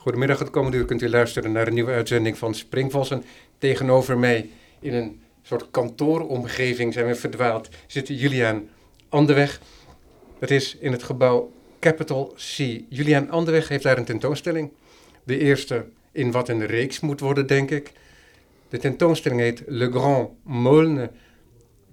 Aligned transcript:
Goedemiddag, 0.00 0.38
het 0.38 0.50
komende 0.50 0.76
uur 0.76 0.84
kunt 0.84 1.02
u 1.02 1.08
luisteren 1.08 1.52
naar 1.52 1.66
een 1.66 1.74
nieuwe 1.74 1.92
uitzending 1.92 2.38
van 2.38 2.54
Springvossen. 2.54 3.24
Tegenover 3.58 4.18
mij 4.18 4.50
in 4.78 4.94
een 4.94 5.20
soort 5.42 5.70
kantooromgeving 5.70 6.92
zijn 6.92 7.06
we 7.06 7.14
verdwaald 7.14 7.68
zit 7.86 8.08
Julian 8.08 8.68
Anderweg. 9.08 9.60
Dat 10.38 10.50
is 10.50 10.76
in 10.76 10.92
het 10.92 11.02
gebouw 11.02 11.52
Capital 11.80 12.34
C. 12.36 12.56
Julian 12.88 13.30
Anderweg 13.30 13.68
heeft 13.68 13.82
daar 13.82 13.98
een 13.98 14.04
tentoonstelling. 14.04 14.70
De 15.24 15.38
eerste 15.38 15.86
in 16.12 16.30
wat 16.30 16.48
een 16.48 16.66
reeks 16.66 17.00
moet 17.00 17.20
worden, 17.20 17.46
denk 17.46 17.70
ik. 17.70 17.92
De 18.68 18.78
tentoonstelling 18.78 19.40
heet 19.40 19.62
Le 19.66 19.90
Grand 19.90 20.30
Molne 20.42 21.10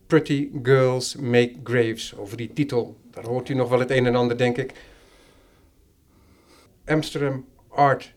Pretty 0.05 0.49
Girls 0.63 1.15
Make 1.15 1.53
Graves. 1.63 2.15
Over 2.15 2.37
die 2.37 2.53
titel, 2.53 2.97
daar 3.11 3.25
hoort 3.25 3.49
u 3.49 3.53
nog 3.53 3.69
wel 3.69 3.79
het 3.79 3.91
een 3.91 4.05
en 4.05 4.15
ander, 4.15 4.37
denk 4.37 4.57
ik. 4.57 4.71
Amsterdam 6.85 7.45
Art 7.77 8.13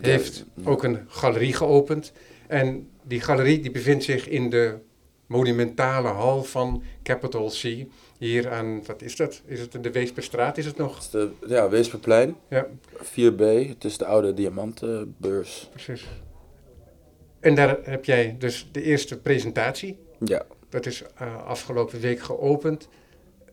heeft 0.00 0.44
ook 0.64 0.84
een 0.84 0.98
galerie 1.08 1.52
geopend. 1.54 2.12
En 2.46 2.88
die 3.02 3.20
galerie 3.20 3.60
die 3.60 3.70
bevindt 3.70 4.04
zich 4.04 4.28
in 4.28 4.50
de 4.50 4.78
monumentale 5.26 6.08
hal 6.08 6.42
van 6.44 6.82
Capital 7.02 7.48
C. 7.48 7.84
Hier 8.18 8.50
aan, 8.50 8.82
wat 8.86 9.02
is 9.02 9.16
dat? 9.16 9.42
Is 9.44 9.60
het 9.60 9.82
de 9.82 9.90
Weesperstraat, 9.90 10.58
is 10.58 10.66
het 10.66 10.76
nog? 10.76 10.94
Het 10.94 11.04
is 11.04 11.10
de, 11.10 11.30
ja, 11.46 11.68
Weesperplein, 11.68 12.36
Ja, 12.48 12.66
4B. 13.02 13.68
Het 13.68 13.84
is 13.84 13.98
de 13.98 14.04
oude 14.04 14.34
diamantenbeurs. 14.34 15.68
precies. 15.72 16.06
En 17.40 17.54
daar 17.54 17.78
heb 17.82 18.04
jij 18.04 18.36
dus 18.38 18.68
de 18.72 18.82
eerste 18.82 19.18
presentatie. 19.18 19.96
Ja, 20.24 20.42
Dat 20.68 20.86
is 20.86 21.02
eh, 21.16 21.46
afgelopen 21.46 22.00
week 22.00 22.20
geopend. 22.20 22.88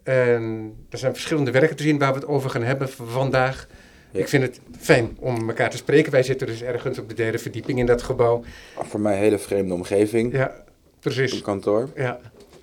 En 0.03 0.73
er 0.89 0.97
zijn 0.97 1.13
verschillende 1.13 1.51
werken 1.51 1.75
te 1.75 1.83
zien 1.83 1.97
waar 1.97 2.13
we 2.13 2.19
het 2.19 2.27
over 2.27 2.49
gaan 2.49 2.63
hebben 2.63 2.89
vandaag. 2.89 3.67
Ja. 4.11 4.19
Ik 4.19 4.27
vind 4.27 4.43
het 4.43 4.59
fijn 4.79 5.17
om 5.19 5.47
elkaar 5.49 5.69
te 5.69 5.77
spreken. 5.77 6.11
Wij 6.11 6.23
zitten 6.23 6.47
dus 6.47 6.61
ergens 6.61 6.97
op 6.99 7.09
de 7.09 7.15
derde 7.15 7.37
verdieping 7.37 7.79
in 7.79 7.85
dat 7.85 8.01
gebouw. 8.01 8.43
voor 8.75 8.99
mij 8.99 9.13
een 9.13 9.19
hele 9.21 9.39
vreemde 9.39 9.73
omgeving. 9.73 10.31
Ja, 10.33 10.49
Een 10.55 10.63
precies. 10.99 11.41
kantoor. 11.41 11.89
Ja. 11.95 12.19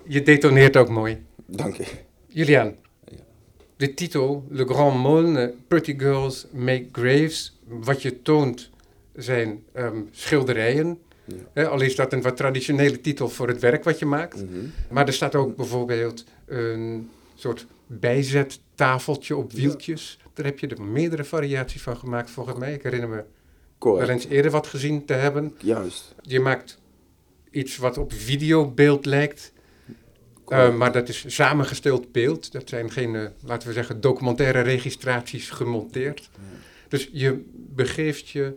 Je 0.06 0.22
detoneert 0.22 0.76
ook 0.76 0.88
mooi. 0.88 1.22
Dank 1.46 1.76
je. 1.76 1.84
Julian, 2.26 2.74
Ja. 3.04 3.16
de 3.76 3.94
titel 3.94 4.44
Le 4.48 4.64
Grand 4.64 4.98
Molne, 4.98 5.54
Pretty 5.68 5.98
Girls 5.98 6.46
Make 6.52 6.86
Graves. 6.92 7.58
Wat 7.68 8.02
je 8.02 8.22
toont 8.22 8.70
zijn 9.14 9.62
ehm, 9.72 9.98
schilderijen. 10.10 10.98
Ja. 11.54 11.62
Al 11.64 11.80
is 11.80 11.96
dat 11.96 12.12
een 12.12 12.22
wat 12.22 12.36
traditionele 12.36 13.00
titel 13.00 13.28
voor 13.28 13.48
het 13.48 13.60
werk 13.60 13.84
wat 13.84 13.98
je 13.98 14.06
maakt. 14.06 14.36
Mhm. 14.36 14.58
Maar 14.90 15.06
er 15.06 15.12
staat 15.12 15.34
ook 15.34 15.56
bijvoorbeeld 15.56 16.24
een 16.46 17.10
soort 17.34 17.66
bijzettafeltje 17.86 19.36
op 19.36 19.52
wieltjes. 19.52 20.18
Daar 20.34 20.44
heb 20.44 20.58
je 20.58 20.66
er 20.66 20.82
meerdere 20.82 21.24
variaties 21.24 21.82
van 21.82 21.96
gemaakt 21.96 22.30
volgens 22.30 22.58
mij. 22.58 22.74
Ik 22.74 22.82
herinner 22.82 23.08
me 23.08 23.14
wel 23.14 23.24
Correct. 23.78 24.08
eens 24.10 24.26
eerder 24.26 24.50
wat 24.50 24.66
gezien 24.66 25.04
te 25.04 25.12
hebben. 25.12 25.54
Juist. 25.58 26.14
Je 26.20 26.40
maakt 26.40 26.78
iets 27.50 27.76
wat 27.76 27.98
op 27.98 28.12
videobeeld 28.12 29.06
lijkt. 29.06 29.52
Uh, 30.48 30.74
maar 30.76 30.92
dat 30.92 31.08
is 31.08 31.24
samengesteld 31.26 32.12
beeld. 32.12 32.52
Dat 32.52 32.68
zijn 32.68 32.90
geen, 32.90 33.14
uh, 33.14 33.26
laten 33.44 33.68
we 33.68 33.74
zeggen, 33.74 34.00
documentaire 34.00 34.60
registraties 34.60 35.50
gemonteerd. 35.50 36.30
Dus 36.88 37.08
je 37.12 37.44
begeeft 37.54 38.28
je 38.28 38.56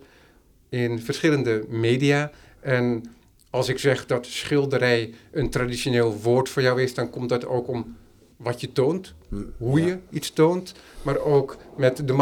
in 0.70 1.02
verschillende 1.02 1.66
media. 1.68 2.32
En 2.60 3.04
als 3.50 3.70
ik 3.70 3.80
zeg 3.80 4.06
dat 4.06 4.26
schilderij 4.26 5.14
een 5.32 5.50
traditioneel 5.50 6.18
woord 6.18 6.50
voor 6.50 6.62
jou 6.62 6.82
is, 6.82 6.94
dan 6.94 7.10
komt 7.10 7.30
dat 7.30 7.46
ook 7.46 7.68
om 7.68 7.96
wat 8.38 8.62
je 8.62 8.72
toont, 8.72 9.14
Hm, 9.30 9.44
hoe 9.58 9.80
ja. 9.80 9.86
je 9.86 9.98
iets 10.10 10.32
toont, 10.32 10.74
maar 11.02 11.20
ook 11.20 11.58
met 11.78 12.08
de 12.08 12.14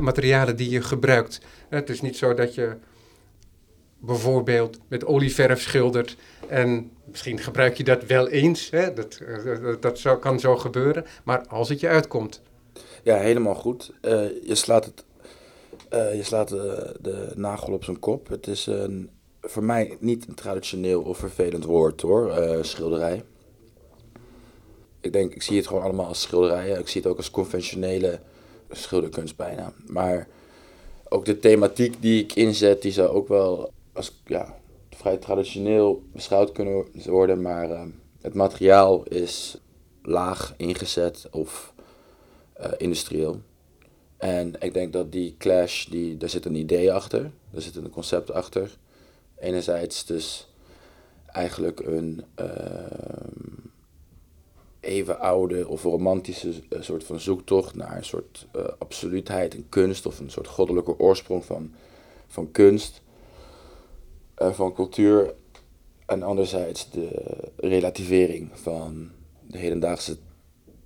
materialen 0.00 0.56
die 0.56 0.70
je 0.70 0.82
gebruikt. 0.82 1.40
Het 1.68 1.90
is 1.90 2.00
niet 2.00 2.16
zo 2.16 2.34
dat 2.34 2.54
je 2.54 2.76
bijvoorbeeld 3.98 4.78
met 4.88 5.04
olieverf 5.04 5.60
schildert 5.60 6.16
en 6.48 6.90
misschien 7.04 7.38
gebruik 7.38 7.76
je 7.76 7.84
dat 7.84 8.04
wel 8.04 8.28
eens, 8.28 8.70
hè? 8.70 8.92
Dat, 8.92 9.20
eh, 9.26 9.62
dat, 9.62 9.82
dat 9.82 9.98
zou, 9.98 10.18
kan 10.18 10.40
zo 10.40 10.56
gebeuren, 10.56 11.04
maar 11.24 11.46
als 11.46 11.68
het 11.68 11.80
je 11.80 11.88
uitkomt. 11.88 12.42
Ja, 13.02 13.16
helemaal 13.16 13.54
goed. 13.54 13.92
Eh, 14.00 14.12
je 14.46 14.54
slaat, 14.54 14.84
het, 14.84 15.04
eh, 15.88 16.14
je 16.14 16.22
slaat 16.22 16.48
de, 16.48 16.96
de 17.00 17.32
nagel 17.34 17.72
op 17.72 17.84
zijn 17.84 17.98
kop. 17.98 18.28
Het 18.28 18.46
is 18.46 18.66
een, 18.66 19.10
voor 19.40 19.64
mij 19.64 19.96
niet 20.00 20.28
een 20.28 20.34
traditioneel 20.34 21.02
of 21.02 21.18
vervelend 21.18 21.64
woord 21.64 22.00
hoor, 22.00 22.32
schilderij. 22.60 23.24
Ik 25.00 25.12
denk, 25.12 25.34
ik 25.34 25.42
zie 25.42 25.56
het 25.56 25.66
gewoon 25.66 25.82
allemaal 25.82 26.06
als 26.06 26.20
schilderijen. 26.20 26.78
Ik 26.78 26.88
zie 26.88 27.00
het 27.00 27.10
ook 27.10 27.16
als 27.16 27.30
conventionele 27.30 28.20
schilderkunst 28.70 29.36
bijna. 29.36 29.72
Maar 29.86 30.28
ook 31.08 31.24
de 31.24 31.38
thematiek 31.38 32.02
die 32.02 32.22
ik 32.22 32.34
inzet, 32.34 32.82
die 32.82 32.92
zou 32.92 33.08
ook 33.08 33.28
wel 33.28 33.72
als 33.92 34.20
ja, 34.26 34.58
vrij 34.90 35.16
traditioneel 35.16 36.02
beschouwd 36.12 36.52
kunnen 36.52 36.86
worden. 37.04 37.42
Maar 37.42 37.70
eh, 37.70 37.82
het 38.20 38.34
materiaal 38.34 39.02
is 39.04 39.58
laag 40.02 40.54
ingezet 40.56 41.28
of 41.30 41.72
eh, 42.52 42.70
industrieel. 42.76 43.40
En 44.16 44.54
ik 44.58 44.74
denk 44.74 44.92
dat 44.92 45.12
die 45.12 45.34
clash, 45.38 45.86
die, 45.86 46.16
daar 46.16 46.28
zit 46.28 46.44
een 46.44 46.54
idee 46.54 46.92
achter, 46.92 47.30
daar 47.50 47.62
zit 47.62 47.76
een 47.76 47.90
concept 47.90 48.30
achter. 48.30 48.76
Enerzijds 49.38 50.06
dus 50.06 50.48
eigenlijk 51.26 51.80
een 51.80 52.24
ehm, 52.34 53.68
even 54.80 55.20
oude 55.20 55.68
of 55.68 55.82
romantische 55.82 56.52
eh, 56.68 56.80
soort 56.80 57.04
van 57.04 57.20
zoektocht 57.20 57.74
naar 57.74 57.96
een 57.96 58.04
soort 58.04 58.46
eh, 58.52 58.64
absoluutheid 58.78 59.54
in 59.54 59.66
kunst 59.68 60.06
of 60.06 60.18
een 60.18 60.30
soort 60.30 60.46
goddelijke 60.46 60.98
oorsprong 60.98 61.44
van, 61.44 61.72
van 62.28 62.50
kunst, 62.50 63.02
eh, 64.34 64.52
van 64.52 64.74
cultuur. 64.74 65.34
En 66.06 66.22
anderzijds 66.22 66.90
de 66.90 67.08
relativering 67.56 68.50
van 68.52 69.10
de 69.46 69.58
hedendaagse 69.58 70.16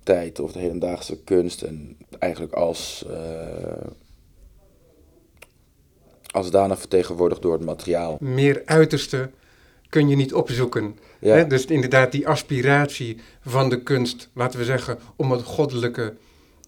tijd 0.03 0.39
of 0.39 0.51
de 0.51 0.59
hedendaagse 0.59 1.17
kunst 1.23 1.61
en 1.61 1.97
eigenlijk 2.19 2.53
als, 2.53 3.05
eh 3.09 3.87
als 6.35 6.51
danig 6.51 6.79
vertegenwoordigd 6.79 7.41
door 7.41 7.53
het 7.53 7.65
materiaal. 7.65 8.17
Meer 8.19 8.61
uiterste 8.65 9.29
kun 9.89 10.07
je 10.09 10.15
niet 10.15 10.33
opzoeken. 10.33 10.97
Ja. 11.25 11.35
Hè? 11.35 11.47
Dus 11.47 11.65
inderdaad 11.65 12.11
die 12.11 12.27
aspiratie 12.27 13.17
van 13.41 13.69
de 13.69 13.81
kunst, 13.83 14.29
laten 14.33 14.59
we 14.59 14.65
zeggen, 14.65 14.97
om 15.15 15.31
het 15.31 15.43
goddelijke 15.43 16.13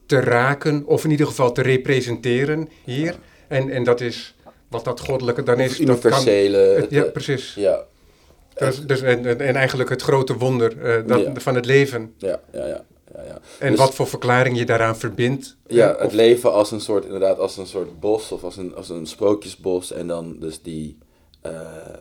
te 0.06 0.20
raken, 0.20 0.84
of 0.86 1.04
in 1.04 1.12
ieder 1.12 1.28
geval 1.28 1.52
te 1.52 1.62
representeren 1.62 2.70
hier. 2.84 3.16
En, 3.48 3.70
en 3.70 3.84
dat 3.84 4.02
is 4.02 4.36
wat 4.70 4.86
dat 4.86 5.00
goddelijke 5.00 5.44
dan 5.44 5.60
is. 5.60 5.72
Of 5.72 5.86
dat 5.86 6.00
kan- 6.00 6.12
universele. 6.12 6.58
het- 6.58 6.90
ja, 6.90 7.02
het- 7.04 7.14
precies. 7.14 7.54
ja, 7.56 7.84
Dus, 8.56 8.86
dus, 8.86 9.02
en, 9.02 9.26
en 9.26 9.40
en 9.40 9.56
eigenlijk 9.56 9.90
het 9.90 10.02
grote 10.02 10.38
wonder 10.38 10.78
eh, 10.82 11.08
dat, 11.08 11.20
Ja. 11.22 11.32
van 11.36 11.56
het 11.56 11.66
leven. 11.66 12.14
ja, 12.18 12.40
ja, 12.54 12.66
ja. 12.68 12.86
ja, 13.16 13.24
ja. 13.24 13.40
En 13.60 13.70
Dus- 13.70 13.80
wat 13.80 13.94
voor 13.96 14.08
verklaring 14.08 14.58
je 14.58 14.66
daaraan 14.66 14.98
verbindt. 14.98 15.58
Ja, 15.68 15.94
Eh, 15.96 16.02
het 16.02 16.14
leven 16.14 16.54
als 16.54 16.72
een 16.72 16.82
soort, 16.82 17.06
inderdaad, 17.06 17.40
als 17.40 17.58
een 17.58 17.68
soort 17.68 18.00
bos 18.00 18.32
of 18.32 18.44
als 18.44 18.58
een, 18.58 18.76
als 18.76 18.90
een 18.90 19.06
sprookjesbos. 19.06 19.92
En 19.92 20.08
dan 20.08 20.36
dus 20.40 20.62
die 20.62 20.98
eh, 21.02 21.07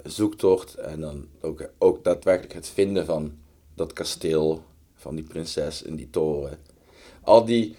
zoektocht 0.04 0.74
en 0.74 1.00
dan 1.00 1.28
ook, 1.40 1.70
ook 1.78 2.04
daadwerkelijk 2.04 2.54
het 2.54 2.68
vinden 2.68 3.06
van 3.06 3.38
dat 3.74 3.92
kasteel, 3.92 4.62
van 4.94 5.14
die 5.14 5.24
prinses 5.24 5.82
in 5.82 5.96
die 5.96 6.10
toren. 6.10 6.58
Al 7.22 7.44
die, 7.44 7.76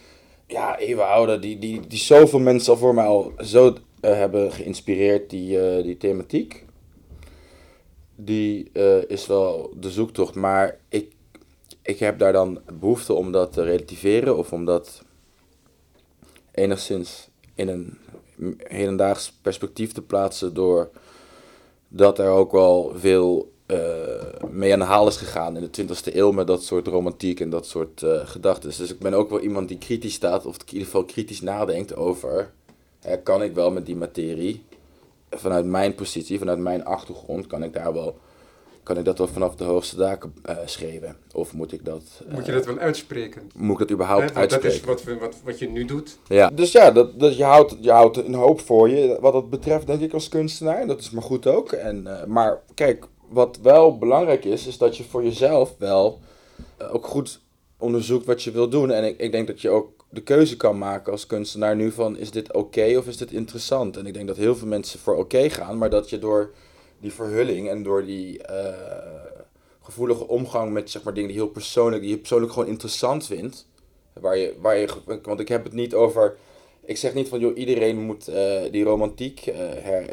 ja, 0.47 0.77
eeuwenoude, 0.77 1.39
die, 1.39 1.59
die, 1.59 1.87
die 1.87 1.99
zoveel 1.99 2.39
mensen 2.39 2.73
al 2.73 2.79
voor 2.79 2.93
mij 2.93 3.05
al 3.05 3.33
zo 3.39 3.75
eh, 3.99 4.11
hebben 4.11 4.51
geïnspireerd, 4.51 5.29
die, 5.29 5.59
eh, 5.59 5.83
die 5.83 5.97
thematiek. 5.97 6.65
Die 8.15 8.69
eh, 8.73 9.09
is 9.09 9.27
wel 9.27 9.73
de 9.79 9.91
zoektocht, 9.91 10.35
maar 10.35 10.79
ik, 10.89 11.11
ik 11.81 11.99
heb 11.99 12.19
daar 12.19 12.33
dan 12.33 12.61
behoefte 12.79 13.13
om 13.13 13.31
dat 13.31 13.53
te 13.53 13.63
relativeren 13.63 14.37
of 14.37 14.53
om 14.53 14.65
dat 14.65 15.03
enigszins 16.51 17.29
in 17.55 17.67
een 17.67 17.97
hedendaags 18.57 19.31
perspectief 19.41 19.91
te 19.91 20.01
plaatsen 20.01 20.53
door 20.53 20.89
dat 21.87 22.19
er 22.19 22.29
ook 22.29 22.51
wel 22.51 22.91
veel 22.95 23.51
eh, 23.65 23.77
mee 24.49 24.73
aan 24.73 24.79
de 24.79 24.85
haal 24.85 25.07
is 25.07 25.15
gegaan 25.15 25.57
in 25.57 25.69
de 25.71 25.87
20e 25.87 26.15
eeuw 26.15 26.31
met 26.31 26.47
dat 26.47 26.63
soort 26.63 26.87
romantiek 26.87 27.39
en 27.39 27.49
dat 27.49 27.65
soort 27.65 28.03
eh 28.03 28.27
gedachten. 28.27 28.69
Dus 28.77 28.91
ik 28.91 28.99
ben 28.99 29.13
ook 29.13 29.29
wel 29.29 29.39
iemand 29.39 29.67
die 29.67 29.77
kritisch 29.77 30.13
staat, 30.13 30.45
of 30.45 30.55
in 30.55 30.63
ieder 30.67 30.85
geval 30.85 31.05
kritisch 31.05 31.41
nadenkt 31.41 31.95
over, 31.95 32.51
hè, 32.99 33.21
kan 33.21 33.43
ik 33.43 33.53
wel 33.53 33.71
met 33.71 33.85
die 33.85 33.95
materie, 33.95 34.63
vanuit 35.29 35.65
mijn 35.65 35.95
positie, 35.95 36.39
vanuit 36.39 36.59
mijn 36.59 36.85
achtergrond, 36.85 37.47
kan 37.47 37.63
ik 37.63 37.73
daar 37.73 37.93
wel, 37.93 38.17
kan 38.87 38.97
ik 38.97 39.05
dat 39.05 39.17
wel 39.17 39.27
vanaf 39.27 39.55
de 39.55 39.63
hoogste 39.63 39.95
daken 39.95 40.33
eh, 40.43 40.57
schreeuwen? 40.65 41.15
Of 41.33 41.53
moet 41.53 41.71
ik 41.71 41.85
dat, 41.85 42.03
eh, 42.27 42.33
Moet 42.33 42.45
je 42.45 42.51
dat 42.51 42.65
wel 42.65 42.77
uitspreken? 42.77 43.51
moet 43.55 43.71
ik 43.71 43.79
dat 43.79 43.91
überhaupt 43.91 44.21
want 44.21 44.33
dat 44.33 44.41
uitspreken? 44.41 44.79
is 44.79 45.03
wat, 45.03 45.19
wat, 45.19 45.35
wat 45.43 45.59
je 45.59 45.69
nu 45.69 45.85
doet. 45.85 46.17
Ja. 46.27 46.49
Dus 46.49 46.71
ja, 46.71 46.91
dat, 46.91 47.19
dat, 47.19 47.37
je, 47.37 47.43
houdt, 47.43 47.75
je 47.79 47.91
houdt 47.91 48.17
een 48.17 48.33
hoop 48.33 48.61
voor 48.61 48.89
je, 48.89 49.17
wat 49.19 49.33
dat 49.33 49.49
betreft, 49.49 49.87
denk 49.87 50.01
ik, 50.01 50.13
als 50.13 50.29
kunstenaar. 50.29 50.79
En 50.79 50.87
dat 50.87 50.99
is 50.99 51.09
maar 51.09 51.23
goed 51.23 51.47
ook. 51.47 51.71
En, 51.71 52.07
eh, 52.07 52.25
maar 52.25 52.61
kijk, 52.73 53.07
wat 53.29 53.59
wel 53.61 53.97
belangrijk 53.97 54.45
is, 54.45 54.67
is 54.67 54.77
dat 54.77 54.97
je 54.97 55.03
voor 55.03 55.23
jezelf 55.23 55.75
wel 55.77 56.19
eh, 56.77 56.93
ook 56.93 57.05
goed 57.05 57.39
onderzoekt 57.77 58.25
wat 58.25 58.43
je 58.43 58.51
wil 58.51 58.69
doen. 58.69 58.91
En 58.91 59.03
ik, 59.03 59.19
ik 59.19 59.31
denk 59.31 59.47
dat 59.47 59.61
je 59.61 59.69
ook 59.69 60.05
de 60.09 60.21
keuze 60.21 60.57
kan 60.57 60.77
maken 60.77 61.11
als 61.11 61.25
kunstenaar 61.25 61.75
nu 61.75 61.91
van 61.91 62.17
is 62.17 62.31
dit 62.31 62.53
oké 62.53 62.97
of 62.97 63.07
is 63.07 63.17
dit 63.17 63.31
interessant? 63.31 63.97
En 63.97 64.05
ik 64.05 64.13
denk 64.13 64.27
dat 64.27 64.37
heel 64.37 64.55
veel 64.55 64.67
mensen 64.67 64.99
voor 64.99 65.15
oké 65.15 65.49
gaan, 65.49 65.77
maar 65.77 65.89
dat 65.89 66.09
je 66.09 66.19
door 66.19 66.53
die 66.99 67.13
verhulling 67.13 67.69
en 67.69 67.83
door 67.83 68.05
die 68.05 68.43
eh, 68.43 68.73
gevoelige 69.81 70.27
omgang 70.27 70.71
met 70.71 70.89
zeg 70.89 71.03
maar, 71.03 71.13
dingen 71.13 71.29
die 71.29 71.37
heel 71.37 71.47
persoonlijk, 71.47 72.01
die 72.01 72.11
je 72.11 72.17
persoonlijk 72.17 72.53
gewoon 72.53 72.67
interessant 72.67 73.25
vindt, 73.25 73.67
waar 74.13 74.37
je, 74.37 74.55
waar 74.59 74.77
je, 74.77 74.87
want 75.21 75.39
ik 75.39 75.47
heb 75.47 75.63
het 75.63 75.73
niet 75.73 75.93
over, 75.93 76.37
ik 76.85 76.97
zeg 76.97 77.13
niet 77.13 77.27
van 77.27 77.39
joh, 77.39 77.57
iedereen 77.57 77.97
moet 77.97 78.27
eh, 78.27 78.61
die 78.71 78.83
romantiek 78.83 79.47
uh, 79.47 79.55
her, 79.57 80.05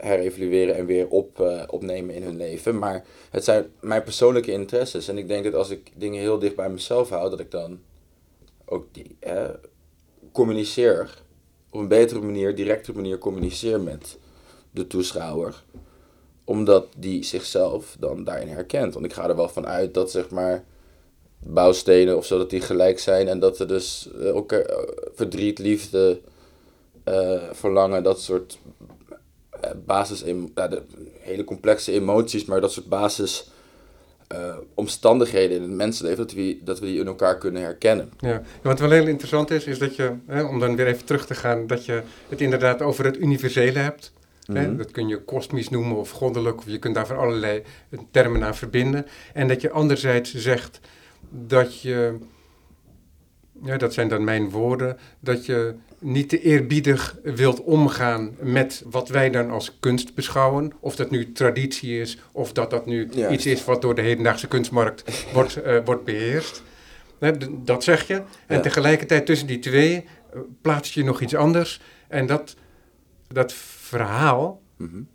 herevalueren 0.00 0.74
en 0.76 0.86
weer 0.86 1.08
op, 1.08 1.40
opnemen 1.70 2.14
in 2.14 2.22
hun 2.22 2.36
leven, 2.36 2.78
maar 2.78 3.04
het 3.30 3.44
zijn 3.44 3.66
mijn 3.80 4.02
persoonlijke 4.02 4.52
interesses 4.52 5.08
en 5.08 5.18
ik 5.18 5.28
denk 5.28 5.44
dat 5.44 5.54
als 5.54 5.70
ik 5.70 5.92
dingen 5.94 6.20
heel 6.20 6.38
dicht 6.38 6.56
bij 6.56 6.70
mezelf 6.70 7.08
hou, 7.08 7.30
dat 7.30 7.40
ik 7.40 7.50
dan 7.50 7.80
ook 8.64 8.86
die, 8.92 9.16
communiceer 10.32 11.22
op 11.70 11.80
een 11.80 11.88
betere 11.88 12.20
manier, 12.20 12.54
directere 12.54 12.96
manier 12.96 13.18
communiceer 13.18 13.80
met 13.80 14.18
de 14.70 14.86
toeschouwer. 14.86 15.64
Omdat 16.48 16.86
die 16.96 17.24
zichzelf 17.24 17.96
dan 17.98 18.24
daarin 18.24 18.48
herkent. 18.48 18.94
Want 18.94 19.06
ik 19.06 19.12
ga 19.12 19.28
er 19.28 19.36
wel 19.36 19.48
van 19.48 19.66
uit 19.66 19.94
dat 19.94 20.10
zeg 20.10 20.30
maar 20.30 20.64
bouwstenen 21.38 22.16
of 22.16 22.26
zo, 22.26 22.38
dat 22.38 22.50
die 22.50 22.60
gelijk 22.60 22.98
zijn. 22.98 23.28
En 23.28 23.38
dat 23.38 23.58
er 23.58 23.68
dus 23.68 24.08
ook 24.32 24.52
uh, 24.52 24.60
verdriet, 25.14 25.58
liefde, 25.58 26.20
uh, 27.08 27.42
verlangen, 27.52 28.02
dat 28.02 28.20
soort 28.20 28.58
basis, 29.86 30.24
ja, 30.54 30.68
de 30.68 30.82
hele 31.20 31.44
complexe 31.44 31.92
emoties, 31.92 32.44
maar 32.44 32.60
dat 32.60 32.72
soort 32.72 32.88
basis 32.88 33.50
omstandigheden 34.74 35.56
in 35.56 35.62
het 35.62 35.70
mensenleven, 35.70 36.18
dat 36.18 36.32
we, 36.32 36.58
dat 36.64 36.78
we 36.78 36.86
die 36.86 37.00
in 37.00 37.06
elkaar 37.06 37.38
kunnen 37.38 37.62
herkennen. 37.62 38.12
Ja, 38.18 38.42
wat 38.62 38.78
wel 38.78 38.90
heel 38.90 39.06
interessant 39.06 39.50
is, 39.50 39.64
is 39.64 39.78
dat 39.78 39.96
je, 39.96 40.12
hè, 40.26 40.42
om 40.42 40.60
dan 40.60 40.76
weer 40.76 40.86
even 40.86 41.04
terug 41.04 41.26
te 41.26 41.34
gaan, 41.34 41.66
dat 41.66 41.84
je 41.84 42.02
het 42.28 42.40
inderdaad 42.40 42.82
over 42.82 43.04
het 43.04 43.18
universele 43.18 43.78
hebt. 43.78 44.12
Mm 44.46 44.56
-hmm. 44.56 44.76
Dat 44.76 44.90
kun 44.90 45.08
je 45.08 45.24
kosmisch 45.24 45.68
noemen 45.68 45.96
of 45.96 46.10
goddelijk, 46.10 46.58
of 46.58 46.64
je 46.66 46.78
kunt 46.78 46.94
daar 46.94 47.06
van 47.06 47.16
allerlei 47.16 47.62
termen 48.10 48.44
aan 48.44 48.54
verbinden. 48.56 49.06
En 49.32 49.48
dat 49.48 49.60
je 49.60 49.70
anderzijds 49.70 50.34
zegt 50.34 50.80
dat 51.30 51.80
je, 51.80 52.18
ja, 53.62 53.76
dat 53.76 53.94
zijn 53.94 54.08
dan 54.08 54.24
mijn 54.24 54.50
woorden, 54.50 54.98
dat 55.20 55.46
je 55.46 55.74
niet 55.98 56.28
te 56.28 56.42
eerbiedig 56.42 57.18
wilt 57.22 57.62
omgaan 57.62 58.34
met 58.40 58.82
wat 58.90 59.08
wij 59.08 59.30
dan 59.30 59.50
als 59.50 59.76
kunst 59.80 60.14
beschouwen. 60.14 60.72
Of 60.80 60.96
dat 60.96 61.10
nu 61.10 61.32
traditie 61.32 62.00
is, 62.00 62.18
of 62.32 62.52
dat 62.52 62.70
dat 62.70 62.86
nu 62.86 63.08
ja. 63.10 63.30
iets 63.30 63.46
is 63.46 63.64
wat 63.64 63.82
door 63.82 63.94
de 63.94 64.02
hedendaagse 64.02 64.48
kunstmarkt 64.48 65.04
wordt, 65.32 65.58
uh, 65.66 65.78
wordt 65.84 66.04
beheerst. 66.04 66.62
dat 67.64 67.84
zeg 67.84 68.06
je. 68.06 68.14
En 68.46 68.56
ja. 68.56 68.60
tegelijkertijd 68.60 69.26
tussen 69.26 69.46
die 69.46 69.58
twee 69.58 70.04
uh, 70.34 70.40
plaats 70.60 70.94
je 70.94 71.04
nog 71.04 71.20
iets 71.20 71.34
anders. 71.34 71.80
En 72.08 72.26
dat, 72.26 72.56
dat 73.28 73.52
verhaal 73.86 74.62
mm 74.76 74.88
-hmm. 74.90 75.08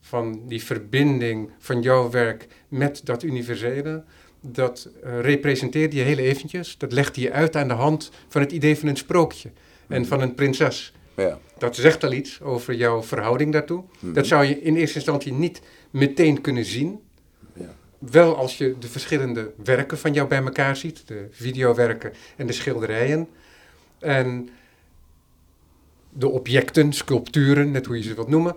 van 0.00 0.42
die 0.46 0.62
verbinding 0.64 1.50
van 1.58 1.82
jouw 1.82 2.10
werk 2.10 2.46
met 2.68 3.00
dat 3.04 3.22
universele, 3.22 4.04
dat 4.40 4.88
uh, 5.04 5.20
representeerde 5.20 5.96
je 5.96 6.02
heel 6.02 6.18
eventjes. 6.18 6.78
Dat 6.78 6.92
legde 6.92 7.20
je 7.20 7.32
uit 7.32 7.56
aan 7.56 7.68
de 7.68 7.74
hand 7.74 8.10
van 8.28 8.40
het 8.40 8.52
idee 8.52 8.78
van 8.78 8.88
een 8.88 8.96
sprookje 8.96 9.50
en 9.86 10.06
van 10.06 10.20
een 10.20 10.34
prinses. 10.34 10.94
Ja. 11.16 11.38
Dat 11.58 11.76
zegt 11.76 12.04
al 12.04 12.12
iets 12.12 12.40
over 12.40 12.74
jouw 12.74 13.02
verhouding 13.02 13.52
daartoe. 13.52 13.84
Mm. 14.00 14.12
Dat 14.12 14.26
zou 14.26 14.44
je 14.44 14.60
in 14.60 14.76
eerste 14.76 14.96
instantie 14.96 15.32
niet 15.32 15.60
meteen 15.90 16.40
kunnen 16.40 16.64
zien. 16.64 17.00
Ja. 17.52 17.74
Wel 17.98 18.36
als 18.36 18.58
je 18.58 18.74
de 18.78 18.88
verschillende 18.88 19.52
werken 19.64 19.98
van 19.98 20.12
jou 20.12 20.28
bij 20.28 20.42
elkaar 20.42 20.76
ziet, 20.76 21.02
de 21.06 21.26
videowerken 21.30 22.12
en 22.36 22.46
de 22.46 22.52
schilderijen. 22.52 23.28
En 23.98 24.48
de 26.16 26.28
objecten, 26.28 26.92
sculpturen, 26.92 27.70
net 27.70 27.86
hoe 27.86 27.96
je 27.96 28.02
ze 28.02 28.14
wilt 28.14 28.28
noemen. 28.28 28.56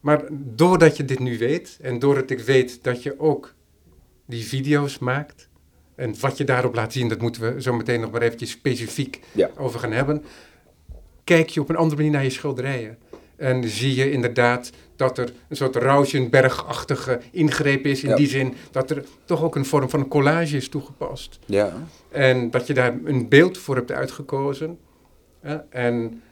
Maar 0.00 0.24
doordat 0.30 0.96
je 0.96 1.04
dit 1.04 1.18
nu 1.18 1.38
weet 1.38 1.78
en 1.80 1.98
doordat 1.98 2.30
ik 2.30 2.40
weet 2.40 2.78
dat 2.82 3.02
je 3.02 3.20
ook 3.20 3.54
die 4.26 4.44
video's 4.44 4.98
maakt, 4.98 5.48
en 5.94 6.14
wat 6.20 6.36
je 6.36 6.44
daarop 6.44 6.74
laat 6.74 6.92
zien, 6.92 7.08
dat 7.08 7.20
moeten 7.20 7.54
we 7.54 7.62
zo 7.62 7.72
meteen 7.72 8.00
nog 8.00 8.10
maar 8.10 8.22
eventjes 8.22 8.50
specifiek 8.50 9.20
ja. 9.32 9.50
over 9.56 9.80
gaan 9.80 9.92
hebben. 9.92 10.24
Kijk 11.24 11.48
je 11.48 11.60
op 11.60 11.68
een 11.68 11.76
andere 11.76 11.96
manier 11.96 12.12
naar 12.12 12.22
je 12.22 12.30
schilderijen. 12.30 12.98
En 13.36 13.68
zie 13.68 13.94
je 13.94 14.10
inderdaad 14.10 14.70
dat 14.96 15.18
er 15.18 15.32
een 15.48 15.56
soort 15.56 15.76
Rauschenberg-achtige 15.76 17.20
ingreep 17.30 17.86
is. 17.86 18.02
In 18.02 18.08
Ja. 18.08 18.16
die 18.16 18.28
zin 18.28 18.54
dat 18.70 18.90
er 18.90 19.04
toch 19.24 19.42
ook 19.42 19.56
een 19.56 19.64
vorm 19.64 19.90
van 19.90 20.08
collage 20.08 20.56
is 20.56 20.68
toegepast. 20.68 21.38
Ja. 21.46 21.72
En 22.10 22.50
dat 22.50 22.66
je 22.66 22.74
daar 22.74 22.94
een 23.04 23.28
beeld 23.28 23.58
voor 23.58 23.74
hebt 23.76 23.92
uitgekozen. 23.92 24.78
En 25.70 26.22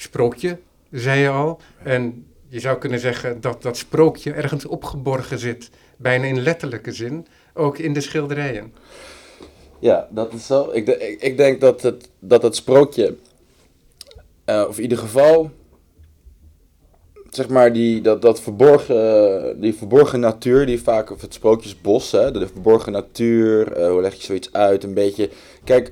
sprookje, 0.00 0.58
zei 0.90 1.20
je 1.20 1.28
al. 1.28 1.60
En 1.82 2.26
je 2.48 2.60
zou 2.60 2.78
kunnen 2.78 3.00
zeggen 3.00 3.40
dat 3.40 3.62
dat 3.62 3.76
sprookje 3.76 4.32
ergens 4.32 4.66
opgeborgen 4.66 5.38
zit. 5.38 5.70
Bijna 5.96 6.24
in 6.24 6.40
letterlijke 6.40 6.92
zin. 6.92 7.26
Ook 7.54 7.78
in 7.78 7.92
de 7.92 8.00
schilderijen. 8.00 8.72
Ja, 9.78 10.08
dat 10.10 10.32
is 10.32 10.46
zo. 10.46 10.70
Ik, 10.72 10.88
ik 11.20 11.36
denk 11.36 11.60
dat 11.60 11.82
het, 11.82 12.10
dat 12.18 12.42
het 12.42 12.56
sprookje, 12.56 13.16
eh, 14.44 14.64
of 14.68 14.76
in 14.76 14.82
ieder 14.82 14.98
geval, 14.98 15.50
zeg 17.30 17.48
maar, 17.48 17.72
die, 17.72 18.00
dat, 18.00 18.22
dat 18.22 18.40
verborgen, 18.40 19.60
die 19.60 19.74
verborgen 19.74 20.20
natuur, 20.20 20.66
die 20.66 20.82
vaak, 20.82 21.10
of 21.10 21.20
het 21.20 21.34
sprookjesbos, 21.34 22.12
hè, 22.12 22.30
de 22.30 22.46
verborgen 22.46 22.92
natuur, 22.92 23.72
eh, 23.72 23.90
hoe 23.90 24.00
leg 24.00 24.14
je 24.14 24.22
zoiets 24.22 24.52
uit, 24.52 24.84
een 24.84 24.94
beetje. 24.94 25.30
Kijk, 25.64 25.90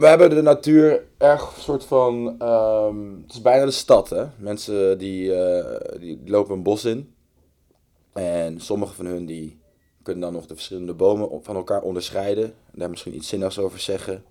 we 0.00 0.06
hebben 0.06 0.30
de 0.30 0.42
natuur 0.42 1.04
erg 1.18 1.54
soort 1.58 1.84
van, 1.84 2.34
ehm, 2.38 3.20
het 3.22 3.32
is 3.32 3.40
bijna 3.40 3.64
de 3.64 3.70
stad, 3.70 4.10
hè. 4.10 4.26
Mensen 4.38 4.98
die, 4.98 5.34
eh, 5.34 6.00
die 6.00 6.20
lopen 6.24 6.54
een 6.54 6.62
bos 6.62 6.84
in. 6.84 7.14
En 8.12 8.60
sommige 8.60 8.94
van 8.94 9.06
hun 9.06 9.26
die 9.26 9.60
kunnen 10.02 10.22
dan 10.22 10.32
nog 10.32 10.46
de 10.46 10.54
verschillende 10.54 10.94
bomen 10.94 11.42
van 11.42 11.56
elkaar 11.56 11.82
onderscheiden. 11.82 12.44
En 12.44 12.78
daar 12.78 12.90
misschien 12.90 13.14
iets 13.14 13.28
zinnigs 13.28 13.58
over 13.58 13.78
zeggen. 13.78 14.24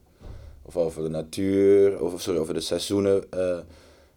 Of 0.62 0.78
over 0.78 1.04
de 1.04 1.10
natuur, 1.10 2.04
of 2.04 2.22
sorry, 2.22 2.40
over 2.40 2.54
de 2.54 2.60
seizoenen 2.60 3.32
eh, 3.32 3.60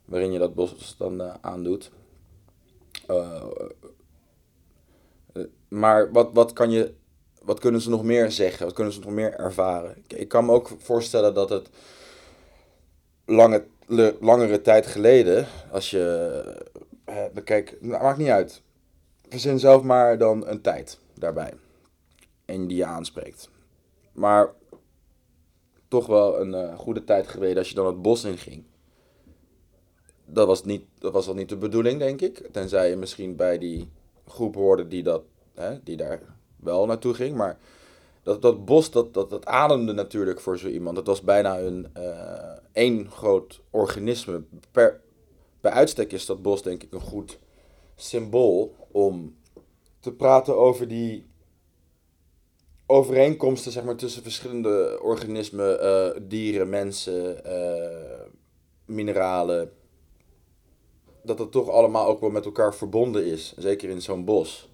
waarin 0.04 0.32
je 0.32 0.38
dat 0.38 0.54
bos 0.54 0.94
dan 0.98 1.20
eh, 1.20 1.34
aandoet. 1.40 1.90
Maar 5.68 6.12
wat, 6.12 6.30
wat, 6.32 6.52
kan 6.52 6.70
je, 6.70 6.94
wat 7.44 7.58
kunnen 7.58 7.80
ze 7.80 7.90
nog 7.90 8.04
meer 8.04 8.30
zeggen? 8.30 8.66
Wat 8.66 8.74
kunnen 8.74 8.92
ze 8.92 9.00
nog 9.00 9.10
meer 9.10 9.34
ervaren? 9.34 10.04
Ik, 10.06 10.28
kan 10.28 10.44
me 10.44 10.52
ook 10.52 10.70
voorstellen 10.78 11.34
dat 11.34 11.48
het 11.48 11.68
lange, 13.24 13.64
langere 14.20 14.60
tijd 14.60 14.86
geleden, 14.86 15.46
als 15.70 15.90
je 15.90 16.70
bekijk, 17.34 17.76
nou, 17.80 18.02
maakt 18.02 18.18
niet 18.18 18.28
uit. 18.28 18.62
Verzin 19.28 19.58
zelf 19.58 19.82
maar 19.82 20.18
dan 20.18 20.46
een 20.46 20.60
tijd 20.60 20.98
daarbij. 21.14 21.52
En 22.44 22.66
die 22.66 22.76
je 22.76 22.84
aanspreekt. 22.84 23.50
Maar 24.12 24.52
toch 25.88 26.06
wel 26.06 26.40
een 26.40 26.54
eh, 26.54 26.78
goede 26.78 27.04
tijd 27.04 27.28
geleden 27.28 27.58
als 27.58 27.68
je 27.68 27.74
dan 27.74 27.86
het 27.86 28.02
bos 28.02 28.24
in 28.24 28.38
ging. 28.38 28.64
Dat 30.24 30.46
was, 30.46 30.64
niet, 30.64 30.84
dat 30.98 31.12
was 31.12 31.28
al 31.28 31.34
niet 31.34 31.48
de 31.48 31.56
bedoeling, 31.56 31.98
denk 31.98 32.20
ik. 32.20 32.48
Tenzij 32.52 32.88
je 32.88 32.96
misschien 32.96 33.36
bij 33.36 33.58
die 33.58 33.90
groep 34.26 34.54
hoorde 34.54 34.88
die, 34.88 35.02
dat, 35.02 35.22
hè, 35.54 35.82
die 35.82 35.96
daar 35.96 36.20
wel 36.62 36.86
naartoe 36.86 37.14
ging. 37.14 37.36
Maar 37.36 37.58
dat, 38.22 38.42
dat 38.42 38.64
bos, 38.64 38.90
dat, 38.90 39.14
dat, 39.14 39.30
dat 39.30 39.46
ademde 39.46 39.92
natuurlijk 39.92 40.40
voor 40.40 40.58
zo 40.58 40.68
iemand. 40.68 40.96
Het 40.96 41.06
was 41.06 41.22
bijna 41.22 41.58
een 41.58 41.88
eh, 41.92 42.56
één 42.72 43.10
groot 43.10 43.60
organisme. 43.70 44.42
Per, 44.70 45.00
bij 45.60 45.72
uitstek 45.72 46.12
is 46.12 46.26
dat 46.26 46.42
bos 46.42 46.62
denk 46.62 46.82
ik 46.82 46.92
een 46.92 47.00
goed 47.00 47.38
symbool 47.96 48.74
om 48.90 49.36
te 50.00 50.12
praten 50.12 50.56
over 50.56 50.88
die 50.88 51.30
overeenkomsten 52.86 53.72
zeg 53.72 53.84
maar, 53.84 53.96
tussen 53.96 54.22
verschillende 54.22 54.98
organismen, 55.02 55.80
eh, 55.80 56.20
dieren, 56.22 56.68
mensen, 56.68 57.44
eh, 57.44 58.26
mineralen. 58.84 59.72
Dat 61.22 61.38
het 61.38 61.52
toch 61.52 61.68
allemaal 61.68 62.06
ook 62.06 62.20
wel 62.20 62.30
met 62.30 62.44
elkaar 62.44 62.74
verbonden 62.74 63.24
is, 63.24 63.54
zeker 63.56 63.88
in 63.88 64.02
zo'n 64.02 64.24
bos. 64.24 64.71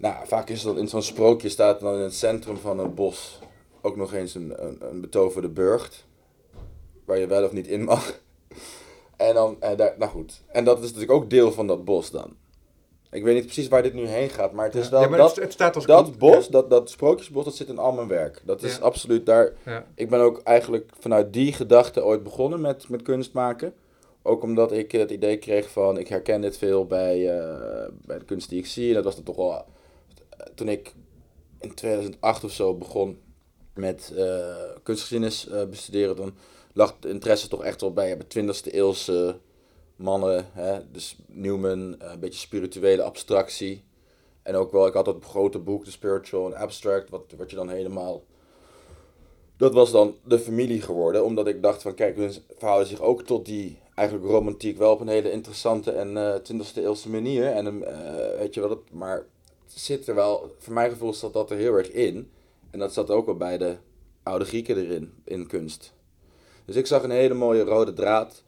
Nou, 0.00 0.26
vaak 0.26 0.48
is 0.48 0.62
het 0.62 0.72
dan 0.74 0.82
in 0.82 0.88
zo'n 0.88 1.02
sprookje 1.02 1.48
staat 1.48 1.80
dan 1.80 1.94
in 1.94 2.00
het 2.00 2.14
centrum 2.14 2.56
van 2.56 2.78
het 2.78 2.94
bos 2.94 3.38
ook 3.80 3.96
nog 3.96 4.12
eens 4.14 4.34
een, 4.34 4.66
een, 4.66 4.76
een 4.90 5.00
betoverde 5.00 5.48
burcht, 5.48 6.06
waar 7.04 7.18
je 7.18 7.26
wel 7.26 7.44
of 7.44 7.52
niet 7.52 7.66
in 7.66 7.84
mag. 7.84 8.12
En 9.16 9.34
dan, 9.34 9.56
en 9.60 9.76
daar, 9.76 9.94
nou 9.98 10.10
goed. 10.10 10.42
En 10.46 10.64
dat 10.64 10.78
is 10.78 10.84
natuurlijk 10.84 11.12
ook 11.12 11.30
deel 11.30 11.52
van 11.52 11.66
dat 11.66 11.84
bos 11.84 12.10
dan. 12.10 12.36
Ik 13.10 13.22
weet 13.22 13.34
niet 13.34 13.44
precies 13.44 13.68
waar 13.68 13.82
dit 13.82 13.94
nu 13.94 14.06
heen 14.06 14.30
gaat, 14.30 14.52
maar 14.52 14.64
het 14.64 14.74
is 14.74 14.88
wel 14.88 15.00
ja, 15.00 15.16
dat, 15.16 15.34
het, 15.34 15.44
het 15.44 15.52
staat 15.52 15.74
als 15.74 15.86
dat 15.86 16.18
bos, 16.18 16.48
dat, 16.48 16.70
dat 16.70 16.90
sprookjesbos, 16.90 17.44
dat 17.44 17.54
zit 17.54 17.68
in 17.68 17.78
al 17.78 17.92
mijn 17.92 18.08
werk. 18.08 18.42
Dat 18.44 18.62
is 18.62 18.76
Ja. 18.76 18.82
absoluut 18.82 19.26
daar. 19.26 19.52
Ik 19.94 20.10
ben 20.10 20.20
ook 20.20 20.40
eigenlijk 20.42 20.90
vanuit 21.00 21.32
die 21.32 21.52
gedachte 21.52 22.04
ooit 22.04 22.22
begonnen 22.22 22.60
met, 22.60 22.88
met 22.88 23.02
kunst 23.02 23.32
maken. 23.32 23.74
Ook 24.22 24.42
omdat 24.42 24.72
ik 24.72 24.92
het 24.92 25.10
idee 25.10 25.36
kreeg 25.36 25.70
van, 25.70 25.98
ik 25.98 26.08
herken 26.08 26.40
dit 26.40 26.58
veel 26.58 26.86
bij, 26.86 27.38
eh, 27.38 27.88
bij 28.04 28.18
de 28.18 28.24
kunst 28.24 28.48
die 28.48 28.58
ik 28.58 28.66
zie. 28.66 28.88
En 28.88 28.94
dat 28.94 29.04
was 29.04 29.14
dan 29.14 29.24
toch 29.24 29.36
wel, 29.36 29.64
toen 30.54 30.68
ik 30.68 30.94
in 31.60 31.74
2008 31.74 32.44
of 32.44 32.52
zo 32.52 32.74
begon 32.74 33.18
met 33.74 34.12
uh, 34.14 34.54
kunstgeschiedenis 34.82 35.48
uh, 35.48 35.64
bestuderen, 35.64 36.16
dan 36.16 36.34
lag 36.72 36.96
de 37.00 37.08
interesse 37.08 37.48
toch 37.48 37.64
echt 37.64 37.80
wel 37.80 37.92
bij 37.92 38.16
20e 38.16 38.72
eeuwse 38.72 39.38
mannen. 39.96 40.46
Hè? 40.52 40.90
Dus 40.90 41.16
Newman, 41.26 41.94
een 41.98 42.20
beetje 42.20 42.40
spirituele 42.40 43.02
abstractie. 43.02 43.84
En 44.42 44.54
ook 44.54 44.72
wel, 44.72 44.86
ik 44.86 44.94
had 44.94 45.04
dat 45.04 45.24
grote 45.24 45.58
boek, 45.58 45.84
The 45.84 45.90
Spiritual 45.90 46.44
and 46.44 46.54
Abstract, 46.54 47.10
wat, 47.10 47.22
wat 47.36 47.50
je 47.50 47.56
dan 47.56 47.68
helemaal... 47.68 48.22
Dat 49.56 49.74
was 49.74 49.90
dan 49.90 50.16
de 50.24 50.38
familie 50.38 50.80
geworden, 50.82 51.24
omdat 51.24 51.46
ik 51.46 51.62
dacht 51.62 51.82
van, 51.82 51.94
kijk, 51.94 52.16
hun 52.16 52.32
verhouden 52.58 52.88
zich 52.88 53.00
ook 53.00 53.22
tot 53.22 53.44
die 53.44 53.78
eigenlijk 53.94 54.28
romantiek 54.28 54.78
wel 54.78 54.92
op 54.92 55.00
een 55.00 55.08
hele 55.08 55.30
interessante 55.30 55.90
en 55.90 56.16
uh, 56.16 56.34
20e 56.34 56.74
eeuwse 56.74 57.10
manier. 57.10 57.46
En 57.46 57.80
weet 58.38 58.54
je 58.54 58.68
het, 58.68 58.92
maar 58.92 59.26
zit 59.74 60.08
er 60.08 60.14
wel, 60.14 60.54
voor 60.58 60.72
mijn 60.72 60.90
gevoel 60.90 61.14
zat 61.14 61.32
dat 61.32 61.50
er 61.50 61.56
heel 61.56 61.74
erg 61.74 61.90
in. 61.90 62.30
En 62.70 62.78
dat 62.78 62.92
zat 62.92 63.10
ook 63.10 63.26
wel 63.26 63.36
bij 63.36 63.58
de 63.58 63.76
oude 64.22 64.44
Grieken 64.44 64.76
erin, 64.76 65.12
in 65.24 65.46
kunst. 65.46 65.92
Dus 66.64 66.76
ik 66.76 66.86
zag 66.86 67.02
een 67.02 67.10
hele 67.10 67.34
mooie 67.34 67.62
rode 67.62 67.92
draad 67.92 68.42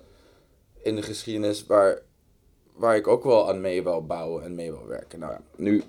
in 0.83 0.97
de 0.97 1.03
geschiedenis 1.03 1.67
waar, 1.67 2.03
waar 2.73 2.97
ik 2.97 3.07
ook 3.07 3.25
wel 3.25 3.49
aan 3.49 3.61
mee 3.61 3.83
wil 3.83 4.07
bouwen 4.07 4.45
en 4.45 4.55
mee 4.55 4.71
wil 4.71 4.87
werken. 4.87 5.19
Nou 5.19 5.33
ja, 5.33 5.41
nu, 5.57 5.83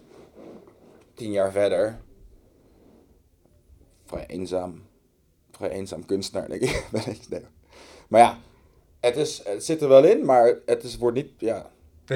tien 1.13 1.31
jaar 1.31 1.51
verder, 1.51 1.99
vrij 4.05 4.25
eenzaam, 4.27 4.83
vrij 5.51 5.69
eenzaam 5.69 6.05
kunstenaar, 6.05 6.49
denk 6.49 6.61
ik. 6.61 6.87
Maar 8.07 8.21
ja, 8.21 8.39
het, 8.99 9.17
is, 9.17 9.41
het 9.43 9.65
zit 9.65 9.81
er 9.81 9.87
wel 9.87 10.03
in, 10.03 10.25
maar 10.25 10.59
het 10.65 10.83
is, 10.83 10.97
wordt 10.97 11.17
niet, 11.17 11.31
ja... 11.37 11.71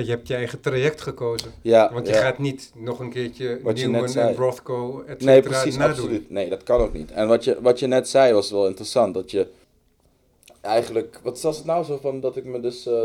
Je 0.06 0.10
hebt 0.12 0.28
je 0.28 0.36
eigen 0.36 0.60
traject 0.60 1.02
gekozen. 1.02 1.52
Ja, 1.62 1.94
Want 1.94 2.08
je 2.08 2.14
ja. 2.14 2.20
gaat 2.20 2.38
niet 2.38 2.72
nog 2.76 3.00
een 3.00 3.10
keertje 3.10 3.60
Wat 3.64 3.76
Newman 3.76 4.16
en 4.16 4.36
Rothko, 4.36 5.04
et 5.08 5.22
Nee, 5.24 5.36
cetera, 5.36 5.60
precies, 5.62 5.78
nadoen. 5.78 5.94
absoluut. 5.96 6.30
Nee, 6.30 6.50
dat 6.50 6.64
kan 6.64 6.80
ook 6.80 6.94
niet. 6.94 7.12
En 7.12 7.28
wat 7.28 7.44
je, 7.44 7.62
wat 7.62 7.80
je 7.80 7.88
net 7.88 8.08
zei 8.10 8.34
was 8.34 8.52
wel 8.52 8.68
interessant. 8.68 9.14
Dat 9.14 9.32
je 9.32 9.48
eigenlijk, 10.62 11.20
wat 11.24 11.42
was 11.42 11.58
het 11.58 11.66
nou 11.66 11.84
zo 11.84 11.98
van 12.02 12.20
dat 12.20 12.36
ik 12.38 12.46
me 12.46 12.60
dus 12.60 12.86
eh, 12.86 12.96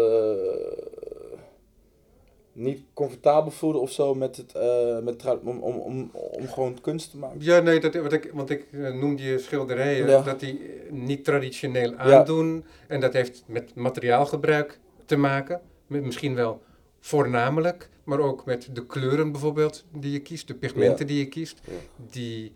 niet 2.52 2.80
comfortabel 2.94 3.50
voelde 3.50 3.78
of 3.78 3.90
zo 3.90 4.14
met 4.14 4.36
het, 4.36 4.54
eh, 4.54 4.98
met 4.98 5.24
om, 5.44 5.58
om, 5.58 5.76
om, 5.78 6.10
om 6.12 6.48
gewoon 6.48 6.80
kunst 6.80 7.10
te 7.10 7.16
maken? 7.16 7.36
Ja, 7.40 7.60
nee, 7.60 7.80
dat, 7.80 7.94
wat 7.94 8.12
ik, 8.12 8.30
want 8.32 8.50
ik 8.50 8.66
eh, 8.72 8.92
noemde 8.94 9.22
je 9.22 9.38
schilderijen, 9.38 10.08
Ja. 10.08 10.22
dat 10.22 10.40
die 10.40 10.60
niet 10.90 11.24
traditioneel 11.24 11.94
aandoen. 11.96 12.64
En 12.88 13.00
dat 13.00 13.12
heeft 13.12 13.42
met 13.46 13.74
materiaalgebruik 13.74 14.78
te 15.04 15.16
maken. 15.16 15.60
Met 15.86 16.04
misschien 16.04 16.34
wel 16.34 16.60
voornamelijk, 17.04 17.88
maar 18.04 18.18
ook 18.18 18.44
met 18.44 18.68
de 18.72 18.86
kleuren 18.86 19.32
bijvoorbeeld 19.32 19.84
die 19.92 20.12
je 20.12 20.20
kiest, 20.20 20.46
de 20.46 20.54
pigmenten 20.54 21.06
die 21.06 21.18
je 21.18 21.28
kiest. 21.28 21.60
Ja. 21.64 21.72
Die, 22.10 22.52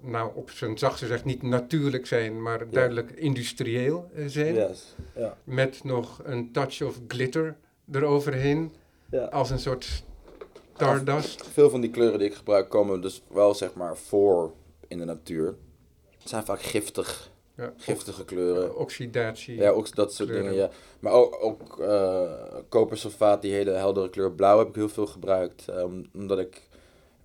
nou 0.00 0.30
op 0.34 0.50
zijn 0.50 0.78
zachtst 0.78 0.98
gezegd, 1.02 1.24
niet 1.24 1.42
natuurlijk 1.42 2.06
zijn, 2.06 2.42
maar 2.42 2.70
duidelijk 2.70 3.10
industrieel 3.10 4.10
eh, 4.14 4.24
zijn. 4.26 4.54
Yes. 4.54 4.94
Met 5.44 5.84
nog 5.84 6.20
een 6.24 6.52
touch 6.52 6.82
of 6.82 7.00
glitter 7.08 7.56
eroverheen, 7.92 8.72
Ja. 9.10 9.24
als 9.24 9.50
een 9.50 9.58
soort 9.58 10.04
stardust. 10.74 11.46
Veel 11.46 11.70
van 11.70 11.80
die 11.80 11.90
kleuren 11.90 12.18
die 12.18 12.28
ik 12.28 12.34
gebruik 12.34 12.68
komen 12.68 13.00
dus 13.00 13.22
wel 13.28 13.54
zeg 13.54 13.74
maar 13.74 13.96
voor 13.96 14.52
in 14.88 14.98
de 14.98 15.04
natuur. 15.04 15.54
Het 16.18 16.28
zijn 16.28 16.44
vaak 16.44 16.62
giftig, 16.62 17.30
Ja, 17.56 17.72
giftige 17.76 18.24
kleuren. 18.24 18.76
oxidatie. 18.76 19.56
Ja, 19.56 19.70
ook 19.70 19.94
dat 19.94 20.14
soort 20.14 20.28
kleuren. 20.28 20.50
dingen, 20.52 20.64
ja. 20.66 20.74
Maar 21.00 21.12
ook, 21.12 21.36
ook 21.40 21.78
eh, 21.80 22.32
kopersulfaat, 22.68 23.42
die 23.42 23.52
hele 23.52 23.70
heldere 23.70 24.10
kleur 24.10 24.32
blauw, 24.32 24.58
heb 24.58 24.68
ik 24.68 24.74
heel 24.74 24.88
veel 24.88 25.06
gebruikt. 25.06 25.68
eh, 25.68 25.82
om- 25.82 26.06
omdat 26.14 26.38
ik 26.38 26.68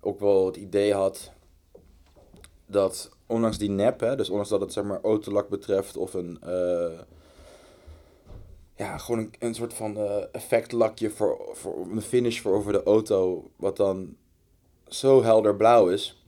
ook 0.00 0.20
wel 0.20 0.46
het 0.46 0.56
idee 0.56 0.94
had 0.94 1.32
dat, 2.66 3.10
ondanks 3.26 3.58
die 3.58 3.70
nep, 3.70 4.00
hè, 4.00 4.16
dus 4.16 4.28
ondanks 4.28 4.50
dat 4.50 4.60
het 4.60 4.72
zeg 4.72 4.84
maar 4.84 5.00
autolak 5.02 5.48
betreft 5.48 5.96
of 5.96 6.14
een... 6.14 6.38
eh, 6.42 6.98
ja, 8.76 8.98
gewoon 8.98 9.20
een, 9.20 9.32
een 9.38 9.54
soort 9.54 9.74
van 9.74 9.96
eh, 9.96 10.16
effectlakje 10.32 11.10
voor, 11.10 11.48
voor 11.52 11.86
een 11.90 12.02
finish 12.02 12.40
voor 12.40 12.54
over 12.54 12.72
de 12.72 12.82
auto, 12.82 13.50
wat 13.56 13.76
dan 13.76 14.16
zo 14.88 15.22
helder 15.22 15.56
blauw 15.56 15.88
is. 15.88 16.19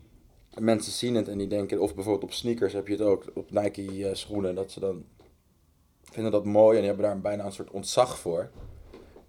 Mensen 0.61 0.93
zien 0.93 1.15
het 1.15 1.29
en 1.29 1.39
die 1.39 1.47
denken, 1.47 1.81
of 1.81 1.95
bijvoorbeeld 1.95 2.25
op 2.25 2.33
sneakers 2.33 2.73
heb 2.73 2.87
je 2.87 2.93
het 2.93 3.03
ook, 3.03 3.25
op 3.35 3.51
Nike 3.51 4.09
eh, 4.09 4.15
schoenen, 4.15 4.55
dat 4.55 4.71
ze 4.71 4.81
dan 4.81 5.05
vinden 6.03 6.33
dat 6.33 6.45
mooi 6.45 6.75
en 6.77 6.79
die 6.79 6.87
hebben 6.93 7.05
daar 7.05 7.21
bijna 7.21 7.45
een 7.45 7.53
soort 7.53 7.71
ontzag 7.71 8.19
voor. 8.19 8.51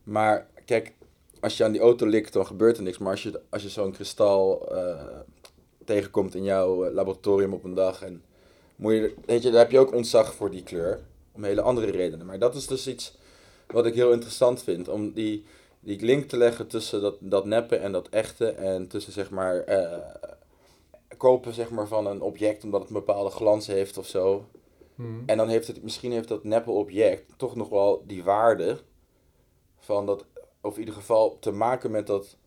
Maar 0.03 0.47
kijk, 0.65 0.93
als 1.39 1.57
je 1.57 1.63
aan 1.63 1.71
die 1.71 1.81
auto 1.81 2.05
likt, 2.05 2.33
dan 2.33 2.45
gebeurt 2.45 2.77
er 2.77 2.83
niks. 2.83 2.97
Maar 2.97 3.11
als 3.11 3.23
je, 3.23 3.41
als 3.49 3.63
je 3.63 3.69
zo'n 3.69 3.91
kristal 3.91 4.71
eh, 4.75 5.19
tegenkomt 5.85 6.35
in 6.35 6.43
jouw 6.43 6.85
eh, 6.85 6.93
laboratorium 6.93 7.53
op 7.53 7.63
een 7.63 7.73
dag, 7.73 8.01
en 8.01 8.23
moet 8.75 8.93
je, 8.93 9.15
weet 9.25 9.43
je, 9.43 9.49
daar 9.49 9.59
heb 9.59 9.71
je 9.71 9.79
ook 9.79 9.93
ontzag 9.93 10.33
voor 10.33 10.51
die 10.51 10.63
kleur. 10.63 10.99
Om 11.31 11.43
hele 11.43 11.61
andere 11.61 11.91
redenen. 11.91 12.25
Maar 12.25 12.39
dat 12.39 12.55
is 12.55 12.67
dus 12.67 12.87
iets 12.87 13.17
wat 13.67 13.85
ik 13.85 13.93
heel 13.93 14.11
interessant 14.11 14.63
vind. 14.63 14.87
Om 14.87 15.13
die, 15.13 15.45
die 15.79 16.05
link 16.05 16.29
te 16.29 16.37
leggen 16.37 16.67
tussen 16.67 17.01
dat, 17.01 17.15
dat 17.19 17.45
neppe 17.45 17.75
en 17.75 17.91
dat 17.91 18.09
echte. 18.09 18.49
En 18.49 18.87
tussen 18.87 19.13
zeg 19.13 19.29
maar 19.29 19.55
kopen 21.17 21.53
zeg 21.53 21.69
maar, 21.69 21.87
van 21.87 22.07
een 22.07 22.21
object 22.21 22.63
omdat 22.63 22.79
het 22.79 22.89
een 22.89 22.95
bepaalde 22.95 23.29
glans 23.29 23.67
heeft 23.67 23.97
of 23.97 24.07
zo. 24.07 24.45
Hmm. 24.95 25.23
En 25.25 25.37
dan 25.37 25.49
heeft 25.49 25.67
het, 25.67 25.83
misschien 25.83 26.11
heeft 26.11 26.27
dat 26.27 26.43
neppe 26.43 26.71
object 26.71 27.33
toch 27.37 27.55
nog 27.55 27.69
wel 27.69 28.03
die 28.07 28.23
waarde 28.23 28.77
van 29.79 30.05
dat, 30.05 30.25
of 30.61 30.73
in 30.73 30.79
ieder 30.79 30.93
geval 30.93 31.37
te 31.39 31.51
maken 31.51 31.91
met 31.91 32.07
dat, 32.07 32.37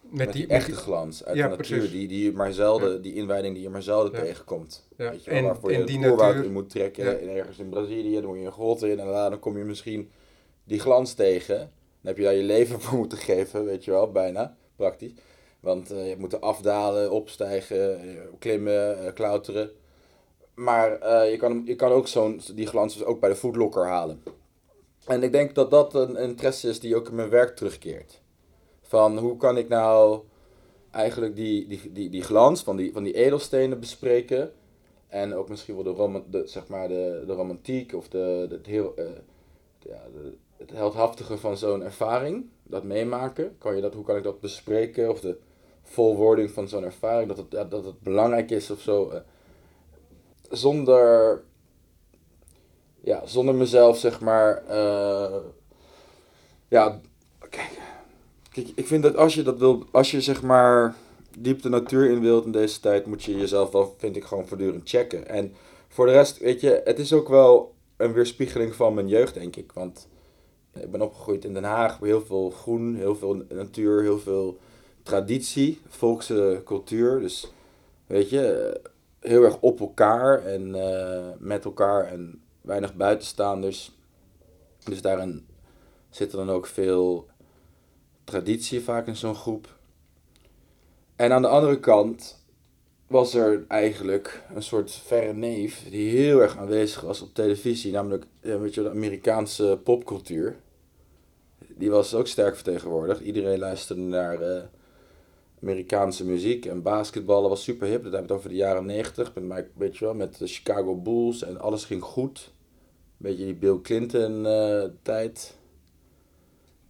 met, 0.00 0.32
die, 0.32 0.46
echte 0.46 0.72
glans 0.74 1.24
uit 1.24 1.36
Ja, 1.36 1.48
de 1.48 1.56
natuur, 1.56 1.76
precies. 1.78 1.90
die, 1.92 2.08
die 2.08 2.24
je 2.24 2.32
maar 2.32 2.52
zelden, 2.52 3.02
die 3.02 3.14
inwijding 3.14 3.54
die 3.54 3.62
je 3.62 3.68
maar 3.68 3.82
zelden 3.82 4.12
Ja. 4.12 4.20
tegenkomt. 4.24 4.88
Ja, 4.96 5.10
Weet 5.10 5.24
je 5.24 5.30
wel, 5.30 5.38
en- 5.38 5.44
waarvoor 5.44 5.70
en 5.70 5.78
je 5.78 5.84
die 5.84 5.98
het 5.98 6.16
natuur- 6.16 6.44
in 6.44 6.52
moet 6.52 6.70
trekken, 6.70 7.20
en 7.20 7.28
ergens 7.28 7.58
in 7.58 7.68
Brazilië, 7.68 8.14
dan 8.14 8.24
moet 8.26 8.38
je 8.38 8.44
een 8.44 8.52
grot 8.52 8.82
in 8.82 8.90
en 8.90 8.96
daarna 8.96 9.28
dan 9.28 9.38
kom 9.38 9.58
je 9.58 9.64
misschien 9.64 10.10
die 10.64 10.80
glans 10.80 11.14
tegen. 11.14 11.56
Dan 11.58 11.68
heb 12.14 12.16
je 12.16 12.22
daar 12.22 12.34
je 12.34 12.42
leven 12.42 12.80
voor 12.82 12.98
moeten 12.98 13.18
geven, 13.18 13.64
weet 13.64 13.84
je 13.84 13.90
wel, 13.90 14.12
bijna, 14.12 14.56
praktisch. 14.76 15.12
Want 15.66 15.90
eh, 15.90 16.08
je 16.08 16.16
moeten 16.18 16.40
afdalen, 16.40 17.10
opstijgen, 17.10 18.00
eh, 18.00 18.16
klimmen, 18.38 19.06
eh, 19.06 19.12
klauteren. 19.12 19.70
Maar 20.54 20.90
je, 21.30 21.36
kan, 21.36 21.62
je 21.64 21.74
kan 21.74 21.92
ook 21.92 22.08
zo'n, 22.08 22.40
die 22.54 22.66
glans 22.66 22.94
dus 22.94 23.04
ook 23.04 23.20
bij 23.20 23.28
de 23.28 23.36
foodlocker 23.36 23.86
halen. 23.86 24.22
En 25.06 25.22
ik 25.22 25.32
denk 25.32 25.54
dat 25.54 25.70
dat 25.70 25.94
een 25.94 26.16
interesse 26.16 26.68
is 26.68 26.80
die 26.80 26.96
ook 26.96 27.08
in 27.08 27.14
mijn 27.14 27.28
werk 27.28 27.56
terugkeert. 27.56 28.20
Van 28.82 29.18
hoe 29.18 29.36
kan 29.36 29.56
ik 29.58 29.68
nou 29.68 30.20
eigenlijk 30.90 31.36
die, 31.36 31.66
die, 31.66 31.92
die, 31.92 32.10
die 32.10 32.22
glans 32.22 32.62
van 32.62 32.76
die, 32.76 32.92
van 32.92 33.02
die 33.02 33.12
edelstenen 33.12 33.80
bespreken. 33.80 34.52
En 35.08 35.34
ook 35.34 35.48
misschien 35.48 35.82
wel 35.82 36.12
de, 36.12 36.22
de, 36.30 36.46
zeg 36.46 36.68
maar 36.68 36.88
de, 36.88 37.24
de 37.26 37.32
romantiek 37.32 37.94
of 37.94 38.08
de, 38.08 38.46
het 38.50 38.66
heel, 38.66 38.94
ja, 39.78 40.02
het 40.56 40.70
heldhaftige 40.70 41.38
van 41.38 41.56
zo'n 41.56 41.82
ervaring. 41.82 42.48
Dat 42.62 42.82
meemaken. 42.82 43.54
Kan 43.58 43.76
je 43.76 43.82
dat, 43.82 43.94
hoe 43.94 44.04
kan 44.04 44.16
ik 44.16 44.22
dat 44.22 44.40
bespreken? 44.40 45.10
Of 45.10 45.20
de 45.20 45.38
volwording 45.86 46.50
van 46.50 46.68
zo'n 46.68 46.84
ervaring. 46.84 47.28
Dat 47.28 47.36
het, 47.36 47.46
ja, 47.50 47.64
dat 47.64 47.84
het 47.84 48.00
belangrijk 48.00 48.50
is 48.50 48.70
of 48.70 48.80
zo. 48.80 49.10
eh, 49.10 49.20
zonder, 50.50 51.42
ja, 53.00 53.26
zonder 53.26 53.54
mezelf 53.54 53.98
zeg 53.98 54.20
maar. 54.20 54.64
eh, 54.66 55.36
ja, 56.68 57.00
kijk, 57.50 57.70
kijk, 58.50 58.68
ik 58.74 58.86
vind 58.86 59.02
dat 59.02 59.16
als 59.16 59.34
je 59.34 59.42
dat 59.42 59.58
wil, 59.58 59.86
als 59.90 60.10
je 60.10 60.20
zeg 60.20 60.42
maar 60.42 60.94
diep 61.38 61.62
de 61.62 61.68
natuur 61.68 62.10
in 62.10 62.20
wilt 62.20 62.44
in 62.44 62.52
deze 62.52 62.80
tijd, 62.80 63.06
moet 63.06 63.24
je 63.24 63.36
jezelf 63.36 63.70
wel, 63.70 63.94
vind 63.98 64.16
ik, 64.16 64.24
gewoon 64.24 64.46
voortdurend 64.46 64.88
checken. 64.88 65.28
En 65.28 65.54
voor 65.88 66.06
de 66.06 66.12
rest, 66.12 66.38
weet 66.38 66.60
je, 66.60 66.80
het 66.84 66.98
is 66.98 67.12
ook 67.12 67.28
wel 67.28 67.74
een 67.96 68.12
weerspiegeling 68.12 68.74
van 68.74 68.94
mijn 68.94 69.08
jeugd, 69.08 69.34
denk 69.34 69.56
ik. 69.56 69.72
Want 69.72 70.08
ik 70.74 70.90
ben 70.90 71.02
opgegroeid 71.02 71.44
in 71.44 71.54
Den 71.54 71.64
Haag, 71.64 71.98
heel 71.98 72.20
veel 72.24 72.50
groen, 72.50 72.94
heel 72.94 73.16
veel 73.16 73.44
natuur, 73.48 74.02
heel 74.02 74.18
veel 74.18 74.58
traditie, 75.06 75.80
volkse 75.88 76.62
cultuur. 76.64 77.20
Dus, 77.20 77.52
weet 78.06 78.30
je, 78.30 78.52
eh, 78.52 78.90
heel 79.30 79.42
erg 79.42 79.60
op 79.60 79.80
elkaar 79.80 80.44
en 80.44 80.74
eh, 80.74 81.28
met 81.38 81.64
elkaar 81.64 82.04
en 82.04 82.40
weinig 82.60 82.94
buitenstaanders. 82.94 83.92
Dus 84.84 85.02
daarin 85.02 85.46
zit 86.10 86.32
er 86.32 86.38
dan 86.38 86.50
ook 86.50 86.66
veel 86.66 87.26
traditie 88.24 88.80
vaak 88.80 89.06
in 89.06 89.16
zo'n 89.16 89.34
groep. 89.34 89.74
En 91.16 91.32
aan 91.32 91.42
de 91.42 91.48
andere 91.48 91.80
kant 91.80 92.44
was 93.06 93.34
er 93.34 93.64
eigenlijk 93.68 94.42
een 94.54 94.62
soort 94.62 94.90
verre 94.90 95.32
neef 95.32 95.88
die 95.90 96.10
heel 96.10 96.40
erg 96.40 96.56
aanwezig 96.56 97.00
was 97.00 97.20
op 97.20 97.34
televisie, 97.34 97.92
namelijk 97.92 98.24
ja, 98.40 98.58
weet 98.58 98.74
je, 98.74 98.82
de 98.82 98.90
Amerikaanse 98.90 99.80
popcultuur. 99.84 100.56
Die 101.68 101.90
was 101.90 102.14
ook 102.14 102.26
sterk 102.26 102.54
vertegenwoordigd. 102.54 103.20
Iedereen 103.20 103.58
luisterde 103.58 104.02
naar 104.02 104.40
eh, 104.40 104.62
Amerikaanse 105.62 106.24
muziek 106.24 106.66
en 106.66 106.82
basketballen 106.82 107.48
was 107.48 107.62
super 107.62 107.86
hip. 107.86 108.02
Dat 108.02 108.12
hebben 108.12 108.28
we 108.28 108.34
het 108.34 108.36
over 108.36 108.48
de 108.48 108.56
jaren 108.56 108.86
90, 108.86 109.34
met, 109.34 109.44
Mike- 109.44 109.70
weet 109.74 109.96
je 109.96 110.04
wel, 110.04 110.14
met 110.14 110.38
de 110.38 110.46
Chicago 110.46 110.94
Bulls 110.94 111.42
en 111.42 111.60
alles 111.60 111.84
ging 111.84 112.02
goed. 112.02 112.52
Een 113.18 113.28
beetje 113.28 113.44
die 113.44 113.54
Bill 113.54 113.80
Clinton 113.82 114.46
eh, 114.46 114.84
tijd. 115.02 115.56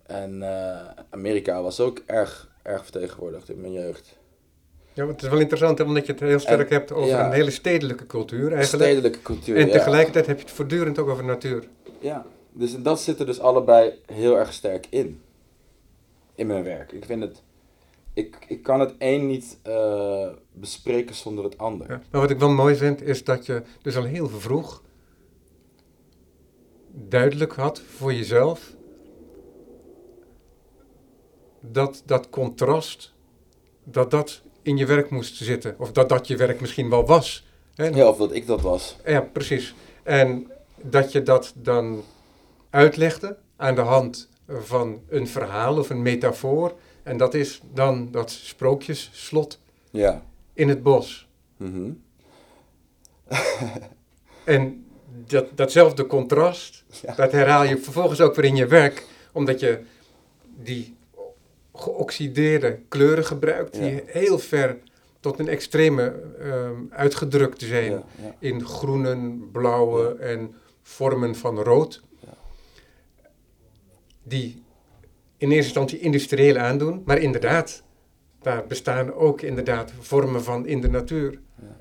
En 0.03 0.43
eh, 0.43 0.87
Amerika 1.11 1.63
was 1.63 1.81
ook 1.81 2.03
erg, 2.07 2.51
erg 2.63 2.83
vertegenwoordigd 2.83 3.49
in 3.49 3.61
mijn 3.61 3.73
jeugd. 3.73 4.19
Ja, 4.93 5.05
want 5.05 5.15
het 5.15 5.23
is 5.23 5.29
wel 5.29 5.41
interessant 5.41 5.79
hè, 5.79 5.85
omdat 5.85 6.07
je 6.07 6.13
het 6.13 6.21
heel 6.21 6.39
sterk 6.39 6.71
hebt 6.71 6.93
over 6.93 7.09
ja. 7.09 7.27
een 7.27 7.33
hele 7.33 7.51
stedelijke 7.51 8.07
cultuur 8.07 8.53
eigenlijk. 8.53 8.83
Stedelijke 8.83 9.23
cultuur. 9.23 9.57
en 9.57 9.67
ja. 9.67 9.73
tegelijkertijd 9.73 10.27
heb 10.27 10.37
je 10.37 10.45
het 10.45 10.53
voortdurend 10.53 10.99
ook 10.99 11.09
over 11.09 11.25
natuur. 11.25 11.65
Ja, 11.99 12.27
dus 12.53 12.75
en 12.75 12.83
dat 12.83 13.01
zit 13.01 13.21
er 13.21 13.27
dus 13.27 13.41
allebei 13.41 13.93
heel 14.07 14.39
erg 14.39 14.53
sterk 14.53 14.87
in. 14.91 15.21
In 16.35 16.47
mijn 16.47 16.65
werk. 16.65 16.93
Ik 16.93 17.05
vind 17.05 17.23
het... 17.23 17.43
Ik, 18.17 18.45
ik 18.49 18.63
kan 18.63 18.81
het 18.81 18.95
een 18.99 19.27
niet 19.27 19.59
eh, 19.63 20.29
bespreken 20.53 21.15
zonder 21.15 21.45
het 21.45 21.59
ander. 21.59 21.91
Ja. 21.91 22.03
Maar 22.11 22.21
wat 22.21 22.31
ik 22.31 22.39
wel 22.39 22.51
mooi 22.51 22.77
vind, 22.77 23.03
is 23.03 23.25
dat 23.25 23.47
je 23.47 23.63
dus 23.83 23.97
al 23.97 24.05
heel 24.05 24.29
vroeg 24.29 24.83
duidelijk 26.93 27.53
had 27.53 27.81
voor 27.81 28.15
jezelf 28.15 28.75
dat 31.61 32.03
dat 32.07 32.31
contrast, 32.31 33.15
dat 33.85 34.11
dat 34.11 34.43
in 34.63 34.77
je 34.77 34.87
werk 34.87 35.11
moest 35.11 35.37
zitten. 35.37 35.75
Of 35.79 35.93
dat 35.93 36.09
dat 36.09 36.27
je 36.27 36.37
werk 36.37 36.61
misschien 36.61 36.91
wel 36.91 37.07
was. 37.07 37.47
Hè? 37.75 37.87
Ja, 37.87 38.09
of 38.09 38.17
dat 38.17 38.35
ik 38.35 38.47
dat 38.47 38.61
was. 38.61 38.97
Ja, 39.05 39.21
precies. 39.21 39.75
En 40.03 40.51
dat 40.77 41.13
je 41.13 41.23
dat 41.23 41.53
dan 41.57 42.03
uitlegde 42.71 43.37
aan 43.57 43.75
de 43.75 43.81
hand 43.81 44.29
van 44.49 45.01
een 45.09 45.29
verhaal 45.29 45.79
of 45.79 45.91
een 45.91 46.03
metafoor. 46.03 46.75
En 47.07 47.17
dat 47.17 47.35
is 47.35 47.61
dan 47.73 48.11
dat 48.11 48.31
sprookjesslot 48.31 49.59
Ja. 49.91 50.23
in 50.53 50.69
het 50.69 50.83
bos. 50.83 51.29
Mhm. 51.57 51.91
En 54.45 54.87
dat, 55.27 55.47
datzelfde 55.55 56.07
contrast, 56.07 56.85
Ja. 57.03 57.15
dat 57.15 57.33
herhaal 57.33 57.65
je 57.65 57.79
vervolgens 57.79 58.21
ook 58.21 58.35
weer 58.35 58.45
in 58.45 58.57
je 58.57 58.67
werk, 58.67 59.07
omdat 59.33 59.61
je 59.61 59.81
die 60.63 60.97
geoxideerde 61.75 62.79
kleuren 62.89 63.25
gebruikt, 63.25 63.73
die 63.73 63.95
Ja. 63.95 64.01
heel 64.07 64.39
ver 64.39 64.79
tot 65.21 65.39
een 65.39 65.49
extreme 65.49 66.15
ehm, 66.41 66.75
uitgedrukt 66.91 67.63
zijn 67.63 67.93
Ja, 67.93 68.05
in 68.39 68.65
groenen, 68.65 69.51
blauwe 69.53 70.15
en 70.17 70.55
vormen 70.83 71.35
van 71.37 71.59
rood. 71.59 72.03
Die 74.23 74.63
in 75.39 75.49
eerste 75.51 75.65
instantie 75.65 75.99
industrieel 75.99 76.57
aandoen, 76.57 77.03
maar 77.05 77.19
inderdaad, 77.19 77.83
daar 78.43 78.67
bestaan 78.67 79.13
ook 79.15 79.41
inderdaad 79.43 79.93
vormen 80.01 80.43
van 80.45 80.67
in 80.67 80.81
de 80.81 80.89
natuur. 80.89 81.41
Ja. 81.61 81.77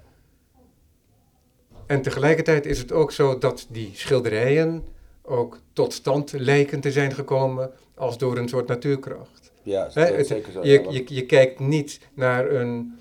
En 1.86 2.02
tegelijkertijd 2.02 2.66
is 2.66 2.80
het 2.80 2.92
ook 2.92 3.12
zo 3.12 3.38
dat 3.38 3.68
die 3.70 3.92
schilderijen 3.94 4.84
ook 5.22 5.60
tot 5.74 5.94
stand 5.94 6.32
lijken 6.32 6.80
te 6.80 6.92
zijn 6.92 7.14
gekomen 7.14 7.72
als 7.96 8.18
door 8.18 8.38
een 8.38 8.50
soort 8.50 8.68
natuurkracht. 8.68 9.52
Ja, 9.64 9.90
het- 9.94 10.28
zeker 10.28 10.52
zo. 10.52 10.64
je, 10.66 10.86
je, 10.90 11.04
je 11.08 11.26
kijkt 11.26 11.60
niet 11.60 12.00
naar 12.14 12.52
een 12.52 13.00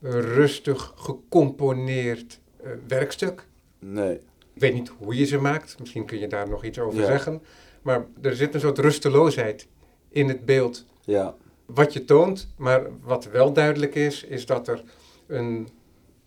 rustig 0.00 0.92
gecomponeerd 0.96 2.40
eh, 2.62 2.70
werkstuk. 2.88 3.46
Nee. 3.78 4.14
Ik 4.54 4.60
weet 4.64 4.74
niet 4.74 4.92
hoe 4.98 5.16
je 5.16 5.24
ze 5.24 5.38
maakt, 5.38 5.78
misschien 5.78 6.04
kun 6.04 6.18
je 6.18 6.26
daar 6.26 6.48
nog 6.48 6.64
iets 6.64 6.78
over 6.78 7.00
Ja. 7.00 7.06
zeggen. 7.06 7.42
Maar 7.82 8.06
er 8.22 8.36
zit 8.36 8.54
een 8.54 8.60
soort 8.60 8.78
rusteloosheid 8.78 9.66
in 10.08 10.28
het 10.28 10.44
beeld 10.44 10.84
Ja. 11.04 11.34
wat 11.66 11.92
je 11.92 12.04
toont. 12.04 12.48
Maar 12.56 12.82
wat 13.02 13.24
wel 13.24 13.52
duidelijk 13.52 13.94
is, 13.94 14.24
is 14.24 14.46
dat 14.46 14.68
er 14.68 14.82
een, 15.26 15.68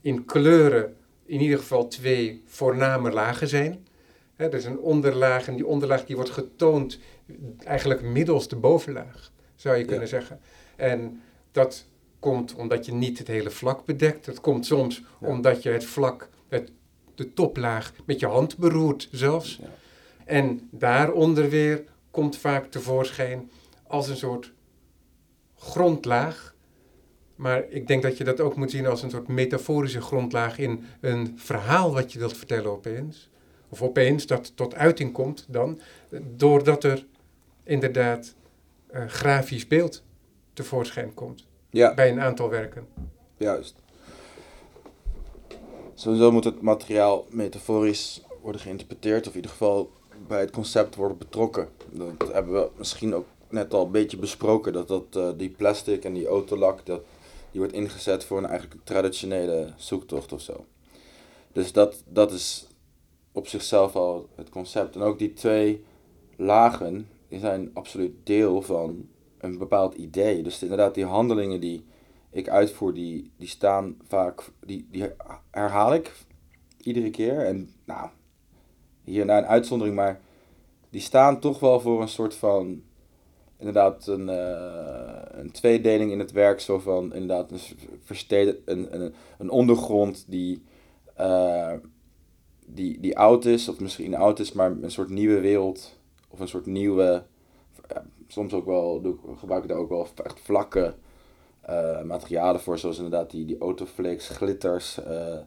in 0.01 0.25
kleuren 0.25 0.95
in 1.25 1.41
ieder 1.41 1.57
geval 1.59 1.87
twee 1.87 2.41
voorname 2.45 3.11
lagen 3.11 3.47
zijn. 3.47 3.87
Hè, 4.35 4.45
er 4.47 4.53
is 4.53 4.65
een 4.65 4.79
onderlaag 4.79 5.47
en 5.47 5.55
die 5.55 5.65
onderlaag 5.65 6.05
die 6.05 6.15
wordt 6.15 6.31
getoond 6.31 6.99
eigenlijk 7.63 8.01
middels 8.01 8.47
de 8.47 8.55
bovenlaag, 8.55 9.31
zou 9.55 9.75
je 9.75 9.81
Ja. 9.81 9.87
kunnen 9.87 10.07
zeggen. 10.07 10.39
En 10.75 11.21
dat 11.51 11.85
komt 12.19 12.53
omdat 12.55 12.85
je 12.85 12.93
niet 12.93 13.17
het 13.17 13.27
hele 13.27 13.49
vlak 13.49 13.85
bedekt. 13.85 14.25
Dat 14.25 14.41
komt 14.41 14.65
soms 14.65 15.03
Ja. 15.21 15.27
omdat 15.27 15.63
je 15.63 15.69
het 15.69 15.85
vlak, 15.85 16.29
het, 16.47 16.71
de 17.15 17.33
toplaag, 17.33 17.93
met 18.05 18.19
je 18.19 18.25
hand 18.25 18.57
beroert 18.57 19.07
zelfs. 19.11 19.59
Ja. 19.61 19.67
En 20.25 20.67
daaronder 20.71 21.49
weer 21.49 21.83
komt 22.11 22.37
vaak 22.37 22.71
tevoorschijn 22.71 23.51
als 23.91 24.07
een 24.09 24.15
soort 24.17 24.51
grondlaag. 25.57 26.55
Maar 27.35 27.65
ik 27.69 27.87
denk 27.87 28.03
dat 28.03 28.17
je 28.17 28.23
dat 28.23 28.39
ook 28.39 28.55
moet 28.55 28.71
zien 28.71 28.87
als 28.87 29.03
een 29.03 29.09
soort 29.09 29.27
metaforische 29.27 30.01
grondlaag 30.01 30.57
in 30.57 30.85
een 31.01 31.33
verhaal 31.35 31.93
wat 31.93 32.13
je 32.13 32.19
wilt 32.19 32.37
vertellen 32.37 32.71
opeens. 32.71 33.29
Of 33.69 33.81
opeens 33.81 34.25
dat 34.27 34.55
tot 34.55 34.75
uiting 34.75 35.13
komt 35.13 35.45
dan, 35.49 35.79
doordat 36.35 36.83
er 36.83 37.05
inderdaad 37.63 38.35
eh, 38.87 39.07
grafisch 39.07 39.67
beeld 39.67 40.03
tevoorschijn 40.53 41.13
komt 41.13 41.47
Ja, 41.69 41.93
bij 41.93 42.09
een 42.11 42.19
aantal 42.21 42.49
werken. 42.49 42.87
juist. 43.37 43.75
Sowieso 45.93 46.31
moet 46.31 46.43
het 46.43 46.61
materiaal 46.61 47.25
metaforisch 47.29 48.21
worden 48.41 48.61
geïnterpreteerd, 48.61 49.21
of 49.21 49.29
in 49.29 49.35
ieder 49.35 49.51
geval 49.51 49.91
bij 50.27 50.39
het 50.39 50.51
concept 50.51 50.95
worden 50.95 51.17
betrokken. 51.17 51.67
Dat 52.17 52.33
hebben 52.33 52.53
we 52.53 52.69
misschien 52.77 53.13
ook 53.15 53.25
net 53.51 53.73
al 53.73 53.85
een 53.85 53.91
beetje 53.91 54.17
besproken, 54.17 54.73
dat, 54.73 54.87
dat 54.87 55.15
eh, 55.15 55.29
die 55.37 55.49
plastic 55.49 56.03
en 56.03 56.13
die 56.13 56.27
autolak, 56.27 56.85
dat, 56.85 57.01
die 57.51 57.59
wordt 57.59 57.75
ingezet 57.75 58.23
voor 58.23 58.37
een 58.37 58.45
eigenlijk 58.45 58.81
traditionele 58.83 59.73
zoektocht 59.75 60.33
of 60.33 60.41
zo. 60.41 60.65
Dus 61.51 61.71
dat, 61.71 62.03
dat 62.05 62.31
is 62.31 62.67
op 63.31 63.47
zichzelf 63.47 63.95
al 63.95 64.29
het 64.35 64.49
concept. 64.49 64.95
En 64.95 65.01
ook 65.01 65.19
die 65.19 65.33
twee 65.33 65.83
lagen, 66.35 67.09
die 67.27 67.39
zijn 67.39 67.69
absoluut 67.73 68.13
deel 68.23 68.61
van 68.61 69.07
een 69.37 69.57
bepaald 69.57 69.93
idee. 69.93 70.43
Dus 70.43 70.61
inderdaad, 70.61 70.95
die 70.95 71.05
handelingen 71.05 71.59
die 71.59 71.85
ik 72.29 72.49
uitvoer, 72.49 72.93
die, 72.93 73.31
die 73.37 73.47
staan 73.47 73.97
vaak, 74.07 74.41
die, 74.65 74.87
die 74.91 75.05
herhaal 75.51 75.93
ik 75.93 76.11
iedere 76.77 77.09
keer. 77.09 77.45
En 77.45 77.73
nou, 77.85 78.09
hier 79.03 79.25
naar 79.25 79.37
een 79.37 79.49
uitzondering, 79.49 79.95
maar 79.95 80.21
die 80.89 81.01
staan 81.01 81.39
toch 81.39 81.59
wel 81.59 81.79
voor 81.79 82.01
een 82.01 82.07
soort 82.07 82.35
van, 82.35 82.83
inderdaad, 83.61 84.07
een, 84.07 84.29
eh, 84.29 85.39
een 85.39 85.51
tweedeling 85.51 86.11
in 86.11 86.19
het 86.19 86.31
werk. 86.31 86.59
Zo 86.59 86.79
van, 86.79 87.13
inderdaad, 87.13 87.51
een, 87.51 87.59
versteden, 88.03 88.57
een, 88.65 89.01
een, 89.01 89.13
een 89.37 89.49
ondergrond 89.49 90.25
die, 90.27 90.63
eh, 91.15 91.73
die, 92.65 92.99
die 92.99 93.17
oud 93.17 93.45
is, 93.45 93.67
of 93.69 93.79
misschien 93.79 94.15
oud 94.15 94.39
is, 94.39 94.51
maar 94.51 94.71
een 94.71 94.91
soort 94.91 95.09
nieuwe 95.09 95.39
wereld, 95.39 95.99
of 96.29 96.39
een 96.39 96.47
soort 96.47 96.65
nieuwe, 96.65 97.23
ja, 97.89 98.05
soms 98.27 98.53
ook 98.53 98.65
wel, 98.65 99.01
doe 99.01 99.13
ik- 99.13 99.39
gebruik 99.39 99.63
ik 99.63 99.69
daar 99.69 99.77
ook 99.77 99.89
wel 99.89 100.07
echt 100.23 100.39
vlakke 100.39 100.93
eh, 101.61 102.01
materialen 102.03 102.61
voor, 102.61 102.77
zoals 102.77 102.95
inderdaad 102.97 103.31
die, 103.31 103.45
die 103.45 103.57
autoflakes, 103.59 104.27
glitters, 104.29 105.03
eh 105.03 105.37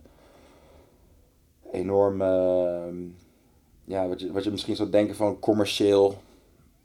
enorm, 1.72 2.22
eh, 2.22 2.94
ja, 3.84 4.08
wat 4.08 4.20
je, 4.20 4.32
wat 4.32 4.44
je 4.44 4.50
misschien 4.50 4.76
zou 4.76 4.90
denken 4.90 5.14
van 5.16 5.38
commercieel 5.38 6.14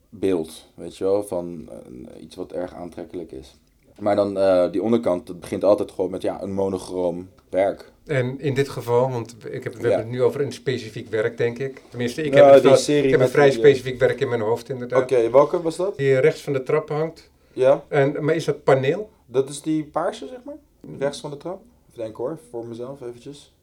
beeld, 0.09 0.65
weet 0.75 0.97
je 0.97 1.03
wel, 1.03 1.23
van 1.23 1.69
eh, 2.15 2.21
iets 2.21 2.35
wat 2.35 2.51
erg 2.51 2.73
aantrekkelijk 2.75 3.31
is. 3.31 3.55
Maar 3.99 4.15
dan 4.15 4.37
eh, 4.37 4.71
die 4.71 4.81
onderkant, 4.83 5.27
dat 5.27 5.39
begint 5.39 5.63
altijd 5.63 5.91
gewoon 5.91 6.11
met 6.11 6.21
ja, 6.21 6.41
een 6.41 6.53
monochroom 6.53 7.29
werk. 7.49 7.91
En 8.05 8.39
in 8.39 8.53
dit 8.53 8.69
geval, 8.69 9.09
want 9.09 9.35
ik 9.51 9.63
heb, 9.63 9.73
we 9.73 9.79
Ja. 9.81 9.87
hebben 9.87 9.99
het 10.05 10.09
nu 10.15 10.23
over 10.23 10.41
een 10.41 10.51
specifiek 10.51 11.09
werk, 11.09 11.37
denk 11.37 11.59
ik. 11.59 11.81
Tenminste, 11.89 12.23
ik 12.23 12.33
Nou, 12.33 12.45
heb, 12.51 12.61
die 12.61 12.69
wel- 12.69 12.79
serie 12.79 13.03
ik 13.03 13.09
heb 13.11 13.19
een 13.19 13.29
vrij 13.29 13.49
die, 13.49 13.57
specifiek 13.59 13.99
werk 13.99 14.19
in 14.19 14.29
mijn 14.29 14.41
hoofd, 14.41 14.69
inderdaad. 14.69 15.01
Oké, 15.01 15.29
welke 15.29 15.61
was 15.61 15.75
dat? 15.75 15.97
Die 15.97 16.19
rechts 16.19 16.41
van 16.41 16.53
de 16.53 16.63
trap 16.63 16.89
hangt. 16.89 17.29
Ja, 17.53 17.83
En, 17.87 18.25
maar 18.25 18.35
is 18.35 18.45
dat 18.45 18.63
paneel? 18.63 19.09
dat 19.25 19.49
is 19.49 19.61
die 19.61 19.83
paarse, 19.83 20.27
zeg 20.27 20.39
maar? 20.43 20.55
Rechts 20.99 21.19
van 21.19 21.29
de 21.29 21.37
trap? 21.37 21.61
Even 21.89 22.01
denken 22.03 22.23
hoor, 22.23 22.39
voor 22.49 22.65
mezelf 22.65 23.01
eventjes. 23.01 23.53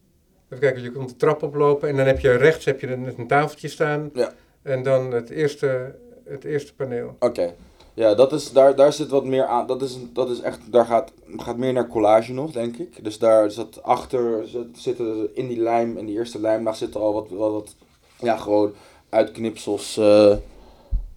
Even 0.46 0.58
kijken, 0.58 0.82
je 0.82 0.92
komt 0.92 1.08
de 1.08 1.16
trap 1.16 1.42
oplopen 1.42 1.88
en 1.88 1.96
dan 1.96 2.06
heb 2.06 2.20
je 2.20 2.30
rechts 2.36 2.64
heb 2.64 2.80
je 2.80 2.86
een, 2.92 3.18
een 3.18 3.26
tafeltje 3.26 3.68
staan. 3.68 4.10
Ja. 4.14 4.32
En 4.62 4.82
dan 4.82 5.12
het 5.12 5.30
eerste, 5.30 5.94
het 6.28 6.44
eerste 6.44 6.74
paneel. 6.74 7.16
Oké. 7.20 7.54
Ja, 7.94 8.14
dat 8.14 8.32
is, 8.32 8.52
daar, 8.52 8.76
daar 8.76 8.92
zit 8.92 9.08
wat 9.08 9.24
meer 9.24 9.44
aan. 9.44 9.66
Dat 9.66 9.82
is, 9.82 9.98
dat 10.12 10.30
is 10.30 10.40
echt, 10.40 10.58
daar 10.72 10.84
gaat, 10.86 11.12
gaat 11.36 11.56
meer 11.56 11.72
naar 11.72 11.88
collage 11.88 12.32
nog, 12.32 12.52
denk 12.52 12.76
ik. 12.76 13.04
Dus 13.04 13.18
daar 13.18 13.50
zat 13.50 13.82
achter, 13.82 14.48
zit- 14.48 14.78
zitten 14.78 15.28
in 15.34 15.48
die 15.48 15.58
lijm, 15.60 15.96
in 15.98 16.06
die 16.06 16.14
eerste 16.16 16.40
lijmlaag 16.40 16.76
zitten 16.76 17.00
al 17.00 17.12
wat, 17.12 17.28
wat, 17.30 17.52
wat 17.52 17.74
ja, 18.20 18.36
gewoon 18.36 18.72
uitknipsels. 19.08 19.96
eh 19.96 20.34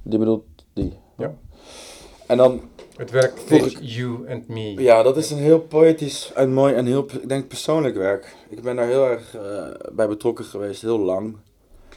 die 0.04 0.20
bedoelt 0.20 0.44
die. 0.74 0.94
Ja. 1.18 1.34
En 2.26 2.38
dan, 2.38 2.62
Het 2.98 3.12
werk 3.12 3.40
is 3.40 3.76
You 3.82 4.30
and 4.32 4.48
Me. 4.48 4.74
ja, 4.82 5.04
dat 5.04 5.18
is 5.18 5.32
een 5.32 5.38
heel 5.38 5.60
poëtisch 5.60 6.32
en 6.36 6.54
mooi 6.54 6.74
en 6.74 6.86
heel, 6.86 7.06
ik 7.22 7.30
denk, 7.30 7.48
persoonlijk 7.48 7.96
werk. 7.96 8.36
Ik 8.50 8.62
ben 8.62 8.76
daar 8.76 8.88
heel 8.88 9.06
erg 9.06 9.36
eh, 9.36 9.68
bij 9.92 10.08
betrokken 10.08 10.46
geweest, 10.46 10.82
heel 10.82 11.00
lang. 11.00 11.36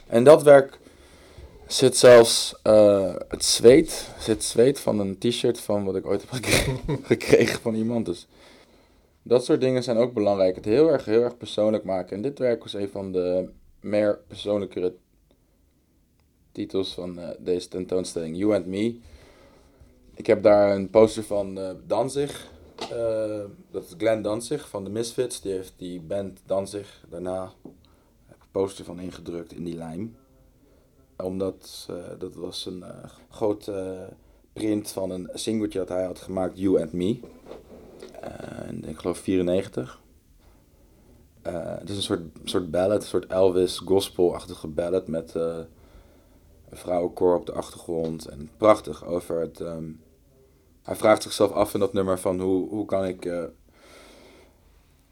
En 0.07 0.23
dat 0.23 0.43
werk 0.43 0.79
zit 1.73 1.97
zelfs 1.97 2.55
eh, 2.63 3.15
het 3.27 3.45
zweet, 3.45 4.09
zit 4.19 4.43
zweet 4.43 4.79
van 4.79 4.99
een 4.99 5.17
t-shirt 5.17 5.59
van 5.59 5.85
wat 5.85 5.95
ik 5.95 6.05
ooit 6.05 6.21
heb 6.21 6.29
gekregen, 6.29 6.79
gekregen 7.03 7.61
van 7.61 7.75
iemand. 7.75 8.05
Dus 8.05 8.27
dat 9.21 9.45
soort 9.45 9.61
dingen 9.61 9.83
zijn 9.83 9.97
ook 9.97 10.13
belangrijk. 10.13 10.55
Het 10.55 10.65
heel 10.65 10.89
erg, 10.89 11.05
heel 11.05 11.21
erg 11.21 11.37
persoonlijk 11.37 11.83
maken. 11.83 12.15
En 12.15 12.21
dit 12.21 12.39
werk 12.39 12.63
was 12.63 12.73
een 12.73 12.89
van 12.89 13.11
de 13.11 13.49
meer 13.79 14.19
persoonlijkere 14.27 14.93
titels 16.51 16.93
van 16.93 17.19
eh, 17.19 17.29
deze 17.39 17.67
tentoonstelling, 17.67 18.37
You 18.37 18.55
and 18.55 18.65
Me. 18.65 18.99
Ik 20.15 20.27
heb 20.27 20.43
daar 20.43 20.75
een 20.75 20.89
poster 20.89 21.23
van 21.23 21.59
eh, 21.59 21.71
Danzig 21.87 22.51
Uh, 22.91 23.43
dat 23.71 23.83
is 23.83 23.93
Glenn 23.97 24.21
Danzig 24.21 24.69
van 24.69 24.83
de 24.83 24.89
Misfits. 24.89 25.41
Die 25.41 25.51
heeft 25.51 25.73
die 25.77 26.01
band 26.01 26.39
Danzig 26.45 27.05
daarna 27.09 27.51
heb 28.25 28.35
ik 28.35 28.51
poster 28.51 28.85
van 28.85 28.99
ingedrukt 28.99 29.53
in 29.53 29.63
die 29.63 29.75
lijm. 29.75 30.15
Omdat 31.17 31.87
uh, 31.91 31.97
dat 32.19 32.35
was 32.35 32.65
een 32.65 32.79
uh, 32.79 33.03
groot 33.29 33.71
print 34.53 34.91
van 34.91 35.09
een 35.09 35.29
singeltje 35.33 35.79
dat 35.79 35.89
hij 35.89 36.05
had 36.05 36.19
gemaakt, 36.19 36.59
You 36.59 36.81
and 36.81 36.93
Me. 36.93 37.19
ik 38.81 38.97
geloof 38.97 39.17
94. 39.17 40.01
het 41.41 41.89
is 41.89 41.95
een 41.95 42.01
soort, 42.01 42.21
soort 42.43 42.71
ballad, 42.71 43.01
een 43.01 43.07
soort 43.07 43.25
Elvis 43.25 43.77
gospel-achtige 43.77 44.67
ballad 44.67 45.07
met 45.07 45.33
een 45.33 45.67
vrouwenkoor 46.71 47.35
op 47.35 47.45
de 47.45 47.53
achtergrond. 47.53 48.25
En 48.25 48.49
prachtig 48.57 49.05
over 49.05 49.39
het... 49.39 49.59
Um, 49.59 50.01
hij 50.83 50.95
vraagt 50.95 51.23
zichzelf 51.23 51.51
af 51.51 51.73
in 51.73 51.79
dat 51.79 51.93
nummer 51.93 52.19
van 52.19 52.39
hoe, 52.39 52.69
hoe 52.69 52.85
kan 52.85 53.05
ik... 53.05 53.25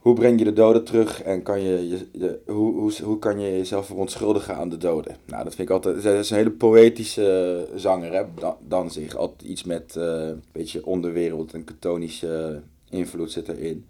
hoe 0.01 0.13
breng 0.13 0.39
je 0.39 0.45
de 0.45 0.53
doden 0.53 0.83
terug 0.83 1.21
en 1.21 1.43
kan 1.43 1.61
je, 1.61 1.89
je 1.89 2.39
hoe, 2.45 2.73
hoe, 2.73 2.93
hoe 3.03 3.19
kan 3.19 3.39
je 3.39 3.51
jezelf 3.51 3.85
verontschuldigen 3.85 4.55
aan 4.55 4.69
de 4.69 4.77
doden? 4.77 5.17
Nou, 5.25 5.43
dat 5.43 5.55
vind 5.55 5.69
ik 5.69 5.73
altijd... 5.73 6.03
Hij 6.03 6.19
is 6.19 6.29
een 6.29 6.37
hele 6.37 6.51
poëtische 6.51 7.67
zanger, 7.75 8.13
hè? 8.13 8.23
Dan, 8.67 8.91
zich. 8.91 9.15
Altijd 9.15 9.41
iets 9.41 9.63
met 9.63 9.95
uh, 9.97 10.03
een 10.03 10.43
beetje 10.51 10.85
onderwereld 10.85 11.53
en 11.53 11.63
katonische 11.63 12.61
invloed 12.89 13.31
zit 13.31 13.47
erin. 13.47 13.85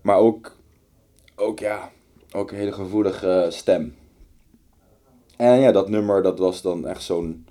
Maar 0.00 0.18
ook, 0.18 0.56
ook, 1.36 1.58
ja, 1.58 1.90
ook 2.32 2.50
een 2.50 2.58
hele 2.58 2.72
gevoelige 2.72 3.46
stem. 3.50 3.94
En 5.36 5.60
ja, 5.60 5.72
dat 5.72 5.88
nummer, 5.88 6.22
dat 6.22 6.38
was 6.38 6.62
dan 6.62 6.86
echt 6.86 7.02
zo'n 7.02 7.46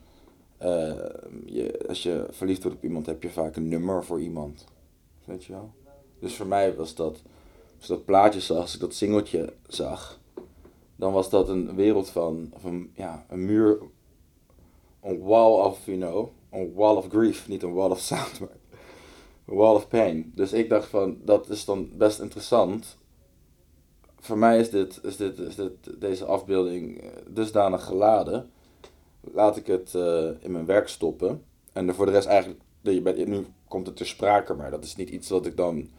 uh, 0.63 0.94
je, 1.46 1.80
als 1.88 2.04
je 2.04 2.26
verliefd 2.30 2.63
wordt 2.63 2.78
op 2.78 2.84
iemand, 2.84 3.06
heb 3.06 3.24
je 3.24 3.30
vaak 3.30 3.56
een 3.56 3.68
nummer 3.68 4.04
voor 4.04 4.22
iemand. 4.22 4.66
Weet 5.26 5.44
je 5.44 5.54
wel? 5.54 5.72
Dus 6.20 6.36
voor 6.36 6.48
mij 6.48 6.76
was 6.76 6.96
dat, 6.96 7.22
als 7.84 7.91
ik 7.91 7.98
dat 7.98 8.06
plaatje 8.06 8.39
zag, 8.39 8.58
als 8.58 8.74
ik 8.74 8.80
dat 8.80 8.93
singeltje 8.93 9.54
zag, 9.67 10.19
dan 10.96 11.13
was 11.13 11.30
dat 11.30 11.50
een 11.50 11.76
wereld 11.76 12.10
van, 12.10 12.52
of 12.54 12.63
een, 12.63 12.91
ja, 12.96 13.26
een 13.30 13.46
muur, 13.46 13.78
een 15.02 15.22
wall 15.22 15.65
of, 15.65 15.86
you 15.86 15.98
know, 15.98 16.30
een 16.52 16.74
wall 16.74 16.96
of 16.96 17.08
grief, 17.08 17.48
niet 17.48 17.63
een 17.63 17.74
wall 17.74 17.89
of 17.89 18.00
sound, 18.00 18.39
maar 18.39 18.50
een 19.46 19.56
wall 19.56 19.76
of 19.76 19.88
pain. 19.88 20.32
Dus 20.36 20.54
ik 20.54 20.69
dacht 20.69 20.88
van, 20.88 21.17
dat 21.24 21.50
is 21.50 21.65
dan 21.65 21.89
best 21.98 22.19
interessant. 22.19 22.98
Voor 24.19 24.38
mij 24.38 24.60
is, 24.60 24.69
dit, 24.69 25.00
is, 25.04 25.17
dit, 25.17 25.39
is 25.39 25.56
dit, 25.56 26.02
deze 26.02 26.26
afbeelding 26.26 27.02
eh, 27.02 27.10
dusdanig 27.28 27.86
geladen 27.86 28.52
laat 29.22 29.58
ik 29.58 29.67
het 29.67 29.93
uh, 29.96 30.30
in 30.39 30.52
mijn 30.52 30.65
werk 30.65 30.88
stoppen. 30.88 31.43
En 31.74 31.96
voor 31.96 32.06
de 32.06 32.12
rest 32.12 32.28
eigenlijk, 32.28 32.60
nu 33.28 33.46
komt 33.67 33.88
het 33.88 33.96
ter 33.96 34.08
sprake, 34.08 34.54
maar 34.54 34.72
dat 34.72 34.84
is 34.84 34.96
niet 34.96 35.10
iets 35.10 35.30
wat 35.30 35.46
ik 35.46 35.58
dan 35.58 35.89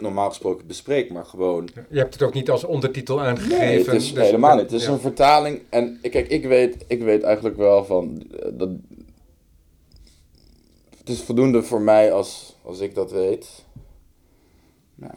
normaal 0.00 0.28
gesproken 0.28 0.66
bespreek, 0.66 1.12
maar 1.12 1.24
gewoon... 1.24 1.68
Je 1.88 1.98
hebt 1.98 2.14
het 2.14 2.22
ook 2.22 2.34
niet 2.34 2.50
als 2.50 2.64
ondertitel 2.64 3.20
aangegeven. 3.20 3.58
Nee, 3.58 3.78
het 3.78 3.92
is 3.92 4.14
dus, 4.14 4.24
helemaal 4.24 4.56
niet. 4.56 4.70
Het 4.70 4.80
is 4.80 4.86
een 4.86 5.00
vertaling 5.00 5.62
en 5.68 5.98
kijk, 6.00 6.28
ik 6.28 6.44
weet, 6.44 6.84
ik 6.86 7.02
weet 7.02 7.22
eigenlijk 7.22 7.56
wel 7.56 7.84
van... 7.84 8.22
Eh, 8.40 8.48
dat, 8.52 8.68
het 10.98 11.08
is 11.08 11.20
voldoende 11.20 11.62
voor 11.62 11.80
mij 11.80 12.12
als, 12.12 12.56
als 12.62 12.80
ik 12.80 12.94
dat 12.94 13.10
weet. 13.10 13.64
Nou, 14.94 15.14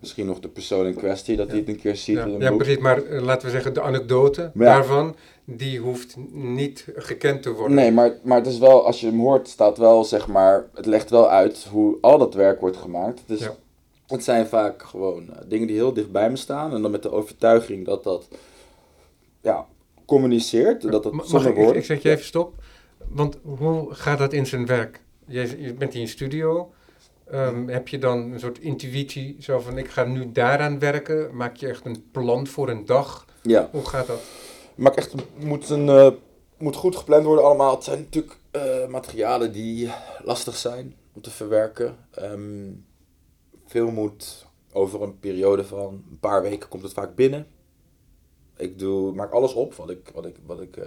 misschien 0.00 0.26
nog 0.26 0.40
de 0.40 0.48
persoon 0.48 0.86
in 0.86 0.94
kwestie, 0.94 1.36
dat 1.36 1.48
hij 1.48 1.58
het 1.58 1.68
een 1.68 1.80
keer 1.80 1.96
ziet 1.96 2.16
ja. 2.16 2.24
in 2.24 2.34
een 2.34 2.40
ja, 2.40 2.48
boek. 2.48 2.58
precies, 2.58 2.78
maar 2.78 3.02
uh, 3.02 3.22
laten 3.22 3.46
we 3.46 3.52
zeggen, 3.52 3.74
de 3.74 3.80
anekdote 3.80 4.50
daarvan, 4.54 5.16
die 5.44 5.78
hoeft 5.78 6.16
niet 6.32 6.86
gekend 6.96 7.42
te 7.42 7.52
worden. 7.52 7.76
Nee, 7.76 7.92
maar, 7.92 8.12
maar 8.22 8.38
het 8.38 8.46
is 8.46 8.58
wel, 8.58 8.86
als 8.86 9.00
je 9.00 9.06
hem 9.06 9.20
hoort, 9.20 9.48
staat 9.48 9.78
wel, 9.78 10.04
zeg 10.04 10.26
maar, 10.26 10.66
het 10.74 10.86
legt 10.86 11.10
wel 11.10 11.28
uit 11.28 11.66
hoe 11.70 11.96
al 12.00 12.18
dat 12.18 12.34
werk 12.34 12.60
wordt 12.60 12.76
gemaakt. 12.76 13.22
Ja. 13.26 13.54
Het 14.14 14.24
zijn 14.24 14.46
vaak 14.46 14.82
gewoon 14.82 15.22
uh, 15.22 15.36
dingen 15.46 15.66
die 15.66 15.76
heel 15.76 15.92
dicht 15.92 16.12
bij 16.12 16.30
me 16.30 16.36
staan 16.36 16.74
en 16.74 16.82
dan 16.82 16.90
met 16.90 17.02
de 17.02 17.12
overtuiging 17.12 17.86
dat 17.86 18.04
dat, 18.04 18.28
ja, 19.40 19.66
communiceert, 20.06 20.90
dat 20.90 21.02
dat 21.02 21.12
Mag 21.12 21.46
ik, 21.46 21.54
woorden... 21.54 21.76
Ik 21.76 21.84
zeg 21.84 22.02
je 22.02 22.10
even 22.10 22.24
stop, 22.24 22.54
want 23.08 23.38
hoe 23.42 23.94
gaat 23.94 24.18
dat 24.18 24.32
in 24.32 24.46
zijn 24.46 24.66
werk? 24.66 25.00
Je, 25.26 25.62
je 25.62 25.74
bent 25.74 25.94
in 25.94 26.00
je 26.00 26.06
studio... 26.06 26.72
Um, 27.32 27.68
heb 27.68 27.88
je 27.88 27.98
dan 27.98 28.32
een 28.32 28.40
soort 28.40 28.58
intuïtie, 28.58 29.36
zo 29.40 29.58
van 29.58 29.78
ik 29.78 29.88
ga 29.88 30.04
nu 30.04 30.32
daaraan 30.32 30.78
werken? 30.78 31.36
Maak 31.36 31.56
je 31.56 31.68
echt 31.68 31.84
een 31.84 32.04
plan 32.10 32.46
voor 32.46 32.68
een 32.68 32.84
dag? 32.84 33.26
Ja. 33.42 33.68
Hoe 33.72 33.84
gaat 33.84 34.06
dat? 34.06 34.20
Maak 34.74 34.96
echt, 34.96 35.14
moet, 35.38 35.70
een, 35.70 35.86
uh, 35.86 36.10
moet 36.58 36.76
goed 36.76 36.96
gepland 36.96 37.24
worden 37.24 37.44
allemaal. 37.44 37.74
Het 37.74 37.84
zijn 37.84 37.98
natuurlijk 37.98 38.36
uh, 38.52 38.86
materialen 38.86 39.52
die 39.52 39.90
lastig 40.22 40.56
zijn 40.56 40.94
om 41.14 41.22
te 41.22 41.30
verwerken. 41.30 41.96
Um, 42.22 42.83
veel 43.74 43.90
moet 43.90 44.46
over 44.72 45.02
een 45.02 45.18
periode 45.18 45.64
van 45.64 46.04
een 46.10 46.18
paar 46.20 46.42
weken 46.42 46.68
komt 46.68 46.82
het 46.82 46.92
vaak 46.92 47.14
binnen. 47.14 47.46
Ik 48.56 48.78
doe, 48.78 49.14
maak 49.14 49.32
alles 49.32 49.54
op 49.54 49.74
wat 49.74 49.90
ik, 49.90 50.10
wat 50.14 50.26
ik, 50.26 50.36
wat 50.46 50.60
ik 50.60 50.76
uh, 50.76 50.84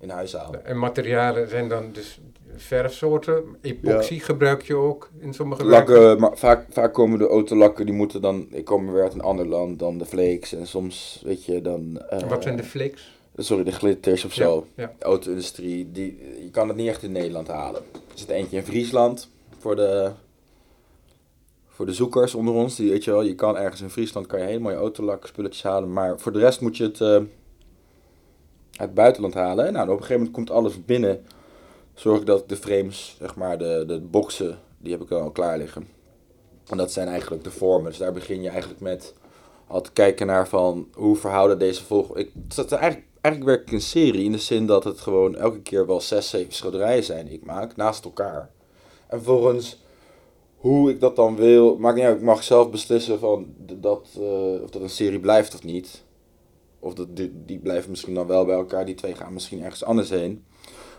in 0.00 0.08
huis 0.10 0.32
haal. 0.32 0.54
En 0.54 0.78
materialen 0.78 1.48
zijn 1.48 1.68
dan 1.68 1.92
dus 1.92 2.20
verfsoorten. 2.56 3.56
Epoxy 3.60 4.14
ja. 4.14 4.20
gebruik 4.20 4.62
je 4.62 4.74
ook 4.74 5.10
in 5.18 5.34
sommige 5.34 5.64
lakken. 5.64 6.20
Maar 6.20 6.36
vaak, 6.36 6.66
vaak 6.70 6.94
komen 6.94 7.18
de 7.18 7.28
autolakken, 7.28 7.86
die 7.86 7.94
moeten 7.94 8.22
dan... 8.22 8.46
Ik 8.50 8.64
kom 8.64 8.92
weer 8.92 9.02
uit 9.02 9.14
een 9.14 9.20
ander 9.20 9.46
land 9.46 9.78
dan 9.78 9.98
de 9.98 10.06
flakes. 10.06 10.52
En 10.52 10.66
soms, 10.66 11.22
weet 11.24 11.44
je, 11.44 11.60
dan... 11.60 12.02
Uh, 12.12 12.28
Wat 12.28 12.42
zijn 12.42 12.56
de 12.56 12.64
flakes? 12.64 13.18
Sorry, 13.36 13.64
de 13.64 13.72
glitters 13.72 14.24
of 14.24 14.32
zo. 14.32 14.66
Ja, 14.74 14.82
ja. 14.82 14.92
De 14.98 15.04
auto-industrie, 15.04 15.92
die, 15.92 16.18
je 16.42 16.50
kan 16.50 16.68
het 16.68 16.76
niet 16.76 16.88
echt 16.88 17.02
in 17.02 17.12
Nederland 17.12 17.48
halen. 17.48 17.82
Er 17.92 18.18
zit 18.18 18.28
eentje 18.28 18.56
in 18.56 18.64
Friesland 18.64 19.30
voor 19.58 19.76
de... 19.76 20.12
Voor 21.76 21.86
de 21.86 21.92
zoekers 21.92 22.34
onder 22.34 22.54
ons, 22.54 22.76
die 22.76 22.90
weet 22.90 23.04
je 23.04 23.10
wel, 23.10 23.22
je 23.22 23.34
kan 23.34 23.56
ergens 23.56 23.80
in 23.80 23.90
Friesland 23.90 24.26
kan 24.26 24.40
je 24.40 24.46
hele 24.46 24.58
mooie 24.58 24.76
autolak 24.76 25.26
spulletjes 25.26 25.62
halen, 25.62 25.92
maar 25.92 26.18
voor 26.20 26.32
de 26.32 26.38
rest 26.38 26.60
moet 26.60 26.76
je 26.76 26.84
het 26.84 27.00
uh, 27.00 27.08
uit 27.08 27.28
het 28.70 28.94
buitenland 28.94 29.34
halen. 29.34 29.72
Nou, 29.72 29.84
op 29.84 29.90
een 29.90 29.96
gegeven 29.96 30.16
moment 30.16 30.34
komt 30.34 30.50
alles 30.50 30.84
binnen 30.84 31.24
zorg 31.94 32.20
ik 32.20 32.26
dat 32.26 32.48
de 32.48 32.56
frames, 32.56 33.16
zeg 33.18 33.34
maar, 33.34 33.58
de, 33.58 33.84
de 33.86 34.00
boxen, 34.00 34.58
die 34.78 34.92
heb 34.92 35.02
ik 35.02 35.10
al 35.10 35.30
klaar 35.30 35.58
liggen. 35.58 35.88
En 36.66 36.76
dat 36.76 36.92
zijn 36.92 37.08
eigenlijk 37.08 37.44
de 37.44 37.50
vormen. 37.50 37.90
Dus 37.90 37.98
daar 37.98 38.12
begin 38.12 38.42
je 38.42 38.48
eigenlijk 38.48 38.80
met 38.80 39.14
al 39.66 39.80
te 39.80 39.92
kijken 39.92 40.26
naar 40.26 40.48
van 40.48 40.88
hoe 40.94 41.16
verhouden 41.16 41.58
deze 41.58 41.84
volgende. 41.84 42.20
Ik, 42.20 42.30
is 42.48 42.56
eigenlijk, 42.56 43.06
eigenlijk 43.20 43.56
werk 43.56 43.66
ik 43.66 43.72
een 43.72 43.80
serie 43.80 44.24
in 44.24 44.32
de 44.32 44.38
zin 44.38 44.66
dat 44.66 44.84
het 44.84 45.00
gewoon 45.00 45.36
elke 45.36 45.60
keer 45.60 45.86
wel 45.86 46.00
zes, 46.00 46.30
zeven 46.30 46.52
schilderijen 46.52 47.04
zijn 47.04 47.26
die 47.26 47.34
ik 47.34 47.44
maak 47.44 47.76
naast 47.76 48.04
elkaar. 48.04 48.50
En 49.06 49.22
volgens 49.22 49.84
hoe 50.66 50.90
ik 50.90 51.00
dat 51.00 51.16
dan 51.16 51.36
wil, 51.36 51.76
maakt 51.78 51.96
niet 51.96 52.04
uit. 52.04 52.16
Ik 52.16 52.22
mag 52.22 52.42
zelf 52.42 52.70
beslissen 52.70 53.18
van 53.18 53.46
dat, 53.58 54.08
uh, 54.18 54.62
of 54.62 54.70
dat 54.70 54.82
een 54.82 54.90
serie 54.90 55.20
blijft 55.20 55.54
of 55.54 55.64
niet. 55.64 56.04
Of 56.78 56.94
dat, 56.94 57.16
die, 57.16 57.32
die 57.46 57.58
blijven 57.58 57.90
misschien 57.90 58.14
dan 58.14 58.26
wel 58.26 58.44
bij 58.44 58.54
elkaar, 58.54 58.86
die 58.86 58.94
twee 58.94 59.14
gaan 59.14 59.32
misschien 59.32 59.62
ergens 59.62 59.84
anders 59.84 60.10
heen. 60.10 60.44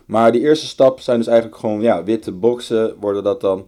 Maar 0.06 0.32
die 0.32 0.42
eerste 0.42 0.66
stap 0.66 1.00
zijn 1.00 1.18
dus 1.18 1.28
eigenlijk 1.28 1.60
gewoon 1.60 1.82
ja, 1.82 2.04
witte 2.04 2.32
boxen 2.32 2.96
worden 3.00 3.24
dat 3.24 3.42
dan. 3.42 3.68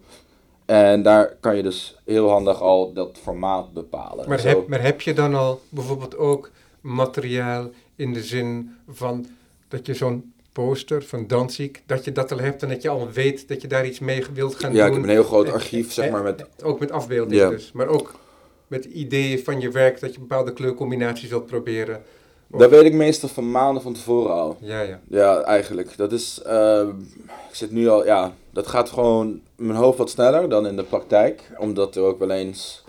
En 0.65 1.01
daar 1.01 1.37
kan 1.39 1.55
je 1.55 1.63
dus 1.63 1.97
heel 2.05 2.29
handig 2.29 2.61
al 2.61 2.93
dat 2.93 3.17
formaat 3.21 3.73
bepalen. 3.73 4.29
Maar, 4.29 4.43
heb, 4.43 4.67
maar 4.67 4.81
heb 4.81 5.01
je 5.01 5.13
dan 5.13 5.35
al 5.35 5.61
bijvoorbeeld 5.69 6.17
ook 6.17 6.51
materiaal 6.81 7.69
in 7.95 8.13
de 8.13 8.23
zin 8.23 8.75
van 8.87 9.25
dat 9.67 9.85
je 9.85 9.93
zo'n 9.93 10.33
poster 10.65 11.03
van 11.03 11.27
Danzig, 11.27 11.71
dat 11.85 12.05
je 12.05 12.11
dat 12.11 12.31
al 12.31 12.39
hebt 12.39 12.63
en 12.63 12.69
dat 12.69 12.81
je 12.81 12.89
al 12.89 13.09
weet 13.11 13.47
dat 13.47 13.61
je 13.61 13.67
daar 13.67 13.85
iets 13.85 13.99
mee 13.99 14.23
wilt 14.33 14.55
gaan 14.55 14.73
ja, 14.73 14.75
doen? 14.75 14.85
Ja, 14.85 14.87
ik 14.87 14.93
heb 14.93 15.03
een 15.03 15.09
heel 15.09 15.23
groot 15.23 15.51
archief, 15.51 15.91
zeg 15.91 16.11
maar. 16.11 16.23
Met... 16.23 16.45
Ook 16.63 16.79
met 16.79 16.91
afbeeldingen 16.91 17.49
dus, 17.49 17.71
maar 17.71 17.87
ook 17.87 18.13
met 18.67 18.85
ideeën 18.85 19.39
van 19.43 19.59
je 19.59 19.69
werk 19.69 19.99
dat 19.99 20.13
je 20.13 20.19
bepaalde 20.19 20.53
kleurcombinaties 20.53 21.29
wilt 21.29 21.45
proberen. 21.45 22.01
Dat 22.47 22.69
weet 22.69 22.83
ik 22.83 22.93
meestal 22.93 23.29
van 23.29 23.51
maanden 23.51 23.83
van 23.83 23.93
tevoren 23.93 24.33
al. 24.33 24.57
Ja, 24.61 24.81
ja. 24.81 24.99
Ja, 25.07 25.41
eigenlijk. 25.41 25.97
Dat 25.97 26.11
is, 26.11 26.41
uh, 26.47 26.87
ik 27.49 27.55
zit 27.55 27.71
nu 27.71 27.87
al, 27.87 28.05
ja, 28.05 28.33
dat 28.49 28.67
gaat 28.67 28.89
gewoon 28.89 29.41
mijn 29.55 29.77
hoofd 29.77 29.97
wat 29.97 30.09
sneller 30.09 30.49
dan 30.49 30.67
in 30.67 30.75
de 30.75 30.83
praktijk. 30.83 31.51
Omdat 31.57 31.95
er 31.95 32.03
ook 32.03 32.19
wel 32.19 32.31
eens, 32.31 32.83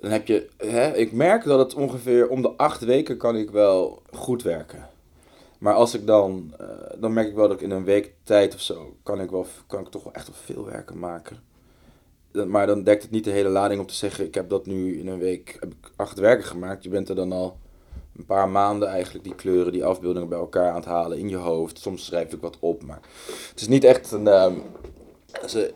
dan 0.00 0.10
heb 0.10 0.26
je, 0.26 0.48
hè, 0.56 0.96
ik 0.96 1.12
merk 1.12 1.44
dat 1.44 1.58
het 1.58 1.74
ongeveer 1.74 2.28
om 2.28 2.42
de 2.42 2.52
acht 2.56 2.84
weken 2.84 3.16
kan 3.16 3.36
ik 3.36 3.50
wel 3.50 4.02
goed 4.12 4.42
werken. 4.42 4.92
Maar 5.58 5.74
als 5.74 5.94
ik 5.94 6.06
dan, 6.06 6.54
uh, 6.60 6.66
dan 6.98 7.12
merk 7.12 7.28
ik 7.28 7.34
wel 7.34 7.48
dat 7.48 7.56
ik 7.56 7.62
in 7.62 7.70
een 7.70 7.84
week 7.84 8.12
tijd 8.22 8.54
of 8.54 8.60
zo, 8.60 8.96
kan 9.02 9.20
ik, 9.20 9.30
wel, 9.30 9.46
kan 9.66 9.80
ik 9.80 9.88
toch 9.88 10.04
wel 10.04 10.12
echt 10.12 10.26
wel 10.26 10.36
veel 10.36 10.64
werken 10.64 10.98
maken. 10.98 11.36
Maar 12.46 12.66
dan 12.66 12.82
dekt 12.82 13.02
het 13.02 13.10
niet 13.10 13.24
de 13.24 13.30
hele 13.30 13.48
lading 13.48 13.80
om 13.80 13.86
te 13.86 13.94
zeggen, 13.94 14.24
ik 14.24 14.34
heb 14.34 14.48
dat 14.48 14.66
nu 14.66 14.98
in 14.98 15.06
een 15.06 15.18
week, 15.18 15.56
heb 15.60 15.72
ik 15.72 15.90
acht 15.96 16.18
werken 16.18 16.44
gemaakt. 16.44 16.82
Je 16.82 16.88
bent 16.88 17.08
er 17.08 17.14
dan 17.14 17.32
al 17.32 17.56
een 18.16 18.24
paar 18.24 18.48
maanden 18.48 18.88
eigenlijk 18.88 19.24
die 19.24 19.34
kleuren, 19.34 19.72
die 19.72 19.84
afbeeldingen 19.84 20.28
bij 20.28 20.38
elkaar 20.38 20.68
aan 20.68 20.76
het 20.76 20.84
halen 20.84 21.18
in 21.18 21.28
je 21.28 21.36
hoofd. 21.36 21.78
Soms 21.78 22.04
schrijf 22.04 22.32
ik 22.32 22.40
wat 22.40 22.56
op, 22.60 22.82
maar 22.82 23.00
het 23.50 23.60
is 23.60 23.68
niet 23.68 23.84
echt 23.84 24.12
een... 24.12 24.26
Um, 24.26 24.62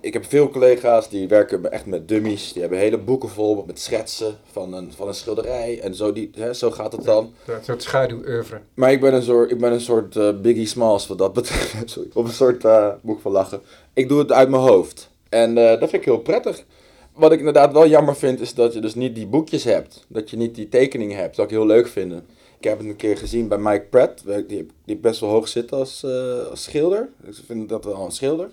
ik 0.00 0.12
heb 0.12 0.24
veel 0.24 0.48
collega's 0.48 1.08
die 1.08 1.28
werken 1.28 1.72
echt 1.72 1.86
met 1.86 2.08
dummies. 2.08 2.52
Die 2.52 2.60
hebben 2.60 2.78
hele 2.78 2.98
boeken 2.98 3.28
vol 3.28 3.64
met 3.66 3.80
schetsen 3.80 4.36
van 4.52 4.72
een, 4.72 4.92
van 4.92 5.08
een 5.08 5.14
schilderij. 5.14 5.80
En 5.80 5.94
zo, 5.94 6.12
die, 6.12 6.30
hè, 6.36 6.54
zo 6.54 6.70
gaat 6.70 6.92
het 6.92 7.04
dan. 7.04 7.32
Ja, 7.46 7.54
een 7.54 7.64
soort 7.64 7.82
schaduwoeuvre. 7.82 8.60
Maar 8.74 8.92
ik 8.92 9.00
ben 9.00 9.14
een 9.14 9.22
soort, 9.22 9.50
ik 9.50 9.58
ben 9.58 9.72
een 9.72 9.80
soort 9.80 10.16
uh, 10.16 10.40
Biggie 10.40 10.66
Smalls 10.66 11.06
wat 11.06 11.18
dat 11.18 11.32
betreft. 11.32 11.90
Sorry, 11.90 12.08
op 12.12 12.24
een 12.24 12.32
soort 12.32 12.64
uh, 12.64 12.88
boek 13.02 13.20
van 13.20 13.32
lachen. 13.32 13.60
Ik 13.92 14.08
doe 14.08 14.18
het 14.18 14.32
uit 14.32 14.48
mijn 14.48 14.62
hoofd. 14.62 15.10
En 15.28 15.58
eh, 15.58 15.80
dat 15.80 15.90
vind 15.90 16.02
ik 16.02 16.04
heel 16.04 16.18
prettig. 16.18 16.64
Wat 17.12 17.32
ik 17.32 17.38
inderdaad 17.38 17.72
wel 17.72 17.88
jammer 17.88 18.16
vind, 18.16 18.40
is 18.40 18.54
dat 18.54 18.72
je 18.72 18.80
dus 18.80 18.94
niet 18.94 19.14
die 19.14 19.26
boekjes 19.26 19.64
hebt. 19.64 20.06
Dat 20.08 20.30
je 20.30 20.36
niet 20.36 20.54
die 20.54 20.68
tekeningen 20.68 21.16
hebt. 21.16 21.26
Dat 21.26 21.34
zou 21.36 21.48
ik 21.48 21.54
heel 21.54 21.76
leuk 21.76 21.88
vinden. 21.88 22.26
Ik 22.58 22.64
heb 22.64 22.78
het 22.78 22.86
een 22.86 22.96
keer 22.96 23.16
gezien 23.16 23.48
bij 23.48 23.58
Mike 23.58 23.86
Pratt, 23.90 24.22
die, 24.48 24.66
die 24.84 24.96
best 24.96 25.20
wel 25.20 25.30
hoog 25.30 25.48
zit 25.48 25.72
als, 25.72 26.04
als 26.50 26.62
schilder. 26.62 27.08
Ik 27.22 27.34
vind 27.46 27.68
dat 27.68 27.84
wel 27.84 28.04
een 28.04 28.10
schilder. 28.10 28.50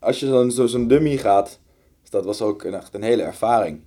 Als 0.00 0.20
je 0.20 0.26
dan 0.26 0.52
zo 0.52 0.66
zo'n 0.66 0.88
dummy 0.88 1.16
gaat, 1.16 1.58
dat 2.10 2.24
was 2.24 2.42
ook 2.42 2.64
een, 2.64 2.74
echt 2.74 2.94
een 2.94 3.02
hele 3.02 3.22
ervaring. 3.22 3.80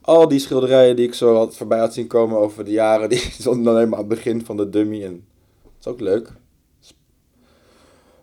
Al 0.00 0.28
die 0.28 0.38
schilderijen 0.38 0.96
die 0.96 1.06
ik 1.06 1.14
zo 1.14 1.36
had 1.36 1.56
voorbij 1.56 1.78
had 1.78 1.94
zien 1.94 2.06
komen 2.06 2.38
over 2.38 2.64
de 2.64 2.70
jaren, 2.70 3.08
die 3.14 3.18
stonden 3.18 3.64
dan 3.64 3.74
helemaal 3.74 3.98
aan 3.98 4.08
het 4.08 4.14
begin 4.14 4.44
van 4.44 4.56
de 4.56 4.68
dummy. 4.68 5.04
En 5.04 5.24
dat 5.62 5.72
is 5.80 5.86
ook 5.86 6.00
leuk. 6.00 6.32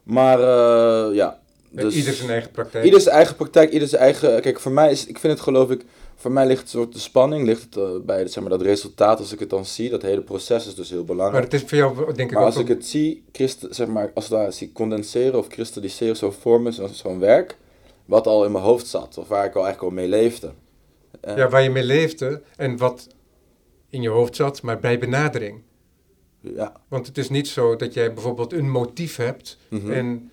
Maar 0.03 0.39
uh, 0.39 1.15
ja. 1.15 1.39
Dus 1.69 1.95
ieder 1.95 2.13
zijn 2.13 2.29
eigen 2.29 2.51
praktijk. 2.51 2.85
Ieder 2.85 3.01
zijn 3.01 3.15
eigen 3.15 3.35
praktijk, 3.35 3.71
ieder 3.71 3.87
zijn 3.87 4.01
eigen. 4.01 4.41
Kijk, 4.41 4.59
voor 4.59 4.71
mij 4.71 4.91
is, 4.91 5.05
ik 5.05 5.19
vind 5.19 5.33
het 5.33 5.41
geloof 5.41 5.69
ik, 5.69 5.85
voor 6.21 6.31
mij 6.31 6.45
ligt 6.45 6.61
het 6.61 6.69
soort 6.69 6.93
de 6.93 6.99
spanning, 6.99 7.45
ligt 7.45 7.63
het 7.63 7.75
uh, 7.75 7.89
bij 8.05 8.27
zeg 8.27 8.43
maar, 8.43 8.51
dat 8.51 8.61
resultaat 8.61 9.19
als 9.19 9.33
ik 9.33 9.39
het 9.39 9.49
dan 9.49 9.65
zie. 9.65 9.89
Dat 9.89 10.01
hele 10.01 10.21
proces 10.21 10.67
is 10.67 10.75
dus 10.75 10.89
heel 10.89 11.03
belangrijk. 11.03 11.33
Maar 11.33 11.51
het 11.51 11.53
is 11.53 11.69
voor 11.69 11.77
jou, 11.77 12.13
denk 12.13 12.29
ik 12.29 12.35
maar 12.35 12.45
als 12.45 12.57
ik 12.57 12.67
het 12.67 12.85
zie, 12.85 13.23
zeg 13.69 13.87
maar, 13.87 14.11
als 14.13 14.27
daar 14.27 14.53
zie 14.53 14.71
condenseren 14.71 15.39
of 15.39 15.47
kristalliseren, 15.47 16.15
zo 16.15 16.31
vormen, 16.31 16.73
zo'n 16.73 16.89
zo 16.89 17.19
werk, 17.19 17.57
wat 18.05 18.27
al 18.27 18.45
in 18.45 18.51
mijn 18.51 18.63
hoofd 18.63 18.87
zat, 18.87 19.17
of 19.17 19.27
waar 19.27 19.45
ik 19.45 19.55
al 19.55 19.63
eigenlijk 19.63 19.93
al 19.93 19.99
mee 19.99 20.07
leefde. 20.07 20.53
Uh, 21.27 21.37
ja, 21.37 21.49
waar 21.49 21.63
je 21.63 21.69
mee 21.69 21.83
leefde 21.83 22.41
en 22.55 22.77
wat 22.77 23.07
in 23.89 24.01
je 24.01 24.09
hoofd 24.09 24.35
zat, 24.35 24.61
maar 24.61 24.79
bij 24.79 24.99
benadering. 24.99 25.61
Ja. 26.39 26.81
Want 26.87 27.07
het 27.07 27.17
is 27.17 27.29
niet 27.29 27.47
zo 27.47 27.75
dat 27.75 27.93
jij 27.93 28.13
bijvoorbeeld 28.13 28.53
een 28.53 28.69
motief 28.69 29.15
hebt 29.15 29.57
mm 29.69 29.91
en 29.91 30.31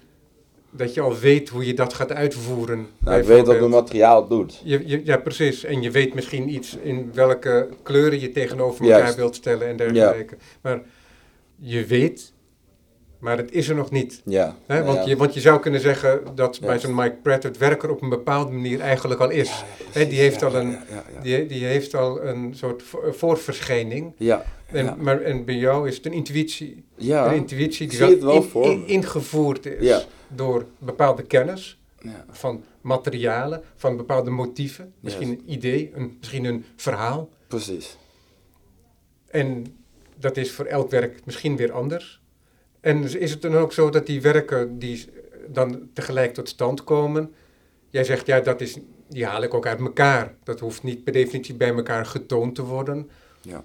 dat 0.70 0.94
je 0.94 1.00
al 1.00 1.16
weet 1.16 1.48
hoe 1.48 1.66
je 1.66 1.74
dat 1.74 1.94
gaat 1.94 2.12
uitvoeren. 2.12 2.87
Nou, 2.98 3.20
ik 3.20 3.26
weet 3.26 3.46
wat 3.46 3.59
mijn 3.59 3.70
materiaal 3.70 4.28
doet. 4.28 4.61
Je, 4.64 4.83
je, 4.87 5.00
ja, 5.04 5.16
precies. 5.16 5.64
En 5.64 5.83
je 5.83 5.90
weet 5.90 6.14
misschien 6.14 6.54
iets 6.54 6.76
in 6.83 7.11
welke 7.14 7.68
kleuren 7.83 8.20
je 8.20 8.31
tegenover 8.31 8.90
elkaar 8.90 9.14
wilt 9.14 9.35
stellen 9.35 9.68
en 9.68 9.76
dergelijke. 9.76 10.35
Ja. 10.38 10.46
Maar 10.61 10.81
je 11.57 11.85
weet, 11.85 12.33
maar 13.18 13.37
het 13.37 13.52
is 13.52 13.68
er 13.68 13.74
nog 13.74 13.90
niet. 13.90 14.22
Ja. 14.24 14.57
Hè? 14.66 14.85
Want, 14.85 15.07
Je, 15.07 15.16
want 15.16 15.35
je 15.35 15.40
zou 15.40 15.61
kunnen 15.61 15.81
zeggen 15.81 16.20
dat 16.35 16.61
bij 16.61 16.78
zo'n 16.78 16.94
Mike 16.94 17.16
Pratt 17.22 17.42
het 17.42 17.59
werker 17.59 17.90
op 17.90 18.02
een 18.02 18.09
bepaalde 18.09 18.52
manier 18.52 18.81
eigenlijk 18.81 19.20
al 19.20 19.31
is. 19.31 19.64
Die, 19.92 20.18
heeft 20.18 20.42
al 20.42 20.54
een, 20.54 20.76
Die, 21.22 21.46
die 21.46 21.64
heeft 21.64 21.94
al 21.94 22.24
een 22.24 22.54
soort 22.54 22.83
voorverschijning. 23.11 24.12
Ja. 24.16 24.44
En, 24.66 24.94
maar, 24.98 25.20
en 25.20 25.44
bij 25.44 25.54
jou 25.54 25.88
is 25.88 25.96
het 25.96 26.07
een 26.07 26.12
intuïtie. 26.12 26.85
Ja. 26.96 27.26
Een 27.26 27.35
intuïtie 27.35 27.88
die 27.88 27.98
wel, 27.98 28.33
in, 28.33 28.62
in, 28.62 28.87
ingevoerd 28.87 29.66
is 29.66 30.07
door 30.29 30.67
bepaalde 30.79 31.23
kennis. 31.23 31.79
Van 32.31 32.64
materialen, 32.81 33.62
van 33.77 33.97
bepaalde 33.97 34.31
motieven. 34.31 34.93
Misschien 35.01 35.29
een 35.29 35.43
idee, 35.47 35.91
een, 35.95 36.17
misschien 36.19 36.45
een 36.45 36.64
verhaal. 36.77 37.29
Precies. 37.47 37.97
En 39.27 39.67
dat 40.17 40.37
is 40.37 40.53
voor 40.53 40.64
elk 40.64 40.91
werk 40.91 41.25
misschien 41.25 41.57
weer 41.57 41.73
anders. 41.73 42.21
En 42.81 43.19
is 43.19 43.31
het 43.31 43.43
dan 43.43 43.57
ook 43.57 43.73
zo 43.73 43.91
dat 43.91 44.07
die 44.07 44.21
werken 44.21 44.79
die 44.79 45.09
dan 45.49 45.88
tegelijk 45.93 46.35
tot 46.35 46.49
stand 46.49 46.85
komen, 46.85 47.35
jij 47.91 48.05
zegt 48.05 48.27
ja, 48.27 48.41
dat 48.41 48.61
is, 48.61 48.79
die 49.09 49.27
haal 49.27 49.43
ik 49.43 49.55
ook 49.55 49.67
uit 49.67 49.81
elkaar. 49.81 50.35
Dat 50.43 50.61
hoeft 50.61 50.83
niet 50.83 51.05
per 51.05 51.12
definitie 51.12 51.55
bij 51.55 51.75
elkaar 51.75 52.07
getoond 52.07 52.55
te 52.55 52.62
worden. 52.62 53.11
Ja. 53.41 53.64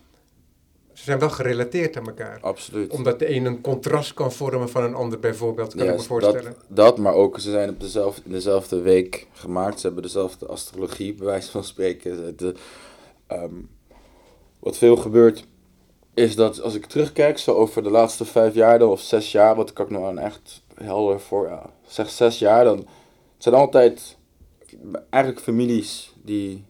Ze 0.94 1.04
zijn 1.04 1.20
wel 1.20 1.30
gerelateerd 1.30 1.98
aan 1.98 2.08
elkaar. 2.08 2.38
Absoluut. 2.42 2.92
Omdat 2.92 3.20
de 3.20 3.36
een 3.36 3.46
een 3.46 3.62
contrast 3.62 4.14
kan 4.14 4.32
vormen 4.32 4.70
van 4.70 4.84
een 4.84 4.94
ander 4.94 5.20
bijvoorbeeld, 5.20 5.76
kan 5.76 5.88
ik 5.88 5.96
me 5.96 6.02
voorstellen. 6.02 6.44
Dat, 6.44 6.56
dat, 6.68 6.98
maar 6.98 7.14
ook 7.14 7.40
ze 7.40 7.52
zijn 7.52 7.70
op 7.70 7.80
dezelfde, 7.80 8.22
in 8.26 8.32
dezelfde 8.32 8.82
week 8.82 9.28
gemaakt. 9.32 9.80
Ze 9.80 9.86
hebben 9.86 10.04
dezelfde 10.04 10.46
astrologie, 10.46 11.14
bij 11.14 11.26
wijze 11.26 11.52
van 11.52 11.64
spreken. 11.64 12.38
De, 12.38 12.54
ehm, 13.28 13.56
wat 14.60 14.78
veel 14.78 14.96
gebeurt 14.96 15.46
is 16.14 16.36
dat 16.36 16.62
als 16.62 16.76
ik 16.76 16.86
terugkijk, 16.86 17.38
zo 17.38 17.54
over 17.54 17.84
de 17.84 17.90
laatste 17.90 18.26
vijf 18.26 18.54
jaar 18.54 18.82
of 18.82 19.02
zes 19.02 19.32
jaar, 19.32 19.56
wat 19.56 19.74
kan 19.74 19.86
ik 19.86 19.92
nou 19.92 20.18
echt 20.18 20.62
helder 20.76 21.20
voor, 21.20 21.48
ja, 21.48 21.70
zeg 21.88 22.10
zes 22.10 22.40
jaar, 22.40 22.64
dan 22.64 22.78
het 22.78 23.44
zijn 23.44 23.56
altijd 23.56 24.18
eigenlijk 25.10 25.44
families 25.44 26.14
die 26.24 26.66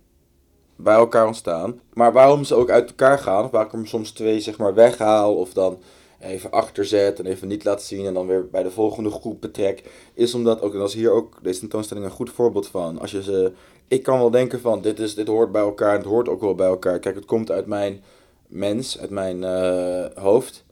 bij 0.75 0.95
elkaar 0.95 1.27
ontstaan. 1.27 1.79
Maar 1.93 2.13
waarom 2.13 2.43
ze 2.43 2.55
ook 2.55 2.69
uit 2.69 2.89
elkaar 2.89 3.19
gaan, 3.19 3.49
waar 3.49 3.65
ik 3.65 3.73
er 3.73 3.87
soms 3.87 4.11
twee 4.11 4.39
zeg 4.39 4.57
maar 4.57 4.73
weghaal 4.73 5.35
of 5.35 5.53
dan 5.53 5.77
even 6.19 6.51
achterzet 6.51 7.19
en 7.19 7.25
even 7.25 7.47
niet 7.47 7.63
laat 7.63 7.83
zien 7.83 8.05
en 8.05 8.13
dan 8.13 8.27
weer 8.27 8.49
bij 8.49 8.63
de 8.63 8.71
volgende 8.71 9.09
groep 9.11 9.41
betrek, 9.41 9.83
is 10.13 10.33
omdat 10.33 10.61
ook, 10.61 10.73
en 10.73 10.79
dat 10.79 10.87
is 10.87 10.93
hier 10.93 11.11
ook 11.11 11.39
deze 11.41 11.59
tentoonstelling 11.59 12.05
een 12.05 12.11
goed 12.11 12.29
voorbeeld 12.29 12.67
van. 12.67 12.99
Als 12.99 13.11
je 13.11 13.23
ze, 13.23 13.51
ik 13.87 14.03
kan 14.03 14.19
wel 14.19 14.31
denken 14.31 14.61
van 14.61 14.81
dit, 14.81 14.99
is, 14.99 15.15
dit 15.15 15.27
hoort 15.27 15.51
bij 15.51 15.61
elkaar 15.61 15.91
en 15.91 15.97
het 15.97 16.05
hoort 16.05 16.29
ook 16.29 16.41
wel 16.41 16.55
bij 16.55 16.67
elkaar. 16.67 16.99
Kijk, 16.99 17.15
het 17.15 17.25
komt 17.25 17.51
uit 17.51 17.65
mijn 17.65 18.03
mens, 18.47 18.99
uit 18.99 19.09
mijn 19.09 19.41
uh, 19.41 20.05
hoofd. 20.23 20.63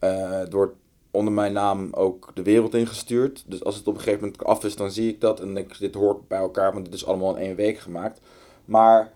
Uh, 0.00 0.40
wordt 0.50 0.74
onder 1.10 1.32
mijn 1.32 1.52
naam 1.52 1.88
ook 1.92 2.30
de 2.34 2.42
wereld 2.42 2.74
ingestuurd. 2.74 3.44
Dus 3.46 3.64
als 3.64 3.76
het 3.76 3.86
op 3.86 3.94
een 3.94 4.00
gegeven 4.00 4.24
moment 4.24 4.44
af 4.44 4.64
is, 4.64 4.76
dan 4.76 4.90
zie 4.90 5.08
ik 5.08 5.20
dat 5.20 5.40
en 5.40 5.66
dit 5.78 5.94
hoort 5.94 6.28
bij 6.28 6.38
elkaar, 6.38 6.72
want 6.72 6.84
dit 6.84 6.94
is 6.94 7.06
allemaal 7.06 7.36
in 7.36 7.42
één 7.42 7.56
week 7.56 7.78
gemaakt. 7.78 8.20
Maar 8.64 8.98
het 9.00 9.10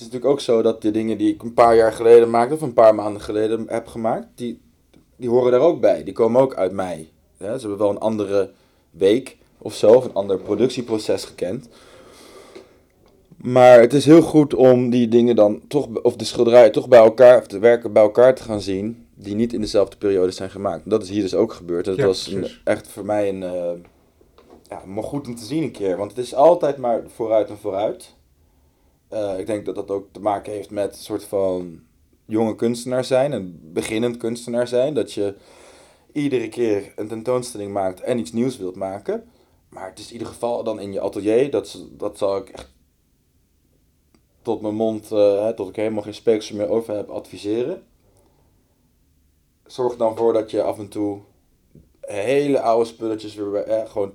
is 0.00 0.04
natuurlijk 0.04 0.32
ook 0.32 0.40
zo 0.40 0.62
dat 0.62 0.82
de 0.82 0.90
dingen 0.90 1.18
die 1.18 1.34
ik 1.34 1.42
een 1.42 1.54
paar 1.54 1.76
jaar 1.76 1.92
geleden 1.92 2.30
maakte, 2.30 2.54
of 2.54 2.60
een 2.60 2.72
paar 2.72 2.94
maanden 2.94 3.22
geleden 3.22 3.64
heb 3.68 3.86
gemaakt, 3.86 4.26
die, 4.34 4.60
die 5.16 5.28
horen 5.28 5.50
daar 5.52 5.60
ook 5.60 5.80
bij. 5.80 6.04
Die 6.04 6.14
komen 6.14 6.40
ook 6.40 6.54
uit 6.54 6.72
mij. 6.72 7.08
Ja, 7.38 7.54
ze 7.54 7.60
hebben 7.60 7.78
wel 7.78 7.90
een 7.90 7.98
andere 7.98 8.50
week 8.90 9.36
of 9.58 9.74
zo, 9.74 9.92
of 9.92 10.04
een 10.04 10.14
ander 10.14 10.38
productieproces 10.38 11.24
gekend. 11.24 11.68
Maar 13.36 13.80
het 13.80 13.92
is 13.92 14.04
heel 14.04 14.22
goed 14.22 14.54
om 14.54 14.90
die 14.90 15.08
dingen 15.08 15.36
dan 15.36 15.60
toch, 15.68 15.88
of 16.02 16.16
de 16.16 16.24
schilderijen 16.24 16.72
toch 16.72 16.88
bij 16.88 16.98
elkaar, 16.98 17.38
of 17.38 17.46
de 17.46 17.58
werken 17.58 17.92
bij 17.92 18.02
elkaar 18.02 18.34
te 18.34 18.42
gaan 18.42 18.60
zien, 18.60 19.06
die 19.14 19.34
niet 19.34 19.52
in 19.52 19.60
dezelfde 19.60 19.96
periode 19.96 20.32
zijn 20.32 20.50
gemaakt. 20.50 20.90
Dat 20.90 21.02
is 21.02 21.08
hier 21.08 21.22
dus 21.22 21.34
ook 21.34 21.52
gebeurd. 21.52 21.84
Dat 21.84 21.98
was 22.00 22.26
een, 22.26 22.46
echt 22.64 22.88
voor 22.88 23.04
mij 23.04 23.28
een, 23.28 23.42
uh, 23.42 23.70
ja, 24.68 24.82
maar 24.86 25.04
goed 25.04 25.26
om 25.26 25.36
te 25.36 25.44
zien 25.44 25.62
een 25.62 25.70
keer. 25.70 25.96
Want 25.96 26.10
het 26.10 26.24
is 26.24 26.34
altijd 26.34 26.76
maar 26.76 27.02
vooruit 27.06 27.48
en 27.48 27.58
vooruit. 27.58 28.14
Uh, 29.12 29.38
ik 29.38 29.46
denk 29.46 29.66
dat 29.66 29.74
dat 29.74 29.90
ook 29.90 30.08
te 30.12 30.20
maken 30.20 30.52
heeft 30.52 30.70
met 30.70 30.92
een 30.92 31.02
soort 31.02 31.24
van 31.24 31.80
jonge 32.24 32.54
kunstenaar 32.54 33.04
zijn, 33.04 33.32
een 33.32 33.60
beginnend 33.62 34.16
kunstenaar 34.16 34.68
zijn. 34.68 34.94
Dat 34.94 35.12
je 35.12 35.34
iedere 36.12 36.48
keer 36.48 36.92
een 36.96 37.08
tentoonstelling 37.08 37.72
maakt 37.72 38.00
en 38.00 38.18
iets 38.18 38.32
nieuws 38.32 38.56
wilt 38.56 38.76
maken. 38.76 39.24
Maar 39.68 39.88
het 39.88 39.98
is 39.98 40.06
in 40.06 40.12
ieder 40.12 40.28
geval 40.28 40.64
dan 40.64 40.80
in 40.80 40.92
je 40.92 41.00
atelier, 41.00 41.50
dat, 41.50 41.84
dat 41.90 42.18
zal 42.18 42.36
ik 42.36 42.48
echt 42.48 42.74
tot 44.42 44.60
mijn 44.60 44.74
mond, 44.74 45.12
uh, 45.12 45.48
tot 45.48 45.68
ik 45.68 45.76
helemaal 45.76 46.02
geen 46.02 46.14
speeksel 46.14 46.56
meer 46.56 46.68
over 46.68 46.94
heb, 46.94 47.08
adviseren. 47.08 47.82
Zorg 49.66 49.96
dan 49.96 50.16
voor 50.16 50.32
dat 50.32 50.50
je 50.50 50.62
af 50.62 50.78
en 50.78 50.88
toe 50.88 51.20
hele 52.00 52.60
oude 52.60 52.84
spulletjes 52.84 53.34
weer 53.34 53.54
eh, 53.54 53.90
gewoon 53.90 54.12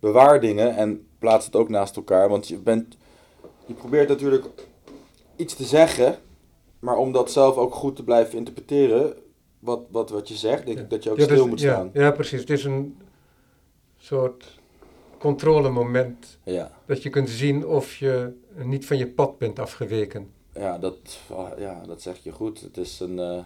bewaar 0.00 0.40
dingen 0.40 0.76
en 0.76 1.08
plaats 1.18 1.46
het 1.46 1.56
ook 1.56 1.68
naast 1.68 1.96
elkaar. 1.96 2.28
Want 2.28 2.48
je, 2.48 2.58
bent, 2.58 2.96
je 3.70 3.76
probeert 3.76 4.08
natuurlijk 4.08 4.46
iets 5.36 5.54
te 5.54 5.64
zeggen, 5.64 6.18
maar 6.78 6.96
om 6.96 7.12
dat 7.12 7.30
zelf 7.30 7.56
ook 7.56 7.74
goed 7.74 7.96
te 7.96 8.04
blijven 8.04 8.38
interpreteren, 8.38 9.14
wat, 9.58 9.80
wat, 9.90 10.10
wat 10.10 10.28
je 10.28 10.34
zegt, 10.34 10.66
denk 10.66 10.78
ik 10.78 10.90
dat 10.90 11.02
je 11.02 11.10
ook 11.10 11.20
stil 11.20 11.36
dus, 11.36 11.46
moet 11.46 11.60
staan. 11.60 11.90
Ja, 11.92 12.10
precies. 12.10 12.40
Het 12.40 12.50
is 12.50 12.64
een 12.64 12.96
soort 13.96 14.58
controlemoment. 15.18 16.38
Ja. 16.44 16.70
Dat 16.86 17.02
je 17.02 17.10
kunt 17.10 17.28
zien 17.28 17.66
of 17.66 17.96
je 17.96 18.32
niet 18.56 18.86
van 18.86 18.96
je 18.96 19.08
pad 19.08 19.38
bent 19.38 19.58
afgeweken. 19.58 20.30
Ja, 20.54 20.78
dat, 20.78 21.20
ja, 21.58 21.82
dat 21.86 22.02
zeg 22.02 22.18
je 22.18 22.32
goed. 22.32 22.60
Het 22.60 22.76
is 22.76 23.00
een. 23.00 23.18
Uh, 23.18 23.38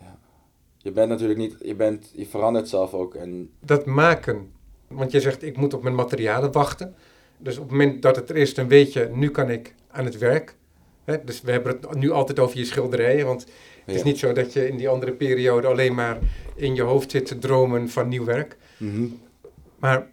ja. 0.00 0.18
Je 0.78 0.92
bent 0.92 1.08
natuurlijk 1.08 1.38
niet. 1.38 1.56
Je, 1.62 1.74
bent, 1.74 2.10
je 2.14 2.26
verandert 2.26 2.68
zelf 2.68 2.94
ook. 2.94 3.14
En... 3.14 3.50
Dat 3.60 3.86
maken. 3.86 4.52
Want 4.88 5.12
je 5.12 5.20
zegt, 5.20 5.42
ik 5.42 5.56
moet 5.56 5.74
op 5.74 5.82
mijn 5.82 5.94
materialen 5.94 6.52
wachten. 6.52 6.94
Dus 7.40 7.56
op 7.56 7.62
het 7.62 7.70
moment 7.70 8.02
dat 8.02 8.16
het 8.16 8.30
er 8.30 8.36
is, 8.36 8.54
dan 8.54 8.68
weet 8.68 8.92
je, 8.92 9.10
nu 9.12 9.30
kan 9.30 9.50
ik 9.50 9.74
aan 9.90 10.04
het 10.04 10.18
werk. 10.18 10.54
Hè? 11.04 11.24
Dus 11.24 11.40
we 11.40 11.50
hebben 11.50 11.76
het 11.80 11.94
nu 11.94 12.10
altijd 12.10 12.38
over 12.38 12.58
je 12.58 12.64
schilderijen. 12.64 13.26
Want 13.26 13.46
het 13.84 13.94
is 13.94 14.02
niet 14.02 14.18
zo 14.18 14.32
dat 14.32 14.52
je 14.52 14.68
in 14.68 14.76
die 14.76 14.88
andere 14.88 15.12
periode 15.12 15.66
alleen 15.66 15.94
maar 15.94 16.18
in 16.56 16.74
je 16.74 16.82
hoofd 16.82 17.10
zit 17.10 17.26
te 17.26 17.38
dromen 17.38 17.88
van 17.88 18.08
nieuw 18.08 18.24
werk. 18.24 18.56
Mm 18.76 19.18
maar 19.80 20.10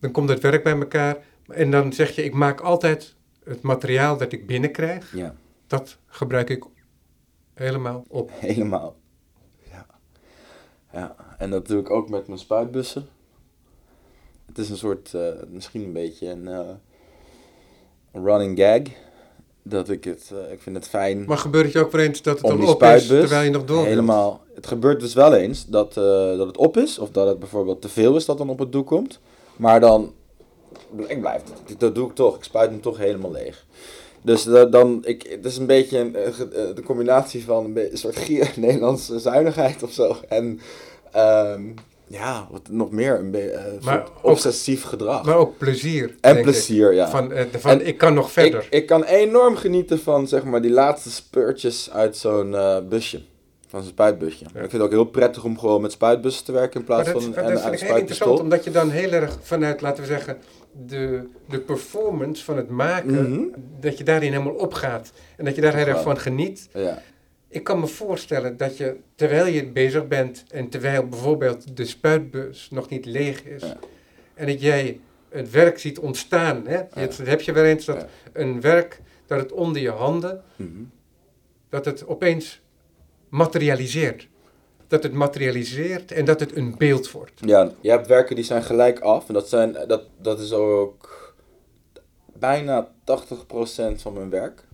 dan 0.00 0.10
komt 0.10 0.28
het 0.28 0.40
werk 0.40 0.62
bij 0.62 0.78
elkaar 0.78 1.16
en 1.46 1.70
dan 1.70 1.92
zeg 1.92 2.10
je, 2.14 2.24
ik 2.24 2.34
maak 2.34 2.60
altijd 2.60 3.14
het 3.44 3.62
materiaal 3.62 4.16
dat 4.16 4.32
ik 4.32 4.46
binnenkrijg. 4.46 5.14
Ja. 5.14 5.34
Dat 5.66 5.98
gebruik 6.06 6.50
ik 6.50 6.64
helemaal 7.54 8.04
op. 8.08 8.30
Helemaal. 8.32 8.96
Ja. 9.70 9.86
ja. 10.92 11.16
En 11.38 11.50
dat 11.50 11.66
doe 11.66 11.80
ik 11.80 11.90
ook 11.90 12.08
met 12.08 12.26
mijn 12.26 12.38
spuitbussen. 12.38 13.08
Het 14.46 14.58
is 14.58 14.70
een 14.70 14.76
soort, 14.76 15.12
uh, 15.14 15.28
misschien 15.50 15.82
een 15.82 15.92
beetje 15.92 16.28
een, 16.28 16.44
uh, 16.44 16.60
running 18.12 18.58
gag. 18.58 18.82
Dat 19.62 19.88
ik 19.88 20.04
het, 20.04 20.30
uh, 20.32 20.52
ik 20.52 20.60
vind 20.60 20.76
het 20.76 20.88
fijn. 20.88 21.24
Maar 21.24 21.38
gebeurt 21.38 21.64
het 21.64 21.72
je 21.72 21.78
ook 21.78 21.92
wel 21.92 22.04
eens 22.04 22.22
dat 22.22 22.38
het 22.38 22.46
dan 22.46 22.68
op 22.68 22.82
is 22.82 23.06
terwijl 23.06 23.42
je 23.42 23.50
nog 23.50 23.64
door 23.64 23.84
Helemaal. 23.84 24.44
Het 24.54 24.66
gebeurt 24.66 25.00
dus 25.00 25.14
wel 25.14 25.34
eens 25.34 25.66
dat, 25.66 25.94
dat 25.94 26.46
het 26.46 26.56
op 26.56 26.76
is. 26.76 26.98
Of 26.98 27.10
dat 27.10 27.28
het 27.28 27.38
bijvoorbeeld 27.38 27.82
te 27.82 27.88
veel 27.88 28.16
is 28.16 28.24
dat 28.24 28.38
dan 28.38 28.50
op 28.50 28.58
het 28.58 28.72
doek 28.72 28.86
komt. 28.86 29.20
Maar 29.56 29.80
dan, 29.80 30.12
ik 31.06 31.20
blijf, 31.20 31.42
dat, 31.42 31.80
dat 31.80 31.94
doe 31.94 32.08
ik 32.08 32.14
toch. 32.14 32.36
Ik 32.36 32.44
spuit 32.44 32.70
hem 32.70 32.80
toch 32.80 32.98
helemaal 32.98 33.32
leeg. 33.32 33.66
Dus 34.26 34.44
dan, 34.70 35.04
ik, 35.04 35.26
het 35.28 35.44
is 35.44 35.56
een 35.56 35.66
beetje 35.66 35.98
een, 35.98 36.16
eh, 36.16 36.26
eh, 36.26 36.74
de 36.74 36.82
combinatie 36.84 37.44
van 37.44 37.64
een, 37.64 37.90
een 37.90 37.98
soort 37.98 38.16
gier 38.16 38.52
Nederlandse 38.56 39.18
zuinigheid 39.18 39.82
of 39.82 39.92
zo. 39.92 40.16
En 40.28 40.60
ehm, 41.12 41.62
ja, 42.06 42.46
wat 42.50 42.68
nog 42.70 42.90
meer, 42.90 43.18
een, 43.18 43.30
Maar 43.82 44.00
ook- 44.00 44.12
obsessief 44.22 44.82
gedrag. 44.84 45.24
Maar 45.24 45.36
ook 45.36 45.58
plezier. 45.58 46.02
en 46.04 46.16
denk 46.20 46.36
ik. 46.36 46.42
plezier, 46.42 46.94
ja. 46.94 47.08
Van, 47.08 47.32
eh, 47.32 47.44
van 47.58 47.70
En 47.70 47.86
ik 47.86 47.98
kan 47.98 48.14
nog 48.14 48.32
verder. 48.32 48.60
Ik, 48.60 48.66
ik 48.70 48.86
kan 48.86 49.04
enorm 49.04 49.56
genieten 49.56 49.98
van 49.98 50.28
zeg 50.28 50.44
maar, 50.44 50.62
die 50.62 50.70
laatste 50.70 51.10
speurtjes 51.10 51.90
uit 51.92 52.16
zo'n 52.16 52.54
eh, 52.54 52.76
busje. 52.88 53.20
Van 53.68 53.80
zo'n 53.82 53.90
spuitbusje. 53.90 54.44
Ik 54.44 54.50
vind 54.54 54.72
het 54.72 54.80
ook 54.80 54.90
heel 54.90 55.04
prettig 55.04 55.44
om 55.44 55.58
gewoon 55.58 55.80
met 55.80 55.92
spuitbussen 55.92 56.44
te 56.44 56.52
werken 56.52 56.80
in 56.80 56.86
plaats 56.86 57.12
dat, 57.12 57.22
van 57.22 57.32
dat 57.32 57.44
een, 57.44 57.50
vind 57.50 57.64
een 57.64 57.72
ik 57.72 57.80
heel 57.80 57.96
interessant, 57.96 58.40
omdat 58.40 58.64
je 58.64 58.70
dan 58.70 58.90
heel 58.90 59.10
erg 59.12 59.38
vanuit, 59.42 59.80
laten 59.80 60.02
we 60.02 60.08
zeggen, 60.08 60.38
de, 60.86 61.28
de 61.48 61.58
performance 61.58 62.44
van 62.44 62.56
het 62.56 62.68
maken, 62.70 63.30
Mhm. 63.32 63.40
dat 63.80 63.98
je 63.98 64.04
daarin 64.04 64.32
helemaal 64.32 64.52
opgaat. 64.54 65.12
En 65.36 65.44
dat 65.44 65.54
je 65.54 65.60
daar 65.60 65.74
heel 65.74 65.86
erg 65.86 66.02
van 66.02 66.18
geniet. 66.18 66.68
Ja. 66.74 67.02
Ik 67.48 67.64
kan 67.64 67.80
me 67.80 67.86
voorstellen 67.86 68.56
dat 68.56 68.76
je, 68.76 68.96
terwijl 69.14 69.46
je 69.46 69.66
bezig 69.66 70.08
bent 70.08 70.44
en 70.50 70.68
terwijl 70.68 71.06
bijvoorbeeld 71.08 71.76
de 71.76 71.84
spuitbus 71.84 72.70
nog 72.70 72.88
niet 72.88 73.06
leeg 73.06 73.44
is, 73.44 73.62
Ja. 73.62 73.76
en 74.34 74.46
dat 74.46 74.60
jij 74.60 75.00
het 75.28 75.50
werk 75.50 75.78
ziet 75.78 75.98
ontstaan, 75.98 76.66
hè? 76.66 76.82
dat 76.94 77.16
heb 77.16 77.40
je 77.40 77.52
wel 77.52 77.64
eens, 77.64 77.84
dat 77.84 78.06
een 78.32 78.60
werk, 78.60 79.00
dat 79.26 79.38
het 79.40 79.52
onder 79.52 79.82
je 79.82 79.90
handen, 79.90 80.42
Mhm. 80.56 80.82
dat 81.68 81.84
het 81.84 82.06
opeens 82.06 82.60
materialiseert. 83.28 84.28
Dat 84.88 85.02
het 85.02 85.12
materialiseert 85.12 86.12
en 86.12 86.24
dat 86.24 86.40
het 86.40 86.56
een 86.56 86.74
beeld 86.78 87.10
wordt. 87.10 87.40
Ja, 87.44 87.70
je 87.80 87.90
hebt 87.90 88.06
werken 88.06 88.36
die 88.36 88.44
zijn 88.44 88.62
gelijk 88.62 88.98
af. 89.00 89.28
En 89.28 89.34
dat, 89.34 89.48
zijn, 89.48 89.72
dat, 89.86 90.02
dat 90.20 90.40
is 90.40 90.52
ook 90.52 91.34
bijna 92.38 92.88
80% 93.04 94.02
van 94.02 94.12
mijn 94.12 94.30
werk. 94.30 94.64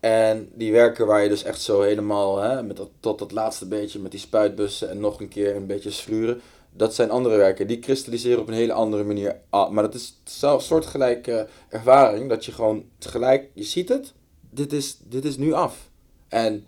En 0.00 0.50
die 0.54 0.72
werken 0.72 1.06
waar 1.06 1.22
je 1.22 1.28
dus 1.28 1.42
echt 1.42 1.60
zo 1.60 1.80
helemaal, 1.80 2.38
hè, 2.38 2.62
met 2.62 2.80
tot 3.00 3.18
dat 3.18 3.32
laatste 3.32 3.66
beetje 3.66 3.98
met 3.98 4.10
die 4.10 4.20
spuitbussen 4.20 4.90
en 4.90 5.00
nog 5.00 5.20
een 5.20 5.28
keer 5.28 5.56
een 5.56 5.66
beetje 5.66 5.90
schuren. 5.90 6.40
Dat 6.70 6.94
zijn 6.94 7.10
andere 7.10 7.36
werken. 7.36 7.66
Die 7.66 7.78
kristalliseren 7.78 8.40
op 8.40 8.48
een 8.48 8.54
hele 8.54 8.72
andere 8.72 9.04
manier 9.04 9.36
af. 9.50 9.70
Maar 9.70 9.82
dat 9.82 9.94
is 9.94 10.20
zo'n 10.24 10.60
soortgelijke 10.60 11.48
ervaring. 11.68 12.28
Dat 12.28 12.44
je 12.44 12.52
gewoon 12.52 12.84
tegelijk, 12.98 13.48
je 13.52 13.62
ziet 13.62 13.88
het. 13.88 14.12
Dit 14.50 14.72
is, 14.72 14.98
dit 15.02 15.24
is 15.24 15.36
nu 15.36 15.52
af. 15.52 15.88
En 16.28 16.66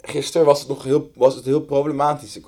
gisteren 0.00 0.46
was 0.46 0.58
het 0.58 0.68
nog 0.68 0.84
heel, 0.84 1.10
was 1.14 1.34
het 1.34 1.44
heel 1.44 1.60
problematisch. 1.60 2.38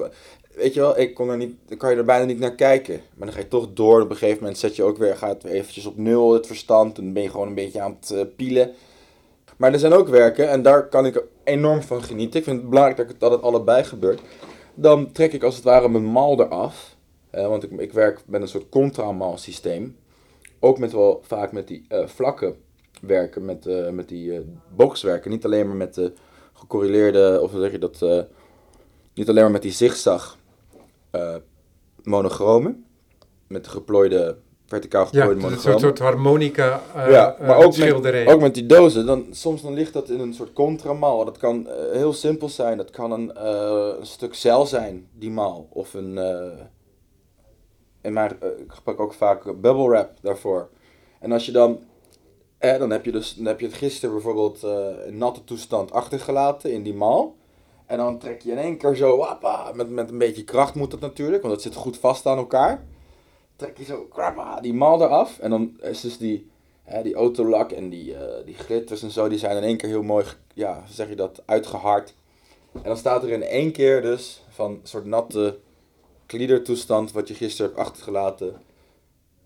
Weet 0.55 0.75
je 0.75 0.81
wel, 0.81 0.99
ik 0.99 1.15
kon 1.15 1.29
er 1.29 1.37
niet, 1.37 1.55
kan 1.77 1.91
je 1.91 1.97
er 1.97 2.05
bijna 2.05 2.25
niet 2.25 2.39
naar 2.39 2.55
kijken. 2.55 3.01
Maar 3.15 3.27
dan 3.27 3.37
ga 3.37 3.43
je 3.43 3.49
toch 3.49 3.69
door. 3.73 4.01
Op 4.01 4.11
een 4.11 4.17
gegeven 4.17 4.41
moment 4.41 4.59
zet 4.59 4.77
je 4.77 4.83
ook 4.83 4.99
weer, 4.99 5.17
gaat 5.17 5.43
weer 5.43 5.53
eventjes 5.53 5.87
op 5.87 5.97
nul 5.97 6.33
het 6.33 6.47
verstand. 6.47 6.99
En 6.99 7.05
dan 7.05 7.13
ben 7.13 7.23
je 7.23 7.31
gewoon 7.31 7.49
een 7.49 7.55
beetje 7.55 7.81
aan 7.81 7.97
het 8.01 8.11
eh, 8.11 8.25
pielen. 8.37 8.75
Maar 9.61 9.73
er 9.73 9.79
zijn 9.79 9.93
ook 9.93 10.09
werken, 10.09 10.49
en 10.49 10.63
daar 10.63 10.89
kan 10.89 11.07
ik 11.07 11.25
enorm 11.45 11.83
van 11.83 12.03
genieten. 12.03 12.39
Ik 12.39 12.45
vind 12.45 12.61
het 12.61 12.69
belangrijk 12.71 13.21
dat, 13.21 13.31
het- 13.33 13.43
allebei 13.43 13.85
gebeurt. 13.85 14.21
Dan 14.75 15.13
trek 15.13 15.33
ik 15.33 15.43
als 15.43 15.55
het 15.55 15.65
ware 15.65 15.89
mijn 15.89 16.05
mal 16.05 16.41
eraf. 16.41 16.97
Eh, 17.31 17.47
want 17.47 17.63
ik, 17.63 17.71
ik 17.71 17.93
werk 17.93 18.23
met 18.27 18.43
een 18.43 18.49
soort 18.49 18.69
contramal 18.69 19.39
systeem. 19.39 19.97
Ook 20.61 20.79
met 20.79 20.93
wel 20.93 21.21
vaak 21.23 21.53
met 21.53 21.69
die 21.69 21.85
eh, 21.89 22.07
vlakken 22.07 22.57
werken, 23.01 23.45
met, 23.45 23.67
eh, 23.67 23.89
met 23.91 24.09
die 24.09 24.35
eh 24.35 24.41
boxwerken. 24.77 25.31
Niet 25.31 25.45
alleen 25.45 25.67
maar 25.67 25.77
met 25.77 25.95
de 25.95 26.13
gecorreleerde, 26.53 27.39
of 27.43 27.51
zeg 27.55 27.71
je 27.73 27.79
dat, 27.79 28.27
niet 29.15 29.29
alleen 29.29 29.43
maar 29.43 29.51
met 29.53 29.63
die 29.63 29.73
zigzag 29.73 30.39
monochromen. 32.03 32.85
Met 33.47 33.65
de 33.65 33.71
geplooide, 33.71 34.37
verticaal 34.71 35.09
Ja, 35.11 35.27
geplooide 35.27 35.71
een 35.71 35.79
soort, 35.81 35.99
harmonica 35.99 36.83
eh, 36.95 37.11
Ja, 37.11 37.37
eh, 37.37 37.47
maar 37.47 37.57
ook 37.57 37.65
met, 37.65 37.75
schilderij. 37.75 38.27
ook 38.33 38.41
met 38.41 38.55
die 38.55 38.67
dozen, 38.67 39.07
dan, 39.07 39.27
soms 39.31 39.63
dan 39.63 39.75
ligt 39.75 39.93
dat 39.93 40.09
in 40.11 40.21
een 40.21 40.35
soort 40.35 40.53
contramal. 40.53 41.25
Dat 41.25 41.39
kan 41.39 41.69
eh, 41.69 41.75
heel 41.93 42.13
simpel 42.13 42.49
zijn. 42.49 42.77
Dat 42.77 42.91
kan 42.91 43.13
een, 43.13 43.35
eh, 43.35 43.89
een 43.99 44.07
stuk 44.07 44.35
zeil 44.35 44.67
zijn, 44.67 45.09
die 45.13 45.31
maal. 45.31 45.67
Of 45.71 45.95
een, 45.95 46.19
eh, 46.19 46.65
in 48.03 48.13
mijn, 48.13 48.37
eh, 48.41 48.49
ik 48.49 48.73
gebruik 48.73 49.01
ook 49.01 49.13
vaak 49.15 49.45
bubble 49.45 49.89
wrap 49.89 50.11
daarvoor. 50.23 50.69
En 51.21 51.33
als 51.33 51.47
je 51.47 51.53
dan, 51.53 51.79
eh, 52.59 52.79
dan 52.79 52.91
heb 52.91 53.05
je 53.05 53.13
dus, 53.13 53.35
dan 53.35 53.47
heb 53.47 53.61
je 53.61 53.67
het 53.67 53.75
gisteren 53.75 54.15
bijvoorbeeld 54.15 54.63
eh, 54.65 54.87
in 55.07 55.19
natte 55.19 55.45
toestand 55.45 55.93
achtergelaten 55.93 56.73
in 56.73 56.83
die 56.83 56.95
maal. 56.95 57.37
En 57.87 57.97
dan 57.99 58.19
trek 58.19 58.43
je 58.43 58.51
in 58.51 58.59
één 58.59 58.77
keer 58.77 58.95
zo, 58.95 59.17
wappa, 59.17 59.73
met, 59.75 59.91
met 59.91 60.11
een 60.11 60.19
beetje 60.19 60.45
kracht 60.45 60.75
moet 60.75 60.91
dat 60.91 61.01
natuurlijk, 61.01 61.43
want 61.43 61.55
het 61.55 61.63
zit 61.63 61.75
goed 61.75 61.99
vast 61.99 62.27
aan 62.27 62.37
elkaar. 62.39 62.85
Trek 63.61 63.79
je 63.79 63.85
zo, 63.85 64.09
die 64.61 64.75
maal 64.75 65.03
eraf. 65.03 65.39
En 65.39 65.51
dan 65.51 65.77
is 65.81 66.01
dus 66.01 66.19
die, 66.19 66.51
hè, 66.83 67.03
die 67.03 67.15
autolak 67.15 67.71
en 67.73 67.89
die, 67.89 68.15
eh, 68.15 68.45
die 68.45 68.55
glitters 68.55 69.03
en 69.03 69.11
zo, 69.11 69.29
die 69.29 69.39
zijn 69.39 69.57
in 69.57 69.63
één 69.63 69.77
keer 69.77 69.89
heel 69.89 70.03
mooi, 70.03 70.25
ja, 70.55 70.83
zeg 70.91 71.09
je 71.09 71.15
dat, 71.17 71.43
uitgehard. 71.47 72.15
En 72.73 72.83
dan 72.83 72.97
staat 72.97 73.23
er 73.23 73.29
in 73.31 73.43
één 73.43 73.73
keer 73.73 74.03
dus 74.03 74.43
van 74.49 74.71
een 74.71 74.81
soort 74.83 75.05
natte 75.05 75.59
gliedertoestand 76.27 77.13
wat 77.13 77.29
je 77.29 77.35
gisteren 77.35 77.71
hebt 77.71 77.87
achtergelaten. 77.89 78.55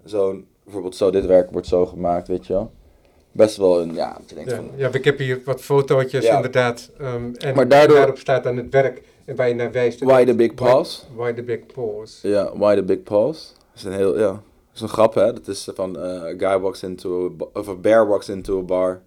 Zo'n, 0.05 0.47
bijvoorbeeld 0.65 0.97
zo, 0.97 1.11
dit 1.11 1.27
werk 1.27 1.51
wordt 1.51 1.67
zo 1.67 1.87
gemaakt, 1.87 2.29
weet 2.29 2.47
je 2.47 2.53
wel. 2.53 2.71
Best 3.33 3.57
wel 3.57 3.81
een, 3.81 3.95
ja, 3.95 4.19
je 4.27 4.35
denkt 4.35 4.51
Ja, 4.51 4.57
van, 4.57 4.71
ja, 4.77 4.89
ik 4.93 5.05
heb 5.05 5.19
hier 5.19 5.41
wat 5.45 5.61
fotootjes 5.61 6.25
Ja. 6.25 6.37
inderdaad. 6.37 6.91
ehm, 6.99 7.33
en 7.39 7.55
Maar 7.55 7.69
daardoor- 7.69 7.97
daarop 7.97 8.19
staat 8.19 8.45
dan 8.45 8.57
het 8.57 8.71
werk 8.71 9.03
waar 9.37 9.49
je 9.49 9.55
naar 9.55 9.73
wijst. 9.73 10.01
why 10.01 10.25
the 10.25 10.35
big 10.35 10.55
paws? 10.55 11.07
Why 11.15 11.33
the 11.33 11.43
big 11.43 11.67
paws. 11.67 12.19
Ja, 12.23 12.57
why 12.57 12.75
the 12.75 12.83
big 12.83 13.03
paws? 13.03 13.53
Dat 13.75 13.83
is 13.83 13.85
een 13.85 13.93
heel, 13.93 14.19
ja, 14.19 14.43
is 14.75 14.81
een 14.81 14.89
grap 14.89 15.15
hè. 15.15 15.33
Dat 15.33 15.49
is 15.49 15.69
van, 15.75 15.99
eh, 15.99 16.23
a 16.23 16.35
guy 16.37 16.59
walks 16.59 16.83
into, 16.83 17.27
a, 17.27 17.31
ba- 17.31 17.49
of 17.53 17.69
a 17.69 17.75
bear 17.75 18.07
walks 18.07 18.29
into 18.29 18.59
a 18.59 18.63
bar. 18.63 19.03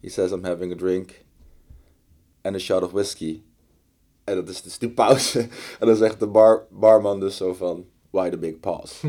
He 0.00 0.08
says 0.08 0.30
I'm 0.30 0.44
having 0.44 0.72
a 0.72 0.76
drink. 0.76 1.24
And 2.42 2.54
a 2.54 2.58
shot 2.58 2.82
of 2.82 2.92
whiskey. 2.92 3.42
En 4.24 4.34
dat 4.34 4.48
is 4.48 4.62
dus 4.62 4.78
die 4.78 4.90
pauze. 4.90 5.48
En 5.80 5.86
dan 5.86 5.96
zegt 5.96 6.20
de 6.20 6.26
bar, 6.26 6.66
barman 6.70 7.20
dus 7.20 7.36
zo 7.36 7.54
van, 7.54 7.84
why 8.10 8.30
the 8.30 8.38
big 8.38 8.60
paws? 8.60 9.00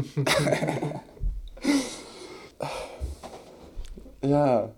ja. 4.20 4.74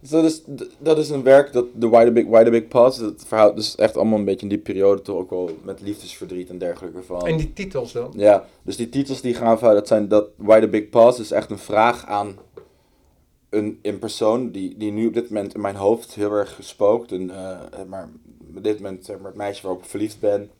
Dus 0.00 0.10
dat 0.10 0.24
is, 0.24 0.42
dat 0.78 0.98
is 0.98 1.10
een 1.10 1.22
werk, 1.22 1.52
dat, 1.52 1.66
de 1.74 1.88
Why 1.88 2.04
the 2.04 2.12
Big, 2.12 2.26
Why 2.26 2.44
the 2.44 2.50
Big 2.50 2.68
Paws, 2.68 2.98
dat 2.98 3.24
verhaal, 3.26 3.54
dus 3.54 3.74
echt 3.74 3.96
allemaal 3.96 4.18
een 4.18 4.24
beetje 4.24 4.42
in 4.42 4.48
die 4.48 4.58
periode 4.58 5.02
toch 5.02 5.16
ook 5.16 5.30
wel 5.30 5.50
met 5.62 5.80
liefdesverdriet 5.80 6.50
en 6.50 6.58
dergelijke 6.58 7.02
van. 7.02 7.26
En 7.26 7.36
die 7.36 7.52
titels 7.52 7.92
dan? 7.92 8.12
Ja, 8.16 8.44
dus 8.62 8.76
die 8.76 8.88
titels 8.88 9.20
die 9.20 9.34
gaan 9.34 9.58
van, 9.58 9.74
dat 9.74 9.88
zijn 9.88 10.08
dat 10.08 10.26
Why 10.36 10.60
the 10.60 10.68
Big 10.68 10.88
Paws 10.88 11.18
is 11.18 11.30
echt 11.30 11.50
een 11.50 11.58
vraag 11.58 12.06
aan 12.06 12.36
een, 13.48 13.78
een 13.82 13.98
persoon 13.98 14.50
die, 14.50 14.76
die 14.76 14.92
nu 14.92 15.06
op 15.06 15.14
dit 15.14 15.30
moment 15.30 15.54
in 15.54 15.60
mijn 15.60 15.76
hoofd 15.76 16.14
heel 16.14 16.32
erg 16.32 16.58
spookt. 16.60 17.12
En, 17.12 17.30
eh, 17.30 17.84
maar 17.86 18.08
op 18.56 18.62
dit 18.62 18.80
moment, 18.80 19.04
zeg 19.04 19.16
maar, 19.16 19.26
het 19.26 19.36
meisje 19.36 19.62
waarop 19.62 19.82
ik 19.82 19.88
verliefd 19.88 20.20
ben, 20.20 20.50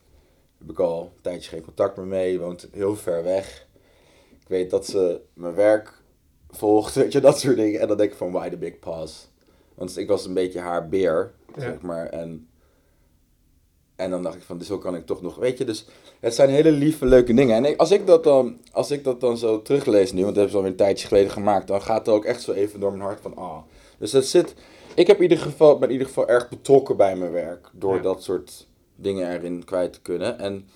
heb 0.57 0.69
ik 0.69 0.79
al 0.79 1.01
een 1.01 1.21
tijdje 1.21 1.49
geen 1.49 1.63
contact 1.63 1.97
meer 1.97 2.05
mee, 2.05 2.39
woont 2.39 2.67
heel 2.71 2.95
ver 2.95 3.23
weg. 3.23 3.67
Ik 4.41 4.47
weet 4.47 4.69
dat 4.69 4.85
ze 4.85 5.21
mijn 5.33 5.55
werk 5.55 6.01
volgt, 6.49 6.95
weet 7.01 7.11
je, 7.11 7.19
dat 7.19 7.39
soort 7.39 7.55
dingen. 7.55 7.79
En 7.79 7.87
dan 7.87 7.97
denk 7.97 8.11
ik 8.11 8.17
van 8.17 8.31
Why 8.31 8.49
the 8.49 8.57
Big 8.57 8.79
Paws. 8.79 9.28
Want 9.79 9.97
ik 9.97 10.07
was 10.07 10.25
een 10.25 10.33
beetje 10.33 10.59
haar 10.59 10.89
beer, 10.89 11.31
Ja. 11.55 11.61
zeg 11.61 11.81
maar. 11.81 12.05
En, 12.05 12.47
en 13.95 14.09
dan 14.09 14.23
dacht 14.23 14.35
ik 14.35 14.41
van, 14.41 14.57
dus 14.57 14.67
zo 14.67 14.77
kan 14.77 14.95
ik 14.95 15.05
toch 15.05 15.21
nog, 15.21 15.35
weet 15.35 15.57
je, 15.57 15.65
dus 15.65 15.85
het 16.19 16.33
zijn 16.35 16.49
hele 16.49 16.71
lieve, 16.71 17.05
leuke 17.05 17.33
dingen. 17.33 17.55
En 17.55 17.65
ik- 17.65 17.79
als 17.79 17.91
ik 17.91 18.07
dat 18.07 18.23
dan, 18.23 18.57
als 18.71 18.91
ik 18.91 19.03
dat 19.03 19.19
dan 19.21 19.37
zo 19.37 19.61
teruglees 19.61 20.11
nu, 20.11 20.23
want 20.23 20.35
dat 20.35 20.35
hebben 20.35 20.49
ze 20.51 20.55
alweer 20.57 20.71
een 20.71 20.77
tijdje 20.77 21.07
geleden 21.07 21.31
gemaakt, 21.31 21.67
dan 21.67 21.81
gaat 21.81 22.05
het 22.05 22.15
ook 22.15 22.25
echt 22.25 22.41
zo 22.41 22.51
even 22.51 22.79
door 22.79 22.91
mijn 22.91 23.03
hart 23.03 23.19
van, 23.21 23.35
ah. 23.35 23.57
Dus 23.97 24.11
dat 24.11 24.25
zit, 24.25 24.53
ik 24.95 25.07
heb 25.07 25.15
in 25.17 25.23
ieder 25.23 25.37
geval, 25.37 25.77
ben 25.77 25.87
in 25.87 25.91
ieder 25.93 26.07
geval 26.07 26.27
erg 26.27 26.49
betrokken 26.49 26.97
bij 26.97 27.15
mijn 27.15 27.31
werk, 27.31 27.69
door 27.73 27.95
Ja. 27.95 28.01
dat 28.01 28.23
soort 28.23 28.67
dingen 28.95 29.31
erin 29.31 29.63
kwijt 29.65 29.93
te 29.93 30.01
kunnen. 30.01 30.39
En 30.39 30.67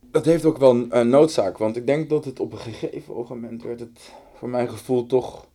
dat 0.00 0.24
heeft 0.24 0.44
ook 0.44 0.58
wel 0.58 0.70
een, 0.70 0.98
een 0.98 1.08
noodzaak, 1.08 1.58
want 1.58 1.76
ik 1.76 1.86
denk 1.86 2.08
dat 2.10 2.24
het 2.24 2.40
op 2.40 2.52
een 2.52 2.58
gegeven 2.58 3.14
moment 3.28 3.62
werd 3.62 3.80
het, 3.80 4.12
voor 4.34 4.48
mijn 4.48 4.68
gevoel, 4.68 5.06
toch 5.06 5.46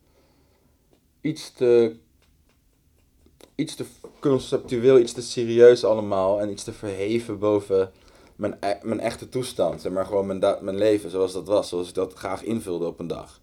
iets 1.20 1.52
te, 1.52 1.96
iets 3.58 3.74
te 3.74 3.84
conceptueel, 4.20 4.98
iets 4.98 5.12
te 5.12 5.22
serieus 5.22 5.84
allemaal 5.84 6.40
en 6.40 6.50
iets 6.50 6.64
te 6.64 6.72
verheven 6.72 7.38
boven 7.38 7.90
mijn, 8.36 8.56
e- 8.60 8.78
mijn 8.82 9.00
echte 9.00 9.28
toestand, 9.28 9.80
zeg 9.80 9.92
maar 9.92 10.06
gewoon 10.06 10.26
mijn, 10.26 10.40
mijn 10.60 10.76
leven 10.76 11.10
zoals 11.10 11.32
dat 11.32 11.46
was, 11.46 11.68
zoals 11.68 11.88
ik 11.88 11.94
dat 11.94 12.12
graag 12.12 12.42
invulde 12.42 12.86
op 12.86 12.98
een 12.98 13.06
dag. 13.06 13.40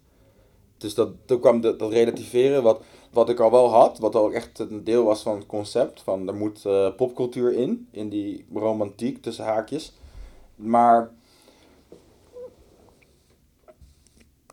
Dus 0.78 0.93
dat, 0.93 1.09
toen 1.26 1.39
kwam 1.39 1.61
dat, 1.61 1.80
dat 1.80 1.91
relativeren, 1.91 2.63
wat, 2.63 2.82
wat 3.11 3.30
ik 3.30 3.39
al 3.39 3.51
wel 3.51 3.70
had, 3.70 3.99
wat 3.99 4.16
al 4.16 4.32
echt 4.32 4.59
een 4.59 4.84
deel 4.84 5.03
was 5.03 5.22
van 5.22 5.36
het 5.36 5.45
concept, 5.45 6.01
van 6.01 6.28
er 6.28 6.36
moet 6.36 6.66
eh, 6.66 6.95
popcultuur 6.95 7.53
in, 7.53 7.88
in 7.91 8.09
die 8.09 8.45
romantiek 8.53 9.22
tussen 9.22 9.45
haakjes. 9.45 9.93
Maar 10.55 11.11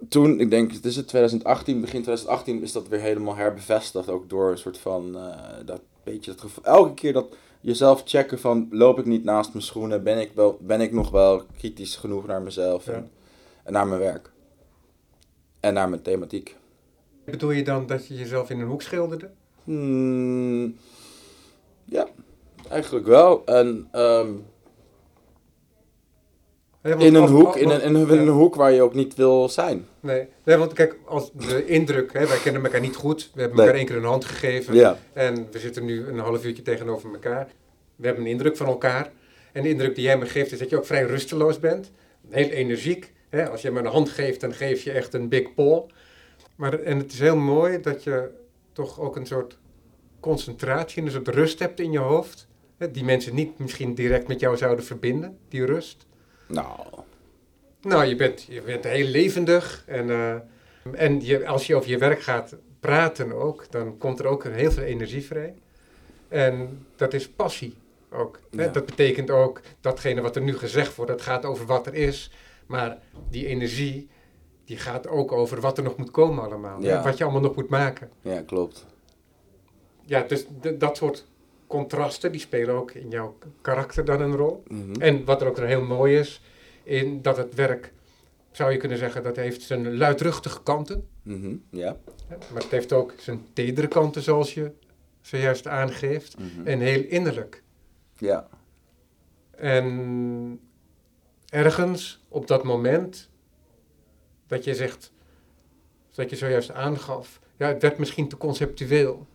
toen, 0.08 0.40
ik 0.40 0.50
denk, 0.50 0.72
het 0.72 0.84
is 0.84 0.96
het 0.96 1.08
2018, 1.08 1.80
begin 1.80 2.02
2018 2.02 2.62
is 2.62 2.72
dat 2.72 2.88
weer 2.88 3.00
helemaal 3.00 3.36
herbevestigd, 3.36 4.08
ook 4.08 4.28
door 4.28 4.50
een 4.50 4.58
soort 4.58 4.78
van, 4.78 5.16
eh, 5.16 5.36
dat, 5.64 5.80
beetje 6.04 6.30
het 6.30 6.40
gevoel. 6.40 6.64
Elke 6.64 6.94
keer 6.94 7.12
dat 7.12 7.36
jezelf 7.60 8.02
checken 8.04 8.38
van 8.38 8.66
loop 8.70 8.98
ik 8.98 9.04
niet 9.04 9.24
naast 9.24 9.52
mijn 9.52 9.64
schoenen, 9.64 10.02
ben 10.02 10.18
ik, 10.18 10.32
wel, 10.34 10.58
ben 10.60 10.80
ik 10.80 10.92
nog 10.92 11.10
wel 11.10 11.42
kritisch 11.58 11.96
genoeg 11.96 12.26
naar 12.26 12.42
mezelf 12.42 12.86
Ja. 12.86 12.92
en, 12.92 13.10
en 13.64 13.72
naar 13.72 13.86
mijn 13.86 14.00
werk. 14.00 14.30
En 15.60 15.74
naar 15.74 15.88
mijn 15.88 16.02
thematiek. 16.02 16.56
Bedoel 17.24 17.50
je 17.50 17.64
dan 17.64 17.86
dat 17.86 18.06
je 18.06 18.14
jezelf 18.14 18.50
in 18.50 18.60
een 18.60 18.66
hoek 18.66 18.82
schilderde? 18.82 19.30
Hmm, 19.64 20.76
ja, 21.84 22.06
eigenlijk 22.68 23.06
wel. 23.06 23.44
En 23.44 23.88
ehm, 23.92 24.32
In, 26.82 27.00
een 27.00 27.16
als- 27.16 27.30
hoek, 27.30 27.46
als- 27.46 27.56
in, 27.56 27.68
een, 27.70 27.82
in, 27.82 27.94
een, 27.94 28.06
ja. 28.06 28.12
in 28.12 28.18
een 28.20 28.28
hoek 28.28 28.54
waar 28.54 28.72
je 28.72 28.82
ook 28.82 28.94
niet 28.94 29.14
wil 29.14 29.48
zijn. 29.48 29.86
Nee. 30.00 30.28
nee, 30.44 30.56
want 30.56 30.72
kijk, 30.72 30.96
als 31.04 31.30
de 31.32 31.66
indruk, 31.66 32.12
hè, 32.12 32.26
wij 32.26 32.38
kennen 32.38 32.64
elkaar 32.64 32.80
niet 32.80 32.96
goed. 32.96 33.30
We 33.34 33.40
hebben 33.40 33.58
Nee. 33.58 33.66
elkaar 33.66 33.80
één 33.80 33.88
keer 33.88 33.96
een 33.96 34.10
hand 34.10 34.24
gegeven. 34.24 34.74
Ja, 34.74 34.98
En 35.12 35.46
we 35.50 35.58
zitten 35.58 35.84
nu 35.84 36.06
een 36.06 36.18
half 36.18 36.44
uurtje 36.44 36.62
tegenover 36.62 37.12
elkaar. 37.12 37.48
We 37.96 38.06
hebben 38.06 38.24
een 38.24 38.30
indruk 38.30 38.56
van 38.56 38.66
elkaar. 38.66 39.12
En 39.52 39.62
de 39.62 39.68
indruk 39.68 39.94
die 39.94 40.04
jij 40.04 40.18
me 40.18 40.26
geeft 40.26 40.52
is 40.52 40.58
dat 40.58 40.70
je 40.70 40.76
ook 40.76 40.86
vrij 40.86 41.02
rusteloos 41.02 41.58
bent. 41.58 41.90
Heel 42.28 42.48
energiek. 42.48 43.12
Hè? 43.28 43.48
Als 43.50 43.62
je 43.62 43.70
me 43.70 43.78
een 43.78 43.86
hand 43.86 44.08
geeft, 44.08 44.40
dan 44.40 44.52
geef 44.54 44.82
je 44.82 44.90
echt 44.92 45.14
een 45.14 45.28
big 45.28 45.54
paw. 45.54 45.82
Maar, 46.56 46.78
en 46.80 46.98
het 46.98 47.12
is 47.12 47.18
heel 47.18 47.36
mooi 47.36 47.80
dat 47.80 48.04
je 48.04 48.30
toch 48.72 49.00
ook 49.00 49.16
een 49.16 49.26
soort 49.26 49.58
concentratie 50.20 50.98
en 51.00 51.06
een 51.06 51.12
soort 51.12 51.28
rust 51.28 51.58
hebt 51.58 51.80
in 51.80 51.92
je 51.92 51.98
hoofd. 51.98 52.46
Hè? 52.78 52.90
Die 52.90 53.04
mensen 53.04 53.34
niet 53.34 53.58
misschien 53.58 53.94
direct 53.94 54.28
met 54.28 54.40
jou 54.40 54.56
zouden 54.56 54.84
verbinden, 54.84 55.38
die 55.48 55.64
rust. 55.64 56.06
Nou, 56.52 56.78
Nou, 57.80 58.04
je 58.04 58.16
bent, 58.16 58.42
je 58.42 58.62
bent 58.62 58.84
heel 58.84 59.06
levendig. 59.06 59.84
En, 59.86 60.10
eh, 60.10 60.34
en 60.92 61.24
je, 61.24 61.46
als 61.46 61.66
je 61.66 61.76
over 61.76 61.90
je 61.90 61.98
werk 61.98 62.22
gaat 62.22 62.56
praten 62.80 63.32
ook, 63.32 63.70
dan 63.70 63.98
komt 63.98 64.18
er 64.18 64.26
ook 64.26 64.44
heel 64.44 64.70
veel 64.70 64.82
energie 64.82 65.24
vrij. 65.24 65.54
En 66.28 66.86
dat 66.96 67.14
is 67.14 67.28
passie 67.28 67.76
ook. 68.10 68.40
Hè? 68.56 68.64
Ja. 68.64 68.70
Dat 68.70 68.86
betekent 68.86 69.30
ook 69.30 69.60
datgene 69.80 70.20
wat 70.20 70.36
er 70.36 70.42
nu 70.42 70.56
gezegd 70.56 70.94
wordt, 70.94 71.10
dat 71.10 71.22
gaat 71.22 71.44
over 71.44 71.66
wat 71.66 71.86
er 71.86 71.94
is. 71.94 72.30
Maar 72.66 72.98
die 73.30 73.46
energie, 73.46 74.08
die 74.64 74.76
gaat 74.76 75.08
ook 75.08 75.32
over 75.32 75.60
wat 75.60 75.78
er 75.78 75.84
nog 75.84 75.96
moet 75.96 76.10
komen 76.10 76.44
allemaal. 76.44 76.82
Ja. 76.82 77.02
Wat 77.02 77.18
je 77.18 77.24
allemaal 77.24 77.42
nog 77.42 77.56
moet 77.56 77.68
maken. 77.68 78.10
ja, 78.20 78.42
klopt. 78.42 78.86
Ja, 80.04 80.22
dus 80.22 80.46
dat 80.78 80.96
soort 80.96 81.26
contrasten, 81.72 82.32
die 82.32 82.40
spelen 82.40 82.74
ook 82.74 82.90
in 82.90 83.10
jouw 83.10 83.38
karakter 83.60 84.04
dan 84.04 84.20
een 84.20 84.36
rol. 84.36 84.62
Mhm. 84.68 85.00
En 85.00 85.24
wat 85.24 85.40
er 85.40 85.48
ook 85.48 85.58
heel 85.58 85.82
mooi 85.82 86.18
is, 86.18 86.40
in 86.82 87.22
dat 87.22 87.36
het 87.36 87.54
werk, 87.54 87.92
zou 88.50 88.72
je 88.72 88.76
kunnen 88.76 88.98
zeggen, 88.98 89.22
dat 89.22 89.36
heeft 89.36 89.62
zijn 89.62 89.96
luidruchtige 89.96 90.62
kanten. 90.62 91.08
Mhm, 91.22 91.56
Ja. 91.70 91.96
Maar 92.28 92.62
het 92.62 92.70
heeft 92.70 92.92
ook 92.92 93.14
zijn 93.18 93.46
tedere 93.52 93.88
kanten, 93.88 94.22
zoals 94.22 94.54
je 94.54 94.70
zojuist 95.20 95.66
aangeeft. 95.66 96.38
Mhm. 96.38 96.66
En 96.66 96.80
heel 96.80 97.02
innerlijk. 97.02 97.62
Ja. 98.18 98.48
En 99.50 100.60
ergens 101.48 102.24
op 102.28 102.46
dat 102.46 102.64
moment 102.64 103.28
dat 104.46 104.64
je 104.64 104.74
zegt, 104.74 105.12
dat 106.10 106.30
je 106.30 106.36
zojuist 106.36 106.70
aangaf, 106.70 107.40
ja, 107.56 107.66
het 107.66 107.82
werd 107.82 107.98
misschien 107.98 108.28
te 108.28 108.36
conceptueel, 108.36 109.26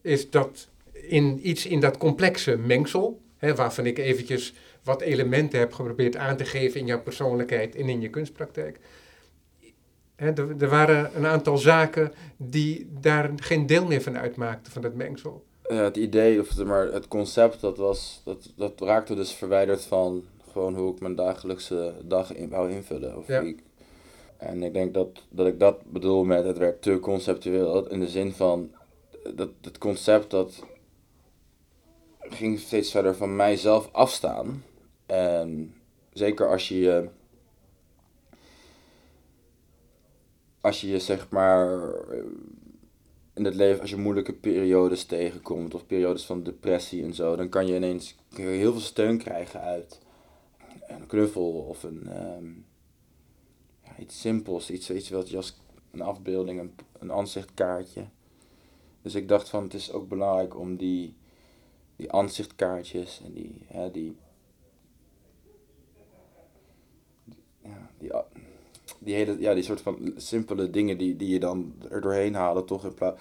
is 0.00 0.30
dat 0.30 0.68
in 1.08 1.48
iets 1.48 1.66
in 1.66 1.80
dat 1.80 1.96
complexe 1.98 2.56
mengsel, 2.56 3.20
hè, 3.36 3.54
waarvan 3.54 3.86
ik 3.86 3.98
eventjes 3.98 4.54
wat 4.84 5.00
elementen 5.00 5.58
heb 5.58 5.72
geprobeerd 5.72 6.16
aan 6.16 6.36
te 6.36 6.44
geven 6.44 6.80
in 6.80 6.86
jouw 6.86 7.02
persoonlijkheid 7.02 7.76
en 7.76 7.88
in 7.88 8.00
je 8.00 8.08
kunstpraktijk. 8.10 8.78
Hè, 10.16 10.30
er, 10.30 10.54
er 10.62 10.68
waren 10.68 11.10
een 11.16 11.26
aantal 11.26 11.58
zaken 11.58 12.12
die 12.36 12.88
daar 13.00 13.30
geen 13.36 13.66
deel 13.66 13.86
meer 13.86 14.02
van 14.02 14.18
uitmaakten, 14.18 14.72
van 14.72 14.82
dat 14.82 14.94
mengsel. 14.94 15.44
Ja, 15.68 15.74
het 15.84 15.96
idee, 15.96 16.40
of 16.40 16.48
het, 16.56 16.66
maar 16.66 16.92
het 16.92 17.08
concept, 17.08 17.60
dat, 17.60 17.76
was, 17.76 18.20
dat, 18.24 18.52
dat 18.56 18.80
raakte 18.80 19.14
dus 19.14 19.32
verwijderd 19.32 19.84
van 19.84 20.24
gewoon 20.52 20.74
hoe 20.74 20.92
ik 20.94 21.00
mijn 21.00 21.14
dagelijkse 21.14 21.94
dag 22.04 22.34
in, 22.34 22.48
wou 22.48 22.70
invullen. 22.70 23.16
Of 23.18 23.26
Ja. 23.26 23.40
ik- 23.40 23.62
en 24.36 24.62
ik 24.62 24.72
denk 24.72 24.94
dat, 24.94 25.08
dat 25.30 25.46
ik 25.46 25.58
dat 25.60 25.82
bedoel 25.92 26.24
met 26.24 26.44
het 26.44 26.58
werd 26.58 26.82
te 26.82 26.98
conceptueel. 26.98 27.88
In 27.90 28.00
de 28.00 28.08
zin 28.08 28.32
van, 28.32 28.70
dat 29.34 29.48
het 29.60 29.78
concept 29.78 30.30
dat 30.30 30.64
ging 32.34 32.58
steeds 32.58 32.90
verder 32.90 33.16
van 33.16 33.36
mijzelf 33.36 33.88
afstaan. 33.92 34.64
En 35.06 35.74
zeker 36.12 36.48
als 36.48 36.68
je 36.68 37.08
als 40.60 40.80
je 40.80 40.88
je 40.88 40.98
zeg 40.98 41.28
maar 41.30 41.94
in 43.34 43.44
het 43.44 43.54
leven, 43.54 43.80
als 43.80 43.90
je 43.90 43.96
moeilijke 43.96 44.32
periodes 44.32 45.04
tegenkomt 45.04 45.74
of 45.74 45.86
periodes 45.86 46.24
van 46.24 46.42
depressie 46.42 47.02
en 47.02 47.14
zo, 47.14 47.36
dan 47.36 47.48
kan 47.48 47.66
je 47.66 47.74
ineens 47.74 48.16
heel 48.34 48.72
veel 48.72 48.80
steun 48.80 49.18
krijgen 49.18 49.60
uit 49.60 50.00
een 50.88 51.06
knuffel 51.06 51.52
of 51.52 51.82
een, 51.82 52.08
ehm, 52.08 52.46
ja, 53.84 53.98
iets 53.98 54.20
simpels, 54.20 54.70
iets, 54.70 54.90
iets 54.90 55.10
wat 55.10 55.30
je 55.30 55.36
als 55.36 55.60
een 55.90 56.02
afbeelding, 56.02 56.60
een, 56.60 56.74
een 56.98 57.12
aanzichtkaartje. 57.12 58.04
Dus 59.02 59.14
ik 59.14 59.28
dacht 59.28 59.48
van 59.48 59.62
het 59.62 59.74
is 59.74 59.92
ook 59.92 60.08
belangrijk 60.08 60.58
om 60.58 60.76
die, 60.76 61.14
die 62.02 62.12
aanzichtkaartjes 62.12 63.20
en 63.24 63.32
die, 63.32 63.66
hè, 63.66 63.90
die, 63.90 64.16
ja, 67.62 67.90
die, 67.98 68.10
die 68.98 69.14
hele, 69.14 69.40
ja, 69.40 69.54
die 69.54 69.62
soort 69.62 69.80
van 69.80 70.12
simpele 70.16 70.70
dingen 70.70 70.98
die, 70.98 71.16
die 71.16 71.28
je 71.28 71.38
dan 71.40 71.74
er 71.90 72.00
doorheen 72.00 72.34
halen, 72.34 72.64
toch 72.66 72.84
in 72.84 72.94
plaats 72.94 73.20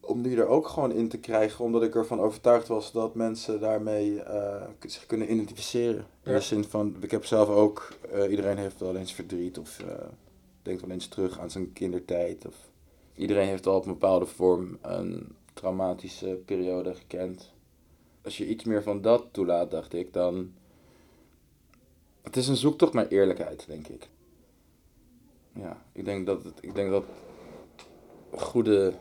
om 0.00 0.22
die 0.22 0.36
er 0.36 0.46
ook 0.46 0.68
gewoon 0.68 0.92
in 0.92 1.08
te 1.08 1.18
krijgen, 1.18 1.64
omdat 1.64 1.82
ik 1.82 1.94
ervan 1.94 2.20
overtuigd 2.20 2.68
was 2.68 2.92
dat 2.92 3.14
mensen 3.14 3.60
daarmee 3.60 4.22
eh, 4.22 4.62
zich 4.86 5.06
kunnen 5.06 5.32
identificeren. 5.32 6.06
In 6.22 6.32
Ja. 6.32 6.38
de 6.38 6.44
zin 6.44 6.64
van, 6.64 6.96
ik 7.00 7.10
heb 7.10 7.24
zelf 7.24 7.48
ook, 7.48 7.92
eh, 8.12 8.30
iedereen 8.30 8.58
heeft 8.58 8.80
wel 8.80 8.96
eens 8.96 9.12
verdriet 9.12 9.58
of 9.58 9.80
eh, 9.80 10.06
denkt 10.62 10.80
wel 10.80 10.90
eens 10.90 11.08
terug 11.08 11.38
aan 11.38 11.50
zijn 11.50 11.72
kindertijd. 11.72 12.46
Of 12.46 12.54
iedereen 13.14 13.48
heeft 13.48 13.66
al 13.66 13.76
op 13.76 13.86
een 13.86 13.92
bepaalde 13.92 14.26
vorm 14.26 14.78
een 14.82 15.36
traumatische 15.58 16.40
periode 16.44 16.94
gekend. 16.94 17.52
Als 18.24 18.36
je 18.36 18.48
iets 18.48 18.64
meer 18.64 18.82
van 18.82 19.00
dat 19.00 19.26
toelaat, 19.30 19.70
dacht 19.70 19.92
ik, 19.92 20.12
dan... 20.12 20.52
Het 22.22 22.36
is 22.36 22.48
een 22.48 22.56
zoektocht 22.56 22.92
naar 22.92 23.08
eerlijkheid, 23.08 23.66
denk 23.66 23.88
ik. 23.88 24.08
Ja, 25.52 25.82
ik 25.92 26.04
denk 26.04 26.26
dat, 26.26 26.44
het, 26.44 26.58
ik 26.60 26.74
denk 26.74 26.90
dat 26.90 27.04
goede 28.30 28.92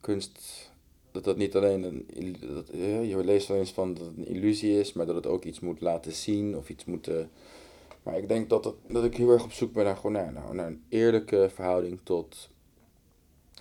kunst, 0.00 0.70
dat 1.12 1.24
dat 1.24 1.36
niet 1.36 1.56
alleen 1.56 1.82
een, 1.82 2.36
dat, 2.40 2.68
je 3.08 3.20
leest 3.24 3.48
wel 3.48 3.56
eens 3.56 3.72
van 3.72 3.94
dat 3.94 4.06
het 4.06 4.16
een 4.16 4.26
illusie 4.26 4.78
is, 4.80 4.92
maar 4.92 5.06
dat 5.06 5.14
het 5.14 5.26
ook 5.26 5.44
iets 5.44 5.60
moet 5.60 5.80
laten 5.80 6.12
zien 6.12 6.56
of 6.56 6.68
iets 6.68 6.84
moet. 6.84 7.10
maar 8.02 8.18
ik 8.18 8.28
denk 8.28 8.48
dat, 8.48 8.64
het, 8.64 8.74
dat 8.88 9.04
ik 9.04 9.16
heel 9.16 9.30
erg 9.30 9.44
op 9.44 9.52
zoek 9.52 9.72
ben 9.72 9.84
naar, 9.84 9.96
gewoon 9.96 10.12
naar, 10.12 10.32
naar 10.52 10.66
een 10.66 10.84
eerlijke 10.88 11.50
verhouding 11.54 12.00
tot, 12.02 12.50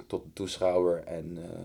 tot 0.07 0.23
de 0.23 0.29
toeschouwer 0.33 1.03
en 1.03 1.37
eh, 1.41 1.59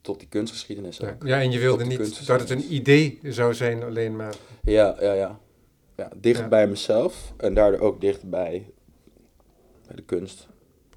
tot 0.00 0.18
die 0.18 0.28
kunstgeschiedenis 0.28 0.96
Ja, 0.96 1.08
ook. 1.10 1.26
ja, 1.26 1.40
en 1.40 1.50
je 1.50 1.58
wilde 1.58 1.84
niet 1.84 2.26
dat 2.26 2.40
het 2.40 2.50
een 2.50 2.74
idee 2.74 3.18
zou 3.22 3.54
zijn 3.54 3.82
alleen 3.82 4.16
maar. 4.16 4.34
Ja, 4.62 4.96
ja, 5.00 5.12
ja. 5.12 5.38
ja 5.96 6.10
dicht 6.16 6.40
Ja. 6.40 6.48
bij 6.48 6.66
mezelf 6.68 7.32
en 7.36 7.54
daardoor 7.54 7.80
ook 7.80 8.00
dicht 8.00 8.30
bij, 8.30 8.70
bij 9.86 9.96
de 9.96 10.02
kunst. 10.02 10.48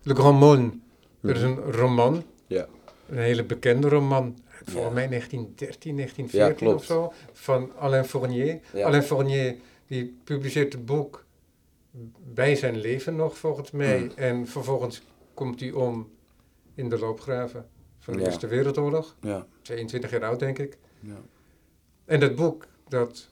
Le 0.03 0.15
Grand 0.15 0.39
Monde, 0.39 0.77
dat 1.21 1.35
is 1.35 1.41
Mhm. 1.41 1.51
een 1.51 1.71
roman. 1.71 2.23
Ja. 2.47 2.67
Een 3.09 3.17
hele 3.17 3.43
bekende 3.43 3.89
roman. 3.89 4.37
Volgens 4.65 4.93
mij 4.93 5.07
1913, 5.07 5.95
1914 5.95 6.67
Ja, 6.67 6.71
klopt. 6.71 6.75
of 6.79 6.85
zo. 6.85 7.13
Van 7.33 7.71
Alain 7.77 8.05
Fournier. 8.05 8.59
Alain 8.73 9.03
Fournier 9.03 9.55
die 9.87 10.17
publiceert 10.23 10.73
het 10.73 10.85
boek 10.85 11.25
bij 12.33 12.55
zijn 12.55 12.77
leven 12.77 13.15
nog 13.15 13.37
volgens 13.37 13.71
mij. 13.71 13.99
Mm. 13.99 14.11
En 14.15 14.47
vervolgens 14.47 15.01
komt 15.33 15.59
hij 15.59 15.71
om 15.71 16.09
in 16.75 16.89
de 16.89 16.99
loopgraven 16.99 17.69
van 17.99 18.13
de 18.13 18.19
Ja. 18.19 18.25
Eerste 18.25 18.47
Wereldoorlog. 18.47 19.15
Ja, 19.21 19.47
22 19.61 20.11
jaar 20.11 20.23
oud 20.23 20.39
denk 20.39 20.59
ik. 20.59 20.77
ja. 20.99 21.21
En 22.05 22.19
dat 22.19 22.35
boek, 22.35 22.65
dat 22.87 23.29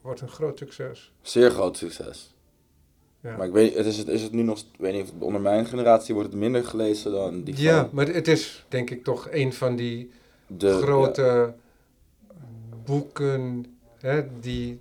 wordt 0.00 0.20
een 0.20 0.28
groot 0.28 0.58
succes. 0.58 1.12
Zeer 1.22 1.50
groot 1.50 1.76
succes. 1.76 2.34
Ja. 3.20 3.36
Maar 3.36 3.46
ik 3.46 3.52
weet, 3.52 3.74
het 3.74 3.86
is, 3.86 3.98
het, 3.98 4.08
is 4.08 4.22
het 4.22 4.32
nu 4.32 4.42
nog, 4.42 4.64
weet 4.78 4.94
niet, 4.94 5.12
onder 5.18 5.40
mijn 5.40 5.66
generatie 5.66 6.14
wordt 6.14 6.30
het 6.30 6.38
minder 6.40 6.64
gelezen 6.64 7.12
dan 7.12 7.42
die 7.44 7.60
Ja, 7.60 7.80
van 7.80 7.88
maar 7.92 8.06
het 8.08 8.28
is 8.28 8.64
denk 8.68 8.90
ik 8.90 9.04
toch 9.04 9.28
een 9.30 9.52
van 9.52 9.76
die 9.76 10.10
de 10.46 10.72
grote 10.72 11.54
boeken 12.84 13.64
hè, 14.00 14.22
die 14.40 14.80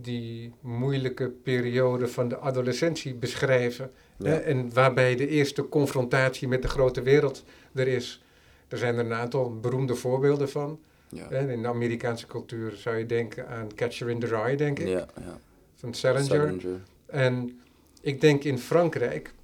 die 0.00 0.52
moeilijke 0.60 1.28
periode 1.28 2.08
van 2.08 2.28
de 2.28 2.36
adolescentie 2.38 3.14
beschrijven. 3.14 3.90
Ja, 4.18 4.28
Hè, 4.30 4.36
en 4.36 4.72
waarbij 4.74 5.16
de 5.16 5.28
eerste 5.28 5.68
confrontatie 5.68 6.48
met 6.48 6.62
de 6.62 6.68
grote 6.68 7.02
wereld 7.02 7.44
er 7.74 7.88
is. 7.88 8.22
Er 8.68 8.78
zijn 8.78 8.94
er 8.94 9.04
een 9.04 9.12
aantal 9.12 9.58
beroemde 9.60 9.94
voorbeelden 9.94 10.48
van. 10.50 10.80
Ja. 11.08 11.28
In 11.30 11.62
de 11.62 11.68
Amerikaanse 11.68 12.26
cultuur 12.26 12.72
zou 12.76 12.96
je 12.96 13.06
denken 13.06 13.48
aan 13.48 13.74
Catcher 13.74 14.10
in 14.10 14.18
the 14.20 14.26
Rye, 14.26 14.56
denk 14.56 14.78
ik, 14.78 14.88
Ja, 14.88 15.06
ja. 15.20 15.38
van 15.74 15.94
Salinger. 15.94 16.26
Salinger. 16.26 16.80
En 17.06 17.60
ik 18.00 18.20
denk 18.20 18.44
in 18.44 18.58
Frankrijk 18.58 19.34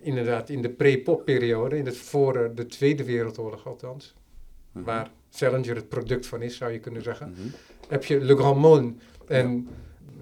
inderdaad 0.00 0.48
in 0.48 0.62
de 0.62 0.68
pre-pop-periode, 0.70 1.76
in 1.76 1.86
het 1.86 1.96
voor 1.96 2.36
eh, 2.36 2.50
de 2.54 2.66
Tweede 2.66 3.04
Wereldoorlog 3.04 3.66
althans, 3.66 4.14
Mhm. 4.72 4.84
waar 4.84 5.10
Challenger 5.30 5.74
het 5.76 5.88
product 5.88 6.26
van 6.26 6.42
is, 6.42 6.56
zou 6.56 6.72
je 6.72 6.78
kunnen 6.78 7.02
zeggen, 7.02 7.30
Mhm. 7.30 7.48
Heb 7.88 8.04
je 8.04 8.20
Le 8.20 8.36
Grand 8.36 8.60
Monde. 8.60 8.92
En 9.26 9.46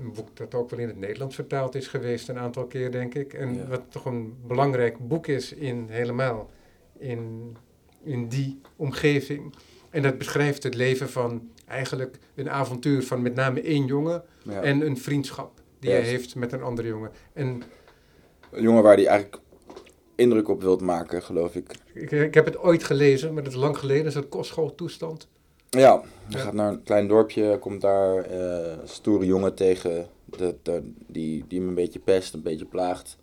een 0.00 0.12
boek 0.14 0.36
dat 0.36 0.54
ook 0.54 0.70
wel 0.70 0.78
in 0.78 0.88
het 0.88 0.98
Nederlands 0.98 1.34
vertaald 1.34 1.74
is 1.74 1.86
geweest, 1.88 2.28
een 2.28 2.38
aantal 2.38 2.64
keer 2.66 2.90
denk 2.90 3.14
ik. 3.14 3.32
En 3.34 3.54
Ja. 3.54 3.66
wat 3.66 3.82
toch 3.88 4.04
een 4.04 4.34
belangrijk 4.46 5.08
boek 5.08 5.26
is 5.26 5.52
in 5.52 5.86
helemaal 5.90 6.50
in, 6.98 7.56
in 8.02 8.28
die 8.28 8.60
omgeving. 8.76 9.54
En 9.90 10.02
dat 10.02 10.18
beschrijft 10.18 10.62
het 10.62 10.74
leven 10.74 11.08
van 11.10 11.50
eigenlijk 11.66 12.18
een 12.34 12.50
avontuur 12.50 13.02
van 13.02 13.22
met 13.22 13.34
name 13.34 13.60
één 13.60 13.86
jongen 13.86 14.22
Ja. 14.42 14.62
en 14.62 14.86
een 14.86 14.96
vriendschap 14.98 15.60
die 15.78 15.90
hij 15.90 16.00
heeft 16.00 16.34
met 16.34 16.52
een 16.52 16.62
andere 16.62 16.88
jongen. 16.88 17.10
En 17.32 17.62
Een 18.50 18.62
jongen 18.62 18.82
waar 18.82 18.96
hij 18.96 19.06
eigenlijk 19.06 19.40
indruk 20.14 20.48
op 20.48 20.60
wilt 20.62 20.80
maken, 20.80 21.22
geloof 21.22 21.54
ik. 21.54 21.74
ik, 21.94 22.10
ik 22.10 22.34
heb 22.34 22.44
het 22.44 22.58
ooit 22.58 22.84
gelezen, 22.84 23.34
maar 23.34 23.42
dat 23.42 23.52
is 23.52 23.58
lang 23.58 23.78
geleden, 23.78 24.06
is 24.06 24.14
dat 24.14 24.28
kostschooltoestand. 24.28 25.28
Ja, 25.78 26.02
hij 26.30 26.40
gaat 26.40 26.52
naar 26.52 26.72
een 26.72 26.82
klein 26.82 27.08
dorpje, 27.08 27.58
komt 27.58 27.80
daar 27.80 28.16
eh, 28.24 28.80
een 28.80 28.88
stoere 28.88 29.26
jongen 29.26 29.54
tegen, 29.54 30.06
de, 30.24 30.92
die, 31.06 31.44
die 31.48 31.58
hem 31.58 31.68
een 31.68 31.74
beetje 31.74 31.98
pest, 31.98 32.34
een 32.34 32.42
beetje 32.42 32.64
plaagt. 32.64 33.16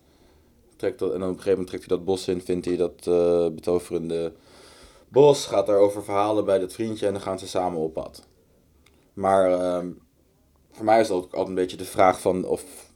Trekt 0.76 1.00
dat, 1.00 1.10
en 1.14 1.16
op 1.16 1.22
een 1.22 1.28
gegeven 1.28 1.52
moment 1.52 1.68
trekt 1.68 1.86
hij 1.86 1.98
dat 1.98 2.06
bos 2.06 2.28
in, 2.28 2.42
vindt 2.42 2.66
hij 2.66 2.76
dat 2.76 3.08
eh, 3.08 3.48
betoverende 3.48 4.34
bos, 5.08 5.46
gaat 5.46 5.66
daarover 5.66 6.04
verhalen 6.04 6.46
bij 6.46 6.60
dat 6.60 6.74
vriendje 6.74 7.06
en 7.06 7.14
dan 7.14 7.22
gaan 7.22 7.40
ze 7.40 7.48
samen 7.48 7.80
op 7.80 7.94
pad. 7.94 8.28
Maar 9.14 9.52
ehm, 9.52 9.92
voor 10.72 10.86
mij 10.86 11.00
is 11.00 11.08
dat 11.08 11.18
ook 11.18 11.32
altijd 11.32 11.48
een 11.48 11.56
beetje 11.56 11.78
de 11.78 11.86
vraag 11.86 12.22
van, 12.22 12.46
of 12.46 12.92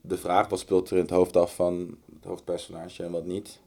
de 0.00 0.18
vraag, 0.18 0.48
wat 0.48 0.58
speelt 0.58 0.90
er 0.90 0.96
in 0.96 1.02
het 1.02 1.10
hoofd 1.10 1.36
af 1.36 1.54
van 1.54 1.98
het 2.14 2.24
hoofdpersonage 2.24 3.02
en 3.02 3.10
wat 3.10 3.24
niet. 3.24 3.60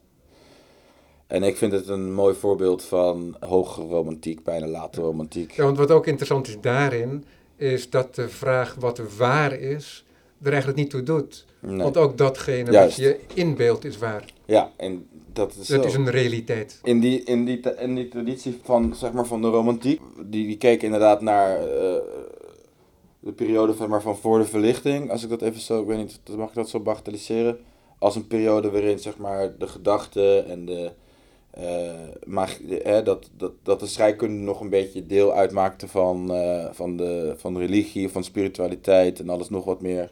En 1.31 1.43
ik 1.43 1.57
vind 1.57 1.71
het 1.71 1.87
een 1.87 2.13
mooi 2.13 2.35
voorbeeld 2.35 2.83
van 2.83 3.35
hoge 3.39 3.81
romantiek, 3.81 4.43
bijna 4.43 4.67
late 4.67 5.01
romantiek. 5.01 5.51
Ja, 5.51 5.63
want 5.63 5.77
wat 5.77 5.91
ook 5.91 6.07
interessant 6.07 6.47
is 6.47 6.57
daarin, 6.61 7.23
is 7.55 7.89
dat 7.89 8.15
de 8.15 8.29
vraag 8.29 8.75
wat 8.79 9.01
waar 9.17 9.53
is, 9.53 10.05
er 10.41 10.49
eigenlijk 10.49 10.77
niet 10.77 10.89
toe 10.89 11.03
doet. 11.03 11.45
Nee. 11.59 11.77
Want 11.77 11.97
ook 11.97 12.17
datgene 12.17 12.71
Juist. 12.71 12.97
wat 12.97 13.05
je 13.05 13.19
inbeeldt 13.33 13.85
is 13.85 13.97
waar. 13.97 14.33
Ja, 14.45 14.71
en 14.77 15.07
dat 15.33 15.55
is 15.55 15.67
Dat 15.67 15.85
is 15.85 15.93
een 15.93 16.09
realiteit. 16.09 16.79
In 16.83 16.99
die, 16.99 17.23
in, 17.23 17.45
die, 17.45 17.59
in 17.59 17.95
die 17.95 18.07
traditie 18.07 18.59
van, 18.63 18.95
zeg 18.95 19.11
maar, 19.11 19.25
van 19.25 19.41
de 19.41 19.49
romantiek, 19.49 20.01
die, 20.25 20.47
die 20.47 20.57
keek 20.57 20.83
inderdaad 20.83 21.21
naar 21.21 21.57
eh, 21.57 21.95
de 23.19 23.31
periode 23.35 23.73
van, 23.73 23.89
maar 23.89 24.01
van 24.01 24.17
voor 24.17 24.37
de 24.37 24.45
verlichting. 24.45 25.11
Als 25.11 25.23
ik 25.23 25.29
dat 25.29 25.41
even 25.41 25.61
zo, 25.61 25.81
ik 25.81 25.87
weet 25.87 25.97
niet, 25.97 26.37
mag 26.37 26.49
ik 26.49 26.55
dat 26.55 26.69
zo 26.69 26.79
bagatelliseren? 26.79 27.59
Als 27.99 28.15
een 28.15 28.27
periode 28.27 28.71
waarin 28.71 28.99
zeg 28.99 29.17
maar, 29.17 29.57
de 29.57 29.67
gedachten 29.67 30.49
en 30.49 30.65
de, 30.65 30.91
eh, 31.51 31.63
de- 32.67 32.79
hè, 32.83 33.03
dat, 33.03 33.29
dat, 33.37 33.51
dat 33.63 33.79
de 33.79 33.87
scheikunde 33.87 34.43
nog 34.43 34.61
een 34.61 34.69
beetje 34.69 35.05
deel 35.05 35.33
uitmaakte 35.33 35.87
van, 35.87 36.33
eh, 36.33 36.65
van, 36.71 36.97
de, 36.97 37.33
van 37.37 37.57
religie, 37.57 38.09
van 38.09 38.23
spiritualiteit 38.23 39.19
en 39.19 39.29
alles 39.29 39.49
nog 39.49 39.65
wat 39.65 39.81
meer. 39.81 40.11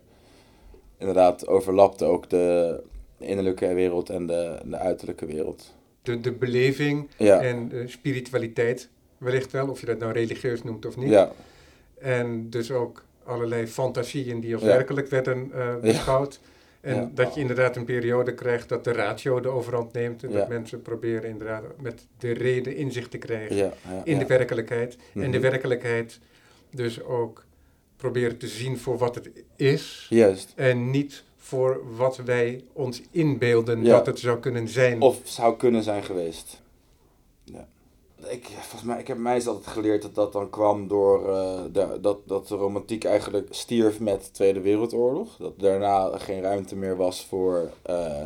Inderdaad, 0.97 1.47
overlapte 1.47 2.05
ook 2.05 2.29
de 2.29 2.79
innerlijke 3.17 3.73
wereld 3.73 4.09
en 4.09 4.25
de, 4.27 4.57
de 4.65 4.77
uiterlijke 4.77 5.25
wereld. 5.25 5.73
De, 6.01 6.19
de 6.19 6.31
beleving 6.31 7.07
Ja. 7.17 7.41
en 7.41 7.67
de 7.69 7.87
spiritualiteit, 7.87 8.89
wellicht 9.17 9.51
wel, 9.51 9.67
of 9.69 9.79
je 9.79 9.85
dat 9.85 9.99
nou 9.99 10.11
religieus 10.11 10.63
noemt 10.63 10.85
of 10.85 10.97
niet. 10.97 11.09
Ja, 11.09 11.31
En 11.99 12.49
dus 12.49 12.71
ook 12.71 13.03
allerlei 13.23 13.67
fantasieën 13.67 14.39
die 14.39 14.53
als 14.53 14.63
Ja. 14.63 14.67
werkelijk 14.69 15.07
werden 15.09 15.51
eh, 15.53 15.75
beschouwd. 15.81 16.39
En 16.81 16.95
Ja. 16.95 17.09
dat 17.13 17.33
je 17.33 17.41
inderdaad 17.41 17.75
een 17.75 17.85
periode 17.85 18.33
krijgt 18.33 18.69
dat 18.69 18.83
de 18.83 18.91
ratio 18.91 19.39
de 19.39 19.47
overhand 19.49 19.93
neemt. 19.93 20.23
En 20.23 20.31
Ja. 20.31 20.37
dat 20.37 20.47
mensen 20.49 20.81
proberen 20.81 21.29
inderdaad 21.29 21.63
met 21.81 22.07
de 22.17 22.31
reden 22.31 22.75
inzicht 22.75 23.11
te 23.11 23.17
krijgen 23.17 23.55
ja, 23.55 23.73
in 24.03 24.17
de 24.19 24.25
werkelijkheid. 24.25 24.97
En 25.13 25.21
de 25.31 25.37
Mhm. 25.37 25.41
werkelijkheid 25.41 26.19
dus 26.71 27.03
ook 27.03 27.45
proberen 27.97 28.37
te 28.37 28.47
zien 28.47 28.77
voor 28.77 28.97
wat 28.97 29.15
het 29.15 29.29
is. 29.55 30.05
Juist. 30.09 30.53
En 30.55 30.89
niet 30.89 31.23
voor 31.37 31.81
wat 31.95 32.17
wij 32.17 32.63
ons 32.73 33.01
inbeelden 33.11 33.83
dat 33.83 34.05
het 34.05 34.19
zou 34.19 34.39
kunnen 34.39 34.67
zijn. 34.67 35.01
Of 35.01 35.19
zou 35.23 35.57
kunnen 35.57 35.83
zijn 35.83 36.03
geweest. 36.03 36.61
Ik, 38.27 38.45
volgens 38.45 38.83
mij, 38.83 38.99
ik 38.99 39.07
heb 39.07 39.17
mij 39.17 39.33
altijd 39.45 39.67
geleerd 39.67 40.01
dat 40.01 40.15
dat 40.15 40.33
dan 40.33 40.49
kwam 40.49 40.87
door 40.87 41.29
eh, 41.29 41.59
de, 41.71 41.97
dat, 42.01 42.17
dat 42.25 42.47
de 42.47 42.55
romantiek 42.55 43.03
eigenlijk 43.03 43.47
stierf 43.49 43.99
met 43.99 44.23
de 44.23 44.31
Tweede 44.31 44.61
Wereldoorlog. 44.61 45.37
Dat 45.37 45.59
daarna 45.59 46.17
geen 46.17 46.41
ruimte 46.41 46.75
meer 46.75 46.95
was 46.95 47.25
voor 47.25 47.69
eh, 47.81 48.23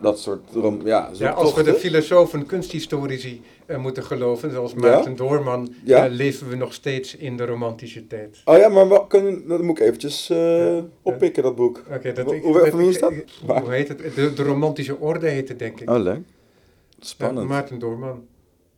dat 0.00 0.18
soort 0.18 0.50
rom, 0.54 0.86
ja, 0.86 1.10
ja, 1.12 1.30
als 1.30 1.54
we 1.54 1.62
de 1.62 1.74
filosofen, 1.74 2.46
kunsthistorici 2.46 3.42
eh, 3.66 3.78
moeten 3.78 4.04
geloven, 4.04 4.50
zoals 4.50 4.74
Maarten 4.74 5.16
Doorman, 5.16 5.74
Ja. 5.84 6.06
leven 6.06 6.48
we 6.48 6.56
nog 6.56 6.72
steeds 6.72 7.16
in 7.16 7.36
de 7.36 7.44
romantische 7.46 8.06
tijd. 8.06 8.40
Oh 8.44 8.56
ja, 8.56 8.68
maar 8.68 8.88
wat 8.88 9.06
kunnen, 9.06 9.48
dat 9.48 9.62
moet 9.62 9.78
ik 9.78 9.84
eventjes 9.86 10.30
eh, 10.30 10.66
Ja. 10.76 10.84
oppikken, 11.02 11.42
dat 11.42 11.54
boek. 11.56 11.82
Oké, 11.94 12.12
dat 12.12 12.24
Hoe- 12.24 12.36
ik- 12.36 12.42
hoe- 12.42 12.52
dat- 12.58 12.68
van 12.68 12.78
wie 12.78 12.88
is? 12.88 13.00
Hoe 13.46 13.72
heet 13.72 13.88
het? 13.88 14.14
De, 14.14 14.32
de 14.32 14.42
romantische 14.42 14.98
orde 14.98 15.28
heet 15.28 15.48
het, 15.48 15.58
denk 15.58 15.80
ik. 15.80 15.90
Oh, 15.90 15.98
leuk. 15.98 16.16
Ja, 16.16 16.22
Spannend. 17.00 17.48
Maarten 17.48 17.78
Doorman. 17.78 18.24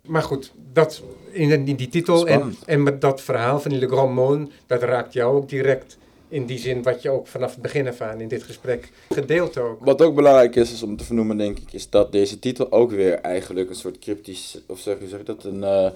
Maar 0.06 0.22
goed, 0.22 0.52
dat 0.72 1.02
in, 1.30 1.66
in 1.66 1.76
die 1.76 1.88
titel 1.88 2.26
en, 2.26 2.34
Spannend. 2.34 2.64
en 2.64 2.82
met 2.82 3.00
dat 3.00 3.20
verhaal 3.20 3.60
van 3.60 3.70
die 3.70 3.80
Le 3.80 3.88
Grand 3.88 4.14
Monde, 4.14 4.50
dat 4.66 4.82
raakt 4.82 5.12
jou 5.12 5.36
ook 5.36 5.48
direct. 5.48 5.98
In 6.28 6.46
die 6.46 6.58
zin 6.58 6.82
wat 6.82 7.02
je 7.02 7.10
ook 7.10 7.26
vanaf 7.26 7.52
het 7.52 7.62
begin 7.62 7.88
af 7.88 8.00
aan 8.00 8.20
in 8.20 8.28
dit 8.28 8.42
gesprek 8.42 8.90
gedeeld 9.08 9.58
ook. 9.58 9.84
Wat 9.84 10.02
ook 10.02 10.14
belangrijk 10.14 10.56
is, 10.56 10.72
is 10.72 10.82
om 10.82 10.96
te 10.96 11.04
vernoemen, 11.04 11.36
denk 11.36 11.58
ik, 11.58 11.72
is 11.72 11.90
dat 11.90 12.12
deze 12.12 12.38
titel 12.38 12.72
ook 12.72 12.90
weer 12.90 13.14
eigenlijk 13.14 13.68
een 13.68 13.74
soort 13.76 13.98
cryptisch, 13.98 14.58
of 14.66 14.78
zeg 14.78 15.00
je 15.00 15.08
zeg 15.08 15.22
dat, 15.22 15.44
een 15.44 15.64
eh 15.64 15.90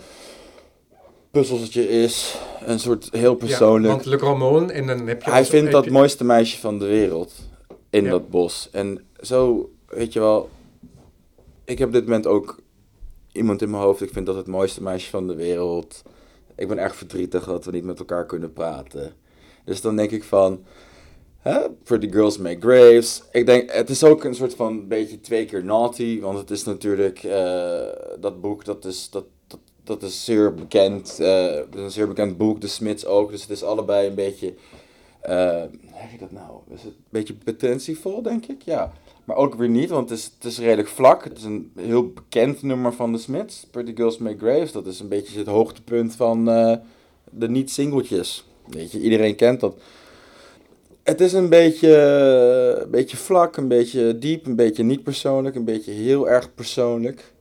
puzzeltje 1.31 1.89
is. 1.89 2.37
Een 2.65 2.79
soort 2.79 3.09
heel 3.13 3.35
persoonlijk. 3.35 3.85
Ja, 3.85 3.91
want 3.91 4.05
Le 4.05 4.19
Grand 4.19 4.39
Monde, 4.39 4.73
en 4.73 4.87
dan 4.87 5.07
heb 5.07 5.23
je... 5.23 5.31
Hij 5.31 5.45
vindt 5.45 5.71
dat 5.73 5.85
je- 5.85 5.91
mooiste 5.91 6.25
meisje 6.25 6.59
van 6.59 6.79
de 6.79 6.87
wereld 6.87 7.33
in 7.91 8.05
Ja. 8.05 8.11
dat 8.11 8.31
bos. 8.31 8.69
En 8.73 9.05
zo, 9.21 9.71
weet 9.89 10.13
je 10.13 10.21
wel, 10.21 10.49
ik 11.65 11.79
heb 11.79 11.89
op 11.89 11.95
dit 11.95 12.05
moment 12.05 12.27
ook 12.27 12.59
iemand 13.39 13.63
in 13.63 13.71
mijn 13.71 13.83
hoofd. 13.83 14.01
Ik 14.03 14.13
vind 14.13 14.27
dat 14.27 14.37
het 14.37 14.47
mooiste 14.47 14.83
meisje 14.83 15.11
van 15.11 15.27
de 15.27 15.35
wereld. 15.35 16.03
Ik 16.57 16.69
ben 16.69 16.79
erg 16.79 16.95
verdrietig 16.97 17.45
dat 17.45 17.65
we 17.65 17.71
niet 17.71 17.85
met 17.85 17.99
elkaar 17.99 18.27
kunnen 18.27 18.53
praten. 18.53 19.13
Dus 19.65 19.81
dan 19.81 19.97
denk 19.97 20.11
ik 20.11 20.25
van, 20.25 20.65
hè, 21.39 21.59
Pretty 21.83 22.11
Girls 22.11 22.39
Make 22.39 22.61
Graves. 22.61 23.23
Ik 23.33 23.47
denk, 23.47 23.73
het 23.73 23.91
is 23.91 24.05
ook 24.05 24.25
een 24.25 24.35
soort 24.35 24.55
van 24.55 24.89
beetje 24.89 25.21
twee 25.21 25.45
keer 25.45 25.65
naughty. 25.65 26.21
Want 26.21 26.39
het 26.39 26.51
is 26.51 26.65
natuurlijk, 26.65 27.23
eh, 27.23 27.87
dat 28.21 28.41
boek, 28.41 28.65
dat 28.65 28.85
is, 28.85 29.11
dat, 29.11 29.25
dat, 29.47 29.61
dat 29.85 30.03
is 30.03 30.25
zeer 30.25 30.55
bekend. 30.55 31.19
eh, 31.21 31.45
het 31.55 31.75
is 31.75 31.81
een 31.81 31.91
zeer 31.91 32.09
bekend 32.09 32.37
boek, 32.37 32.61
De 32.61 32.67
Smits 32.67 33.07
ook. 33.07 33.31
Dus 33.31 33.41
het 33.43 33.51
is 33.51 33.63
allebei 33.63 34.09
een 34.09 34.15
beetje, 34.15 34.55
hoe 35.23 35.69
zeg 36.01 36.13
je 36.13 36.19
dat 36.19 36.33
nou? 36.33 36.51
Is 36.75 36.83
het 36.83 36.93
een 36.93 37.05
beetje 37.09 37.35
pretentievol, 37.35 38.23
denk 38.23 38.47
ik? 38.47 38.63
Ja. 38.63 38.93
Maar 39.25 39.37
ook 39.37 39.55
weer 39.55 39.69
niet, 39.69 39.89
want 39.91 40.11
het 40.11 40.19
is, 40.19 40.25
het 40.35 40.45
is 40.45 40.59
redelijk 40.59 40.89
vlak. 40.89 41.25
Het 41.25 41.37
is 41.39 41.45
een 41.45 41.73
heel 41.77 42.13
bekend 42.13 42.63
nummer 42.63 42.93
van 42.93 43.13
de 43.13 43.19
Smiths. 43.19 43.67
Pretty 43.71 43.95
Girls 43.97 44.19
Make 44.19 44.39
Graves. 44.39 44.73
Dat 44.73 44.87
is 44.87 45.01
een 45.01 45.09
beetje 45.09 45.39
het 45.39 45.47
hoogtepunt 45.47 46.15
van 46.17 46.51
eh, 46.51 46.77
de 47.31 47.49
niet-singeltjes. 47.49 48.47
Weet 48.67 48.93
je, 48.93 49.01
iedereen 49.01 49.37
kent 49.37 49.61
dat. 49.61 49.75
Het 51.03 51.21
is 51.21 51.33
een 51.33 51.49
beetje, 51.49 51.97
een 52.85 52.91
beetje 52.91 53.17
vlak, 53.17 53.57
een 53.57 53.69
beetje 53.69 54.19
diep, 54.19 54.47
een 54.47 54.57
beetje 54.57 54.83
niet 54.83 55.03
persoonlijk, 55.03 55.55
een 55.57 55.65
beetje 55.65 55.93
heel 55.93 56.29
erg 56.29 56.55
persoonlijk. 56.55 57.33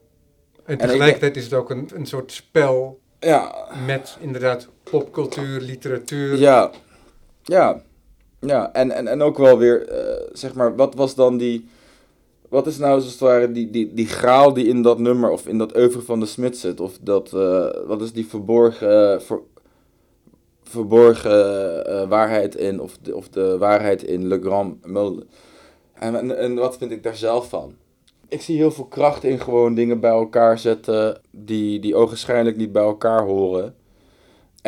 En 0.65 0.73
ik 0.73 0.79
tegelijkertijd 0.79 1.37
is 1.37 1.43
het 1.43 1.53
ook 1.53 1.69
een, 1.69 1.89
een 1.93 2.05
soort 2.05 2.31
spel 2.31 2.99
Ja, 3.19 3.67
met 3.85 4.17
inderdaad 4.19 4.67
popcultuur, 4.83 5.61
literatuur. 5.61 6.37
ja, 6.39 6.71
ja, 7.47 7.81
ja. 8.39 8.73
En, 8.73 8.91
en, 8.91 9.07
en 9.07 9.21
ook 9.21 9.37
wel 9.37 9.57
weer, 9.57 9.87
eh, 9.87 10.29
zeg 10.33 10.53
maar, 10.53 10.75
wat 10.75 10.95
was 10.95 11.15
dan 11.15 11.37
die... 11.37 11.67
Wat 12.49 12.67
is 12.67 12.77
nou 12.77 12.93
als 12.93 13.05
het 13.05 13.19
ware 13.19 13.51
die, 13.51 13.69
die, 13.69 13.93
die 13.93 14.07
graal 14.07 14.53
die 14.53 14.67
in 14.67 14.81
dat 14.81 14.99
nummer 14.99 15.29
of 15.29 15.47
in 15.47 15.57
dat 15.57 15.77
oeuvre 15.77 16.01
van 16.01 16.19
de 16.19 16.25
Smit 16.25 16.57
zit? 16.57 16.79
Of 16.79 16.97
dat, 17.01 17.33
eh, 17.33 17.69
wat 17.85 18.01
is 18.01 18.13
die 18.13 18.27
verborgen, 18.27 19.21
ver- 19.21 19.41
verborgen 20.63 21.85
eh, 21.85 22.07
waarheid 22.09 22.55
in, 22.55 22.81
of 22.81 22.97
de, 23.01 23.15
of 23.15 23.29
de 23.29 23.57
waarheid 23.57 24.03
in 24.03 24.27
Le 24.27 24.39
Grand? 24.41 24.75
En, 25.93 26.15
en, 26.15 26.37
en 26.37 26.55
wat 26.55 26.77
vind 26.77 26.91
ik 26.91 27.03
daar 27.03 27.15
zelf 27.15 27.49
van? 27.49 27.75
Ik 28.27 28.41
zie 28.41 28.57
heel 28.57 28.71
veel 28.71 28.85
kracht 28.85 29.23
in 29.23 29.39
gewoon 29.39 29.73
dingen 29.73 29.99
bij 29.99 30.11
elkaar 30.11 30.59
zetten 30.59 31.21
die, 31.31 31.79
die 31.79 31.95
ogenschijnlijk 31.95 32.57
niet 32.57 32.71
bij 32.71 32.83
elkaar 32.83 33.23
horen. 33.23 33.75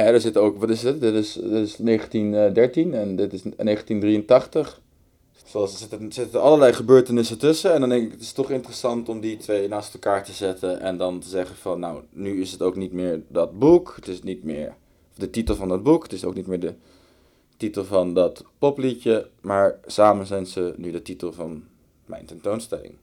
En 0.06 0.14
er 0.14 0.22
zit 0.22 0.38
ook, 0.38 0.60
wat 0.60 0.70
is 0.70 0.84
het? 0.84 1.02
Dit 1.02 1.14
is, 1.14 1.34
dit 1.34 1.52
is 1.52 1.76
1913 1.76 2.93
en 2.93 3.16
dit 3.16 3.34
is 3.34 3.41
1983. 3.41 4.82
Zoals 5.45 5.72
er 5.72 5.78
zitten, 5.78 6.12
zitten 6.12 6.41
allerlei 6.41 6.74
gebeurtenissen 6.74 7.38
tussen. 7.38 7.74
En 7.74 7.80
dan 7.80 7.89
denk 7.89 8.06
ik, 8.06 8.12
het 8.12 8.22
is 8.22 8.32
toch 8.32 8.52
interessant 8.52 9.10
om 9.10 9.20
die 9.20 9.38
twee 9.38 9.68
naast 9.68 9.93
elkaar 9.93 10.24
te 10.24 10.32
zetten. 10.32 10.82
En 10.82 10.97
dan 10.97 11.20
te 11.20 11.30
zeggen 11.30 11.56
van, 11.56 11.80
nou, 11.80 12.02
nu 12.10 12.41
is 12.41 12.52
het 12.52 12.62
ook 12.62 12.76
niet 12.76 12.91
meer 12.91 13.22
dat 13.28 13.60
boek. 13.60 13.93
Het 13.95 14.08
is 14.08 14.22
niet 14.22 14.43
meer 14.43 14.74
de 15.16 15.30
titel 15.30 15.56
van 15.56 15.68
dat 15.68 15.84
boek. 15.84 16.04
Het 16.04 16.14
is 16.14 16.26
ook 16.26 16.36
niet 16.36 16.47
meer 16.47 16.60
de 16.60 16.74
titel 17.58 17.86
van 17.86 18.14
dat 18.14 18.43
popliedje. 18.60 19.30
Maar 19.41 19.80
samen 19.86 20.26
zijn 20.26 20.45
ze 20.45 20.74
nu 20.78 20.91
de 20.91 21.02
titel 21.02 21.34
van 21.34 21.64
mijn 22.06 22.26
tentoonstelling. 22.26 22.93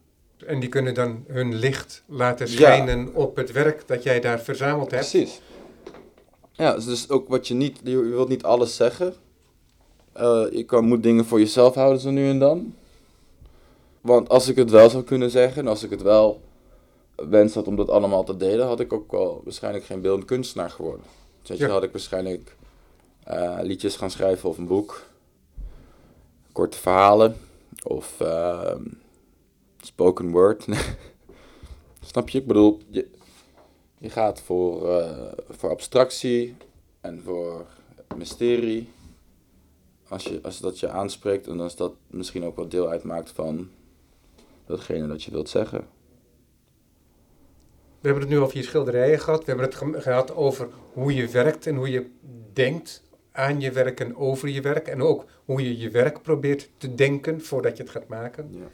En 0.45 0.59
die 0.59 0.69
kunnen 0.69 0.93
dan 0.93 1.23
hun 1.27 1.55
licht 1.55 2.03
laten 2.07 2.47
schijnen 2.47 3.15
op 3.15 3.35
het 3.35 3.51
werk 3.51 3.87
dat 3.87 4.03
jij 4.03 4.19
daar 4.19 4.39
verzameld 4.39 4.91
hebt. 4.91 5.09
Precies. 5.09 5.41
Ja, 6.57 6.73
dus 6.75 7.09
ook 7.09 7.27
wat 7.27 7.47
je 7.47 7.53
niet, 7.53 7.79
je 7.83 7.97
wilt 7.97 8.29
niet 8.29 8.43
alles 8.43 8.75
zeggen. 8.75 9.13
Uh, 10.17 10.45
je 10.51 10.63
kan, 10.63 10.85
moet 10.85 11.03
dingen 11.03 11.25
voor 11.25 11.39
jezelf 11.39 11.75
houden 11.75 12.01
zo 12.01 12.09
nu 12.09 12.29
en 12.29 12.39
dan. 12.39 12.75
Want 14.01 14.29
als 14.29 14.47
ik 14.47 14.55
het 14.55 14.69
wel 14.69 14.89
zou 14.89 15.03
kunnen 15.03 15.29
zeggen, 15.29 15.61
en 15.61 15.67
als 15.67 15.83
ik 15.83 15.89
het 15.89 16.01
wel 16.01 16.41
wens 17.15 17.53
had 17.53 17.67
om 17.67 17.75
dat 17.75 17.89
allemaal 17.89 18.23
te 18.23 18.37
delen, 18.37 18.67
had 18.67 18.79
ik 18.79 18.93
ook 18.93 19.11
wel 19.11 19.41
waarschijnlijk 19.43 19.85
geen 19.85 20.01
beeldend 20.01 20.25
kunstenaar 20.25 20.69
geworden. 20.69 21.05
Dus 21.41 21.57
ja. 21.57 21.67
had 21.67 21.83
ik 21.83 21.91
waarschijnlijk 21.91 22.55
uh, 23.29 23.57
liedjes 23.61 23.95
gaan 23.95 24.11
schrijven 24.11 24.49
of 24.49 24.57
een 24.57 24.67
boek, 24.67 25.03
korte 26.51 26.77
verhalen 26.77 27.37
of 27.83 28.19
uh, 28.21 28.75
spoken 29.81 30.31
word. 30.31 30.65
Snap 32.09 32.29
je? 32.29 32.39
Ik 32.39 32.47
bedoel, 32.47 32.79
je, 32.89 33.07
je 33.97 34.09
gaat 34.09 34.41
voor, 34.41 34.89
uh, 34.89 35.31
voor 35.49 35.69
abstractie 35.69 36.55
en 37.01 37.21
voor 37.23 37.65
mysterie. 38.17 38.89
Als, 40.07 40.23
je, 40.23 40.39
als 40.43 40.59
dat 40.59 40.79
je 40.79 40.89
aanspreekt 40.89 41.47
en 41.47 41.59
als 41.59 41.75
dat 41.75 41.93
misschien 42.07 42.43
ook 42.43 42.55
wel 42.55 42.67
deel 42.67 42.89
uitmaakt 42.89 43.31
van 43.31 43.69
datgene 44.65 45.07
dat 45.07 45.23
je 45.23 45.31
wilt 45.31 45.49
zeggen. 45.49 45.87
We 47.99 48.07
hebben 48.07 48.21
het 48.21 48.31
nu 48.31 48.39
over 48.39 48.57
je 48.57 48.63
schilderijen 48.63 49.19
gehad. 49.19 49.45
We 49.45 49.51
hebben 49.51 49.65
het 49.65 50.03
gehad 50.03 50.35
over 50.35 50.69
hoe 50.93 51.13
je 51.13 51.27
werkt 51.27 51.67
en 51.67 51.75
hoe 51.75 51.89
je 51.89 52.09
denkt 52.53 53.03
aan 53.31 53.59
je 53.61 53.71
werk 53.71 53.99
en 53.99 54.15
over 54.15 54.49
je 54.49 54.61
werk. 54.61 54.87
En 54.87 55.01
ook 55.01 55.25
hoe 55.45 55.63
je 55.63 55.77
je 55.77 55.89
werk 55.89 56.21
probeert 56.21 56.69
te 56.77 56.95
denken 56.95 57.41
voordat 57.41 57.77
je 57.77 57.83
het 57.83 57.91
gaat 57.91 58.07
maken. 58.07 58.49
Ja. 58.51 58.67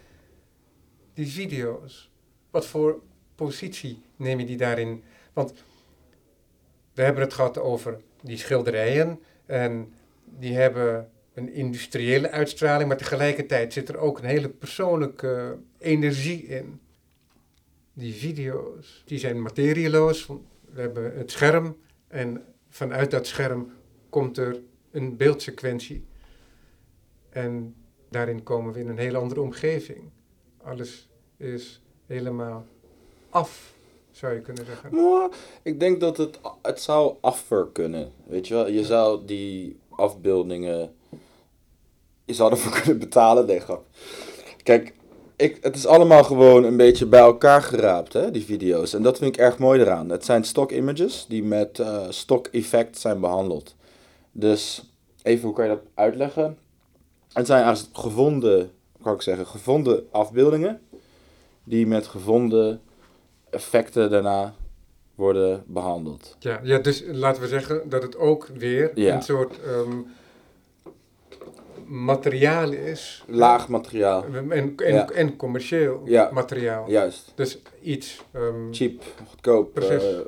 Die 1.14 1.28
video's, 1.28 2.12
wat 2.52 2.66
voor 2.66 3.02
positie 3.36 4.02
neem 4.16 4.40
je 4.40 4.46
die 4.46 4.58
daarin? 4.58 5.04
Want 5.34 5.54
we 6.94 7.02
hebben 7.02 7.24
het 7.24 7.34
gehad 7.34 7.58
over 7.58 8.00
die 8.22 8.38
schilderijen 8.38 9.20
en 9.46 9.94
die 10.26 10.54
hebben 10.54 11.10
een 11.34 11.54
industriële 11.54 12.30
uitstraling, 12.30 12.88
maar 12.88 12.98
tegelijkertijd 12.98 13.74
zit 13.74 13.90
er 13.90 13.98
ook 13.98 14.18
een 14.18 14.26
hele 14.26 14.50
persoonlijke 14.50 15.58
energie 15.78 16.46
in. 16.46 16.80
Die 17.94 18.14
video's, 18.14 19.04
die 19.06 19.18
zijn 19.18 19.42
materieloos. 19.42 20.28
We 20.72 20.82
hebben 20.82 21.18
het 21.18 21.32
scherm 21.32 21.78
en 22.08 22.46
vanuit 22.70 23.12
dat 23.12 23.28
scherm 23.28 23.72
komt 24.10 24.38
er 24.38 24.62
een 24.92 25.18
beeldsequentie. 25.18 26.06
En 27.30 27.76
daarin 28.10 28.44
komen 28.44 28.74
we 28.74 28.80
in 28.80 28.88
een 28.88 28.98
hele 28.98 29.18
andere 29.18 29.42
omgeving. 29.42 30.10
Alles 30.64 31.10
is 31.38 31.82
helemaal 32.06 32.66
af, 33.30 33.74
zou 34.14 34.34
je 34.34 34.42
kunnen 34.42 34.66
zeggen. 34.66 35.32
ik 35.64 35.80
denk 35.80 36.00
dat 36.00 36.18
het, 36.18 36.40
het 36.62 36.82
zou 36.82 37.16
afver 37.22 37.68
kunnen. 37.72 38.12
Weet 38.26 38.48
je 38.48 38.54
wel, 38.54 38.70
je 38.70 38.86
zou 38.86 39.26
die 39.26 39.80
afbeeldingen. 39.90 40.96
Je 42.26 42.34
zou 42.34 42.52
ervoor 42.52 42.72
kunnen 42.82 43.00
betalen, 43.00 43.48
denk 43.48 43.62
ik. 43.62 43.78
Kijk, 44.64 44.94
ik, 45.36 45.58
het 45.62 45.76
is 45.76 45.86
allemaal 45.86 46.24
gewoon 46.24 46.64
een 46.64 46.78
beetje 46.78 47.06
bij 47.06 47.20
elkaar 47.20 47.62
geraapt, 47.62 48.14
hè, 48.14 48.32
die 48.32 48.46
video's. 48.46 48.94
En 48.94 49.02
dat 49.02 49.18
vind 49.18 49.36
ik 49.36 49.42
erg 49.42 49.58
mooi 49.58 49.80
eraan. 49.82 50.10
Het 50.10 50.26
zijn 50.26 50.44
stock 50.44 50.72
images 50.72 51.26
die 51.30 51.44
met 51.44 51.80
uh, 51.80 52.06
stock 52.10 52.48
effect 52.48 53.00
zijn 53.00 53.20
behandeld. 53.20 53.76
Dus 54.32 54.84
even 55.22 55.46
hoe 55.46 55.56
kan 55.56 55.66
je 55.66 55.72
dat 55.72 55.84
uitleggen? 55.94 56.58
Het 57.34 57.46
zijn 57.46 57.64
eigenlijk 57.64 57.98
gevonden, 57.98 58.72
kan 59.02 59.14
ik 59.14 59.22
zeggen, 59.22 59.48
gevonden 59.48 60.08
afbeeldingen 60.12 60.82
die 61.64 61.88
met 61.88 62.08
gevonden 62.08 62.82
effecten 63.54 64.10
daarna 64.10 64.54
worden 65.16 65.64
behandeld. 65.68 66.36
Ja, 66.40 66.60
ja, 66.64 66.78
dus 66.78 67.04
laten 67.08 67.42
we 67.42 67.48
zeggen 67.48 67.90
dat 67.90 68.02
het 68.02 68.18
ook 68.18 68.48
weer 68.48 68.92
een 68.96 69.22
soort 69.22 69.60
ehm, 69.62 70.00
materiaal 71.86 72.72
is. 72.72 73.24
Laag 73.28 73.68
materiaal. 73.68 74.26
En, 74.26 74.78
en, 74.78 75.10
en 75.10 75.36
commercieel 75.36 76.08
materiaal. 76.32 76.90
Juist. 76.90 77.32
Dus 77.36 77.62
iets... 77.82 78.22
Um, 78.36 78.68
Cheap, 78.72 79.04
goedkoop. 79.28 79.74
Precies. 79.74 80.04
Uh, 80.04 80.20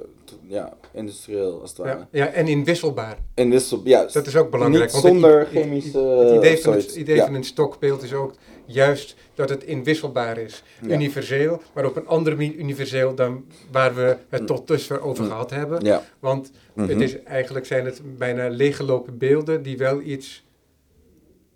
ja, 0.47 0.73
industrieel 0.93 1.61
als 1.61 1.69
het 1.69 1.79
ware. 1.79 2.07
Ja, 2.11 2.27
en 2.27 2.47
inwisselbaar. 2.47 3.17
Inwisselbaar, 3.33 3.87
juist. 3.87 4.13
Dat 4.13 4.27
is 4.27 4.35
ook 4.35 4.51
belangrijk. 4.51 4.93
Niet 4.93 5.01
zonder 5.01 5.39
het, 5.39 5.47
chemische... 5.47 5.99
Het, 5.99 6.35
idee 6.37 6.57
van, 6.57 6.73
het 6.73 6.95
idee 6.95 7.19
van 7.19 7.33
een 7.33 7.43
stokbeeld 7.43 8.03
is 8.03 8.13
ook 8.13 8.33
juist 8.65 9.15
dat 9.33 9.49
het 9.49 9.63
inwisselbaar 9.63 10.37
is. 10.37 10.63
Universeel, 10.83 11.61
maar 11.73 11.85
op 11.85 11.95
een 11.95 12.07
andere 12.07 12.35
manier 12.35 12.53
universeel 12.53 13.15
dan 13.15 13.45
waar 13.71 13.95
we 13.95 14.17
het 14.29 14.41
mm. 14.41 14.47
tot 14.47 14.67
dusver 14.67 15.01
over 15.01 15.23
mm. 15.23 15.29
gehad 15.29 15.49
hebben. 15.49 15.85
Ja. 15.85 16.03
Want 16.19 16.51
het 16.75 16.91
mhm. 16.91 17.01
is, 17.01 17.23
eigenlijk 17.23 17.65
zijn 17.65 17.85
het 17.85 18.01
bijna 18.17 18.49
leeggelopen 18.49 19.17
beelden 19.17 19.61
die 19.61 19.77
wel 19.77 20.01
iets, 20.01 20.45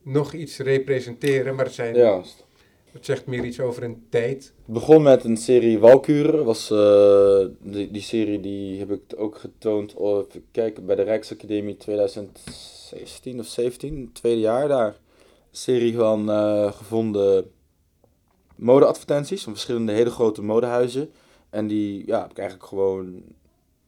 nog 0.04 0.34
iets 0.34 0.58
representeren, 0.58 1.56
maar 1.56 1.66
het 1.66 1.74
zijn... 1.74 1.96
Juist. 1.96 2.48
Het 2.92 3.06
zegt 3.06 3.26
meer 3.26 3.44
iets 3.46 3.60
over 3.60 3.84
een 3.84 4.06
tijd. 4.10 4.54
Het 4.66 4.74
begon 4.74 5.02
met 5.02 5.24
een 5.24 5.38
serie 5.38 5.80
Walkuren. 5.80 6.46
Was, 6.46 6.72
uh, 6.72 7.46
die, 7.62 7.92
die 7.92 8.02
serie 8.02 8.40
die 8.40 8.80
heb 8.80 8.92
ik 8.92 9.02
ook 9.18 9.38
getoond 9.38 9.94
oh, 9.94 10.18
even 10.18 10.46
kijken, 10.52 10.86
bij 10.86 10.96
de 10.96 11.02
Rijksacademie 11.02 11.78
2016 11.78 13.40
of 13.40 13.46
17, 13.46 14.10
tweede 14.14 14.40
jaar 14.40 14.68
daar 14.68 14.96
serie 15.52 15.96
van 15.96 16.30
uh, 16.30 16.72
gevonden 16.72 17.52
modeadvertenties 18.56 19.44
van 19.44 19.54
verschillende 19.54 19.92
hele 19.92 20.12
grote 20.12 20.42
modehuizen. 20.42 21.12
En 21.50 21.68
die 21.68 22.08
ja, 22.08 22.22
heb 22.22 22.32
ik 22.32 22.38
eigenlijk 22.38 22.70
gewoon 22.70 23.24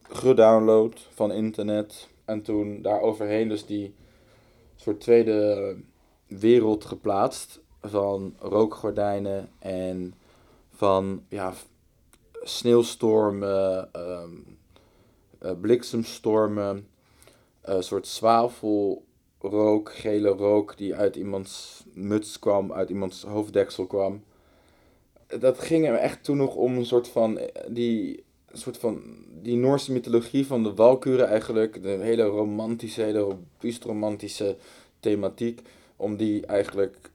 gedownload 0.02 0.98
van 1.14 1.32
internet. 1.32 2.08
En 2.24 2.42
toen 2.42 2.82
daar 2.82 3.00
overheen 3.00 3.48
dus 3.48 3.66
die 3.66 3.94
soort 4.76 5.00
tweede 5.00 5.76
wereld 6.26 6.84
geplaatst 6.84 7.61
van 7.82 8.34
rookgordijnen 8.38 9.50
en 9.58 10.14
van 10.70 11.22
ja, 11.28 11.52
sneeuwstormen, 12.42 13.90
um, 13.96 14.56
uh, 15.42 15.50
bliksemstormen, 15.60 16.88
een 17.62 17.82
soort 17.82 18.06
zwavel 18.06 19.04
rook, 19.38 19.94
gele 19.94 20.28
rook 20.28 20.76
die 20.76 20.94
uit 20.94 21.16
iemands 21.16 21.84
muts 21.92 22.38
kwam, 22.38 22.72
uit 22.72 22.90
iemands 22.90 23.22
hoofddeksel 23.22 23.86
kwam. 23.86 24.24
Dat 25.38 25.58
ging 25.58 25.86
er 25.86 25.94
echt 25.94 26.24
toen 26.24 26.36
nog 26.36 26.54
om 26.54 26.76
een 26.76 26.86
soort 26.86 27.08
van 27.08 27.40
die, 27.68 28.24
een 28.46 28.58
soort 28.58 28.78
van 28.78 29.02
die 29.42 29.56
Noorse 29.56 29.92
mythologie 29.92 30.46
van 30.46 30.62
de 30.62 30.74
Walkuren 30.74 31.28
eigenlijk. 31.28 31.82
De 31.82 31.88
hele 31.88 32.24
romantische, 32.24 33.02
hele 33.02 33.36
romantische 33.82 34.56
thematiek. 35.00 35.60
Om 35.96 36.16
die 36.16 36.46
eigenlijk 36.46 37.10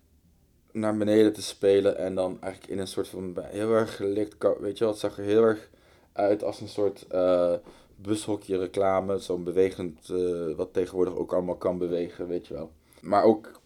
naar 0.72 0.98
beneden 0.98 1.34
te 1.34 1.42
spelen 1.42 1.98
en 1.98 2.16
dan 2.16 2.38
eigenlijk 2.42 2.74
in 2.74 2.80
een 2.80 2.88
soort 2.88 3.08
van 3.08 3.38
heel 3.42 3.72
erg 3.72 3.96
gelikt, 3.96 4.36
weet 4.60 4.78
je 4.78 4.84
wel, 4.84 4.94
het 4.94 5.02
zag 5.02 5.18
er 5.18 5.24
heel 5.24 5.44
erg 5.44 5.70
uit 6.14 6.44
als 6.44 6.62
een 6.62 6.68
soort 6.68 7.06
uh, 7.12 7.54
bushokje 7.96 8.58
reclame, 8.58 9.18
zo'n 9.18 9.44
bewegend, 9.44 10.10
uh, 10.10 10.56
wat 10.56 10.74
tegenwoordig 10.74 11.16
ook 11.16 11.34
allemaal 11.34 11.56
kan 11.56 11.78
bewegen, 11.78 12.28
weet 12.28 12.48
je 12.48 12.54
wel. 12.54 12.72
Maar 13.02 13.24
ook 13.24 13.62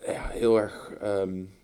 ja, 0.00 0.28
heel 0.28 0.60
erg 0.60 0.92
um, 1.04 1.54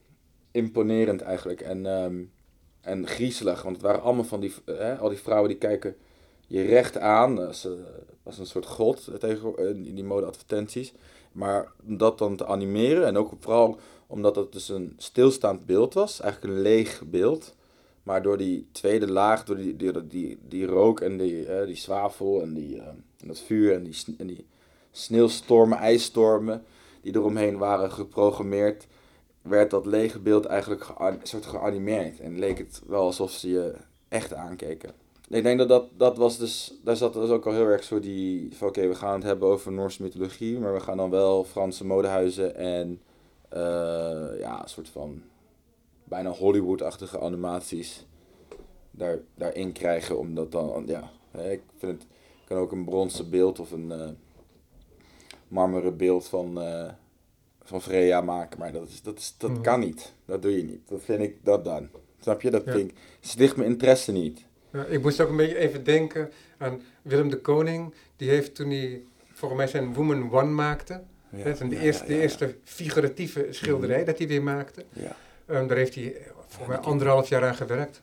imponerend 0.51 1.21
eigenlijk 1.21 1.61
en, 1.61 1.87
um, 1.87 2.33
en 2.81 3.07
griezelig, 3.07 3.63
want 3.63 3.77
het 3.77 3.85
waren 3.85 4.03
allemaal 4.03 4.25
van 4.25 4.41
die, 4.41 4.55
uh, 4.67 5.01
al 5.01 5.09
die 5.09 5.19
vrouwen 5.19 5.49
die 5.49 5.59
kijken 5.59 5.97
je 6.47 6.63
recht 6.63 6.99
aan, 6.99 7.47
als, 7.47 7.65
een 8.39 8.47
soort 8.47 8.67
god 8.67 9.11
tegen, 9.19 9.59
in 9.59 9.95
die 9.95 10.05
modeadvertenties. 10.05 10.95
Maar 11.35 11.73
om 11.87 11.97
dat 11.97 12.19
dan 12.19 12.37
te 12.37 12.47
animeren 12.47 13.07
en 13.07 13.17
ook 13.17 13.33
vooral 13.41 13.79
omdat 14.07 14.37
het 14.37 14.53
dus 14.53 14.69
een 14.69 14.95
stilstaand 14.97 15.67
beeld 15.67 15.95
was, 15.95 16.21
eigenlijk 16.21 16.55
een 16.55 16.63
leeg 16.63 17.03
beeld 17.07 17.55
maar 18.05 18.23
door 18.23 18.37
die 18.37 18.69
tweede 18.73 19.11
laag, 19.11 19.45
door 19.45 19.57
die, 19.57 19.77
die, 19.77 20.07
die, 20.07 20.39
die 20.49 20.67
rook 20.67 21.01
en 21.01 21.17
die, 21.17 21.49
uh, 21.49 21.67
die 21.67 21.77
zwavel 21.77 22.43
en, 22.43 22.55
die, 22.55 22.77
uh, 22.77 22.87
en 22.87 23.27
dat 23.27 23.41
vuur 23.41 23.75
en 23.75 23.83
die, 23.83 23.97
en 24.19 24.27
die 24.27 24.47
sneeuwstormen, 24.91 25.79
ijsstormen 25.79 26.65
die 27.01 27.15
eromheen 27.15 27.59
waren 27.59 27.93
geprogrammeerd, 27.93 28.87
werd 29.43 29.71
dat 29.71 29.87
lege 29.87 30.19
beeld 30.19 30.45
eigenlijk 30.45 30.89
een 30.99 31.19
soort 31.23 31.47
geanimeerd. 31.47 32.21
En 32.21 32.39
leek 32.39 32.59
het 32.59 32.83
wel 32.87 33.03
alsof 33.03 33.31
ze 33.31 33.49
je 33.49 33.75
echt 34.09 34.35
aankeken. 34.35 34.91
Ik 35.29 35.43
denk 35.43 35.59
dat 35.59 35.69
dat, 35.69 35.87
dat 35.97 36.17
was 36.17 36.39
dus, 36.39 36.75
daar 36.83 36.97
zat 36.97 37.13
dus 37.13 37.31
ook 37.31 37.47
al 37.47 37.53
heel 37.53 37.67
erg 37.67 37.85
zo 37.85 38.01
die, 38.01 38.57
van 38.57 38.69
oké, 38.69 38.89
we 38.89 38.95
gaan 38.95 39.15
het 39.15 39.23
hebben 39.23 39.49
over 39.49 39.73
Noorse 39.73 40.03
mythologie, 40.03 40.59
maar 40.59 40.73
we 40.73 40.81
gaan 40.81 40.97
dan 40.97 41.11
wel 41.11 41.45
Franse 41.45 41.87
modehuizen 41.87 42.57
en 42.57 43.01
uh, 43.55 44.39
ja, 44.39 44.63
een 44.63 44.69
soort 44.69 44.89
van 44.89 45.23
bijna 46.05 46.31
Hollywood-achtige 46.31 47.21
animaties 47.21 48.07
daar, 48.91 49.19
daarin 49.35 49.73
krijgen. 49.73 50.19
Omdat 50.19 50.53
dan, 50.53 50.85
ja, 50.87 51.11
ik 51.33 51.63
vind 51.77 51.93
het, 51.93 52.07
kan 52.45 52.57
ook 52.57 52.73
een 52.73 52.85
bronzen 52.85 53.31
beeld 53.31 53.59
of 53.59 53.71
een 53.71 53.91
uh, 53.91 54.09
marmeren 55.49 55.97
beeld 55.97 56.27
van, 56.27 56.63
uh, 56.63 56.91
van 57.63 57.83
Freya 57.83 58.21
maken. 58.21 58.59
Maar 58.59 58.73
dat, 58.73 58.89
is, 58.89 59.03
dat, 59.03 59.19
is, 59.19 59.35
dat 59.39 59.51
mhm. 59.51 59.61
kan 59.61 59.81
niet. 59.81 60.13
Dat 60.25 60.43
doe 60.43 60.57
je 60.57 60.65
niet. 60.65 60.89
Dat 60.89 61.03
vind 61.03 61.23
ik 61.23 61.45
dat 61.45 61.65
dan. 61.65 61.89
Snap 62.21 62.43
je? 62.43 62.51
Dat 62.51 62.63
vind 62.65 62.91
ik, 62.91 62.97
het 63.21 63.39
ligt 63.39 63.57
mijn 63.57 63.71
interesse 63.71 64.13
niet. 64.13 64.45
Ja, 64.75 64.85
ik 64.85 65.03
moest 65.03 65.21
ook 65.21 65.29
een 65.29 65.37
beetje 65.37 65.57
even 65.59 65.85
denken 65.85 66.31
aan 66.59 66.81
Willem 67.03 67.29
de 67.31 67.41
Koning. 67.41 67.95
Die 68.17 68.29
heeft 68.29 68.55
toen 68.55 68.71
hij 68.71 69.03
volgens 69.33 69.61
mij 69.61 69.69
zijn 69.69 69.95
Woman 69.95 70.33
One 70.33 70.51
maakte. 70.51 71.03
Ja, 71.31 71.45
de, 71.53 71.69
ja, 71.69 71.81
eerste, 71.81 72.07
de 72.07 72.21
eerste 72.21 72.57
figuratieve 72.65 73.47
schilderij 73.51 74.05
dat 74.05 74.19
hij 74.19 74.27
weer 74.27 74.43
maakte. 74.43 74.85
Ja. 74.93 75.17
Ehm, 75.47 75.67
daar 75.67 75.77
heeft 75.77 75.95
hij 75.95 76.17
eh, 76.17 76.27
volgens 76.47 76.69
mij 76.77 76.79
anderhalf 76.87 77.29
jaar 77.29 77.45
aan 77.45 77.55
gewerkt. 77.55 78.03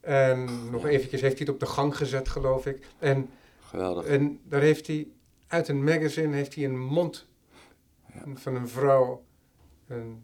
En 0.00 0.70
nog 0.70 0.86
eventjes 0.86 1.20
heeft 1.20 1.38
hij 1.38 1.46
het 1.46 1.54
op 1.54 1.60
de 1.60 1.66
gang 1.66 1.96
gezet, 1.96 2.28
geloof 2.28 2.66
ik. 2.66 2.86
En, 2.98 3.30
Geweldig. 3.60 4.04
en 4.06 4.40
daar 4.44 4.60
heeft 4.60 4.86
hij 4.86 5.06
uit 5.46 5.68
een 5.68 5.84
magazine 5.84 6.36
heeft 6.36 6.54
hij 6.54 6.64
een 6.64 6.78
mond 6.78 7.26
van 8.34 8.54
een 8.54 8.68
vrouw 8.68 9.22
een, 9.86 10.22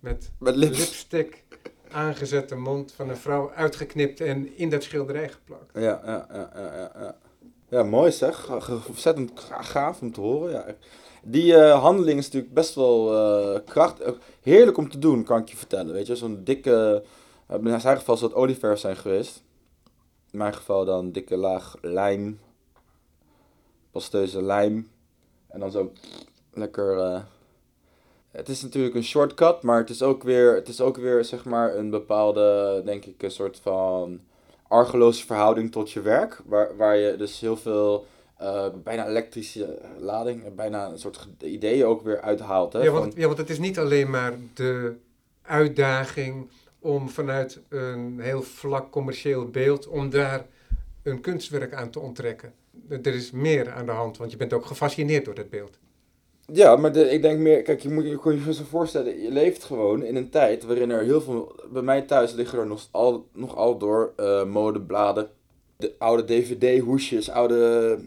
met 0.00 0.30
Met 0.38 0.56
lips. 0.56 0.78
lipstick 0.78 1.44
aangezette 1.92 2.56
mond 2.56 2.92
van 2.92 3.08
een 3.08 3.16
vrouw 3.16 3.50
uitgeknipt 3.52 4.20
en 4.20 4.56
in 4.58 4.70
dat 4.70 4.82
schilderij 4.82 5.28
geplakt. 5.28 5.70
Ja, 5.74 6.00
ja, 6.04 6.26
ja, 6.32 6.50
ja, 6.54 6.90
ja, 7.00 7.16
ja. 7.68 7.82
Mooi 7.82 8.12
zeg. 8.12 8.50
Ontzettend 8.88 9.40
ga- 9.40 9.62
gaaf 9.62 10.00
om 10.00 10.12
te 10.12 10.20
horen. 10.20 10.50
Ja. 10.52 10.66
Die 11.22 11.54
eh, 11.56 11.80
handeling 11.82 12.18
is 12.18 12.24
natuurlijk 12.24 12.54
best 12.54 12.74
wel 12.74 13.14
eh 13.14 13.60
krachtig. 13.66 14.18
Heerlijk 14.40 14.76
om 14.76 14.88
te 14.90 14.98
doen, 14.98 15.24
kan 15.24 15.40
ik 15.40 15.48
je 15.48 15.56
vertellen. 15.56 15.92
Weet 15.92 16.06
je, 16.06 16.16
zo'n 16.16 16.40
dikke. 16.44 17.04
eh, 17.46 17.58
in 17.64 17.80
zijn 17.80 17.96
geval 17.96 18.16
zou 18.16 18.30
het 18.30 18.40
olieverf 18.40 18.78
zijn 18.78 18.96
geweest. 18.96 19.42
In 20.30 20.38
mijn 20.38 20.54
geval 20.54 20.84
dan 20.84 21.12
dikke 21.12 21.36
laag 21.36 21.76
lijm. 21.80 22.40
Pasteuze 23.90 24.42
lijm. 24.42 24.90
En 25.48 25.60
dan 25.60 25.70
zo 25.70 25.92
lekker. 26.52 27.24
Eh, 28.32 28.38
het 28.38 28.48
is 28.48 28.62
natuurlijk 28.62 28.94
een 28.94 29.04
shortcut, 29.04 29.62
maar 29.62 29.78
het 29.78 29.90
is 29.90 30.02
ook 30.02 30.22
weer, 30.22 30.54
het 30.54 30.68
is 30.68 30.80
ook 30.80 30.96
weer 30.96 31.24
zeg 31.24 31.44
maar 31.44 31.76
een 31.76 31.90
bepaalde, 31.90 32.82
denk 32.84 33.04
ik, 33.04 33.22
een 33.22 33.30
soort 33.30 33.58
van 33.62 34.20
argeloze 34.68 35.26
verhouding 35.26 35.72
tot 35.72 35.90
je 35.92 36.00
werk. 36.00 36.40
Waar, 36.44 36.76
waar 36.76 36.96
je 36.96 37.16
dus 37.16 37.40
heel 37.40 37.56
veel 37.56 38.06
eh, 38.36 38.66
bijna 38.84 39.06
elektrische 39.06 39.78
lading, 39.98 40.44
en 40.44 40.54
bijna 40.54 40.88
een 40.88 40.98
soort 40.98 41.28
ideeën 41.38 41.86
ook 41.86 42.02
weer 42.02 42.20
uithaalt. 42.20 42.72
Hè? 42.72 42.78
Ja 42.78 42.90
Van- 42.90 43.00
want, 43.00 43.14
ja, 43.16 43.26
want 43.26 43.38
het 43.38 43.50
is 43.50 43.58
niet 43.58 43.78
alleen 43.78 44.10
maar 44.10 44.34
de 44.54 44.96
uitdaging 45.42 46.50
om 46.78 47.08
vanuit 47.08 47.60
een 47.68 48.20
heel 48.20 48.42
vlak 48.42 48.90
commercieel 48.90 49.50
beeld, 49.50 49.88
om 49.88 50.10
daar 50.10 50.46
een 51.02 51.20
kunstwerk 51.20 51.74
aan 51.74 51.90
te 51.90 52.00
onttrekken. 52.00 52.52
Er 52.88 53.06
is 53.14 53.30
meer 53.30 53.70
aan 53.72 53.86
de 53.86 53.92
hand, 53.92 54.16
want 54.16 54.30
je 54.30 54.36
bent 54.36 54.52
ook 54.52 54.66
gefascineerd 54.66 55.24
door 55.24 55.34
dat 55.34 55.50
beeld. 55.50 55.78
Ja, 56.52 56.76
maar 56.76 56.92
de, 56.92 57.10
ik 57.10 57.22
denk 57.22 57.38
meer, 57.38 57.62
kijk, 57.62 57.80
je 57.80 57.90
moet 57.90 58.04
je, 58.04 58.16
kon 58.16 58.44
je 58.44 58.52
zo 58.52 58.64
voorstellen, 58.64 59.20
je 59.20 59.30
leeft 59.30 59.64
gewoon 59.64 60.02
in 60.02 60.16
een 60.16 60.30
tijd 60.30 60.64
waarin 60.64 60.90
er 60.90 61.02
heel 61.02 61.20
veel, 61.20 61.54
bij 61.72 61.82
mij 61.82 62.02
thuis 62.02 62.32
liggen 62.32 62.58
er 62.58 62.66
nog 62.66 62.88
al, 62.90 63.26
nog 63.32 63.56
al 63.56 63.78
door 63.78 64.12
eh, 64.16 64.44
modebladen, 64.44 65.28
de 65.76 65.94
oude 65.98 66.24
dvd-hoesjes, 66.24 67.30
oude 67.30 67.98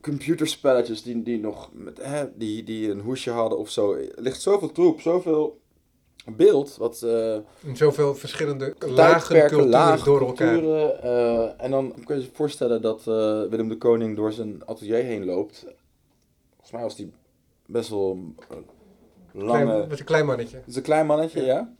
computerspelletjes 0.00 1.02
die, 1.02 1.22
die 1.22 1.40
nog, 1.40 1.70
met, 1.72 1.98
hè, 2.02 2.24
die, 2.36 2.64
die 2.64 2.90
een 2.90 3.00
hoesje 3.00 3.30
hadden 3.30 3.58
of 3.58 3.70
zo. 3.70 3.92
Er 3.94 4.12
ligt 4.16 4.40
zoveel 4.40 4.72
troep, 4.72 5.00
zoveel 5.00 5.60
beeld, 6.36 6.76
wat... 6.76 7.02
eh, 7.02 7.36
zoveel 7.72 8.14
verschillende 8.14 8.74
lagen 8.78 9.38
culturen 9.38 9.68
lagen, 9.68 10.04
door 10.04 10.20
elkaar. 10.20 10.52
culturen. 10.52 11.02
eh, 11.02 11.64
en 11.64 11.70
dan 11.70 11.94
kun 12.04 12.16
je 12.16 12.22
je 12.22 12.28
voorstellen 12.32 12.82
dat 12.82 13.04
Willem 13.50 13.68
de 13.68 13.78
Koning 13.78 14.16
door 14.16 14.32
zijn 14.32 14.62
atelier 14.66 15.02
heen 15.02 15.24
loopt. 15.24 15.66
Volgens 16.70 16.72
mij 16.72 16.82
was 16.82 16.96
hij 16.96 17.08
best 17.66 17.88
wel 17.90 18.10
een 18.10 18.34
lange... 19.32 19.64
Klein, 19.64 19.88
met 19.88 19.98
een 19.98 20.04
klein 20.04 20.26
mannetje. 20.26 20.56
Het 20.56 20.66
is 20.66 20.76
een 20.76 20.82
klein 20.82 21.06
mannetje, 21.06 21.42
ja? 21.44 21.74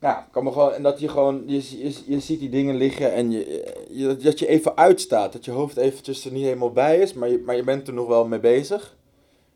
Ja, 0.00 0.28
kan 0.30 0.44
me 0.44 0.52
gewoon... 0.52 0.72
En 0.72 0.82
dat 0.82 1.00
je 1.00 1.08
gewoon... 1.08 1.42
Je, 1.46 1.78
je, 1.78 1.94
je 2.06 2.20
ziet 2.20 2.40
die 2.40 2.48
dingen 2.48 2.74
liggen 2.76 3.12
en 3.12 3.30
je, 3.30 3.72
je, 3.90 4.16
dat 4.16 4.38
je 4.38 4.46
even 4.46 4.76
uitstaat. 4.76 5.32
Dat 5.32 5.44
je 5.44 5.50
hoofd 5.50 5.76
eventjes 5.76 6.24
er 6.24 6.32
niet 6.32 6.44
helemaal 6.44 6.72
bij 6.72 6.98
is, 6.98 7.12
maar 7.12 7.28
je, 7.28 7.38
maar 7.38 7.56
je 7.56 7.64
bent 7.64 7.88
er 7.88 7.94
nog 7.94 8.06
wel 8.06 8.26
mee 8.26 8.40
bezig. 8.40 8.96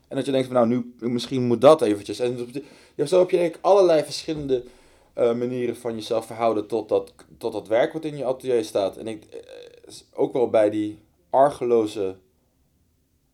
En 0.08 0.16
dat 0.16 0.26
je 0.26 0.32
denkt 0.32 0.46
van, 0.46 0.56
nou, 0.56 0.68
nu, 0.68 1.10
misschien 1.10 1.42
moet 1.46 1.60
dat 1.60 1.82
eventjes. 1.82 2.18
En 2.18 2.36
die- 2.36 2.64
ja, 2.94 3.06
zo 3.06 3.18
heb 3.18 3.30
je 3.30 3.36
denk 3.36 3.54
ik 3.54 3.60
allerlei 3.62 4.02
verschillende 4.04 4.64
eh, 5.12 5.34
manieren 5.34 5.76
van 5.76 5.94
jezelf 5.94 6.26
verhouden 6.26 6.66
tot 6.66 6.88
dat, 6.88 7.12
tot 7.38 7.52
dat 7.52 7.68
werk 7.68 7.92
wat 7.92 8.04
in 8.04 8.16
je 8.16 8.24
atelier 8.24 8.64
staat. 8.64 8.96
En 8.96 9.06
ik, 9.06 9.24
eh, 9.24 9.38
is 9.86 10.04
ook 10.14 10.32
wel 10.32 10.50
bij 10.50 10.70
die 10.70 10.98
argeloze 11.30 12.16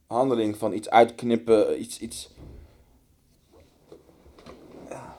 handeling 0.09 0.57
van 0.57 0.73
iets 0.73 0.91
uitknippen, 0.91 1.81
iets... 1.81 2.01
iets 2.01 2.31
ja, 4.89 5.17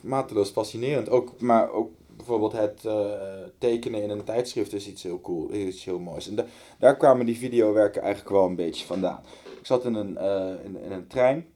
mateloos 0.00 0.50
fascinerend. 0.50 1.08
Ook, 1.08 1.40
maar 1.40 1.70
ook 1.70 1.90
bijvoorbeeld 2.16 2.52
het 2.52 2.84
eh, 2.84 3.12
tekenen 3.58 4.02
in 4.02 4.10
een 4.10 4.24
tijdschrift 4.24 4.72
is 4.72 4.88
iets 4.88 5.02
heel 5.02 5.20
cool, 5.20 5.52
iets 5.52 5.84
heel 5.84 5.98
moois. 5.98 6.28
En 6.28 6.34
da- 6.34 6.46
daar 6.78 6.96
kwamen 6.96 7.26
die 7.26 7.36
videowerken 7.38 8.02
eigenlijk 8.02 8.34
wel 8.34 8.46
een 8.46 8.56
beetje 8.56 8.86
vandaan. 8.86 9.22
Ik 9.58 9.66
zat 9.66 9.84
in 9.84 9.94
een, 9.94 10.16
eh, 10.16 10.64
in, 10.64 10.92
een 10.92 11.06
trein 11.06 11.46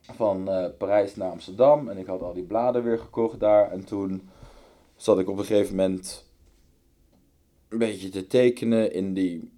van 0.00 0.48
eh, 0.48 0.66
Parijs 0.78 1.16
naar 1.16 1.30
Amsterdam 1.30 1.88
en 1.88 1.98
ik 1.98 2.06
had 2.06 2.22
al 2.22 2.32
die 2.34 2.44
bladen 2.44 2.82
weer 2.84 2.98
gekocht 2.98 3.40
daar. 3.40 3.70
En 3.70 3.84
toen 3.84 4.28
zat 4.96 5.18
ik 5.18 5.28
op 5.28 5.38
een 5.38 5.44
gegeven 5.44 5.76
moment 5.76 6.26
een 7.68 7.78
beetje 7.78 8.08
te 8.08 8.26
tekenen 8.26 8.92
in 8.92 9.14
die, 9.14 9.50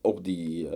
op 0.00 0.24
die, 0.24 0.68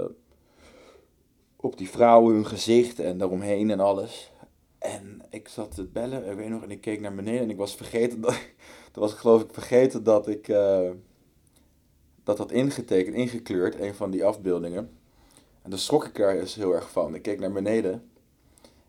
op 1.61 1.78
die 1.78 1.88
vrouwen 1.88 2.34
hun 2.34 2.46
gezicht 2.46 2.98
en 2.98 3.18
daaromheen 3.18 3.70
en 3.70 3.80
alles. 3.80 4.32
En 4.78 5.22
ik 5.30 5.48
zat 5.48 5.74
te 5.74 5.84
bellen, 5.84 6.30
ik 6.30 6.36
weet 6.36 6.48
nog, 6.48 6.62
en 6.62 6.70
ik 6.70 6.80
keek 6.80 7.00
naar 7.00 7.14
beneden 7.14 7.40
en 7.40 7.50
ik 7.50 7.56
was 7.56 7.74
vergeten 7.74 8.20
dat, 8.20 8.38
was 8.92 9.12
geloof 9.12 9.42
ik 9.42 9.52
vergeten 9.52 10.02
dat 10.04 10.28
ik, 10.28 10.48
eh, 10.48 10.90
dat 12.24 12.38
had 12.38 12.52
ingetekend, 12.52 13.16
ingekleurd, 13.16 13.80
een 13.80 13.94
van 13.94 14.11
die 14.11 14.24
afbeeldingen. 14.24 14.90
En 15.62 15.70
daar 15.70 15.78
schrok 15.78 16.04
ik 16.04 16.18
er 16.18 16.40
dus 16.40 16.54
heel 16.54 16.74
erg 16.74 16.90
van. 16.90 17.14
Ik 17.14 17.22
keek 17.22 17.38
naar 17.38 17.52
beneden 17.52 18.11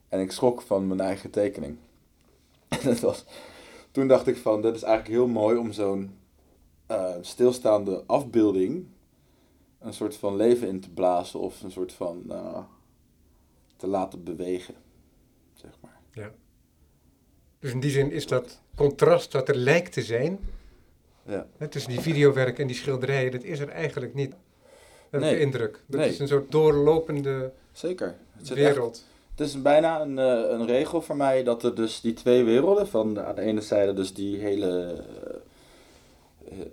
en 0.10 0.20
ik 0.20 0.32
schrok 0.32 0.62
van 0.62 0.88
mijn 0.88 1.00
eigen 1.00 1.30
tekening. 1.30 1.78
En 2.68 2.80
dat 2.84 3.00
was, 3.00 3.26
toen 3.92 4.08
dacht 4.08 4.28
ik 4.28 4.38
van, 4.38 4.62
dit 4.62 4.76
is 4.76 4.84
eigenlijk 4.84 5.16
heel 5.16 5.28
mooi 5.28 5.58
om 5.58 5.72
zo'n 5.72 6.18
eh, 6.86 7.16
stilstaande 7.22 8.04
afbeelding 8.06 8.86
een 9.80 9.94
soort 9.94 10.16
van 10.16 10.36
leven 10.36 10.68
in 10.68 10.80
te 10.80 10.90
blazen 10.90 11.40
of 11.40 11.62
een 11.62 11.72
soort 11.72 11.94
van 11.94 12.24
eh, 12.30 12.60
te 13.76 13.88
laten 13.88 14.24
bewegen, 14.24 14.76
zeg 15.54 15.72
maar. 15.82 15.98
Dus 17.60 17.72
in 17.72 17.80
die 17.80 17.92
zin 17.92 18.12
is 18.12 18.28
dat 18.28 18.62
contrast 18.76 19.34
wat 19.34 19.50
er 19.50 19.56
lijkt 19.56 19.92
te 19.94 20.02
zijn, 20.02 20.40
Ja. 21.26 21.48
hè, 21.58 21.68
tussen 21.68 21.92
die 21.92 22.00
videowerk 22.02 22.60
en 22.60 22.68
die 22.68 22.76
schilderijen, 22.76 23.32
dat 23.32 23.44
is 23.44 23.60
er 23.60 23.70
eigenlijk 23.70 24.14
niet. 24.14 24.34
Dat 25.10 25.22
Nee. 25.22 25.34
de 25.34 25.40
indruk. 25.40 25.84
Dat 25.88 26.00
Nee. 26.00 26.10
is 26.10 26.20
een 26.20 26.28
soort 26.28 26.52
doorlopende 26.52 27.52
Zeker. 27.72 28.16
Het, 28.38 28.48
zit 28.48 28.58
echt- 28.58 28.68
wereld. 28.76 29.06
het 29.32 29.40
is 29.48 29.62
bijna 29.62 30.02
een, 30.02 30.20
eh, 30.20 30.50
een 30.60 30.66
regel 30.66 31.02
voor 31.02 31.16
mij 31.16 31.44
dat 31.44 31.64
er 31.64 31.76
dus 31.76 32.02
die 32.02 32.14
twee 32.14 32.44
werelden, 32.44 32.88
van 32.88 33.20
aan 33.20 33.36
de 33.36 33.42
ene 33.42 33.62
zijde 33.62 33.94
dus 33.94 34.14
die 34.14 34.38
hele, 34.38 35.04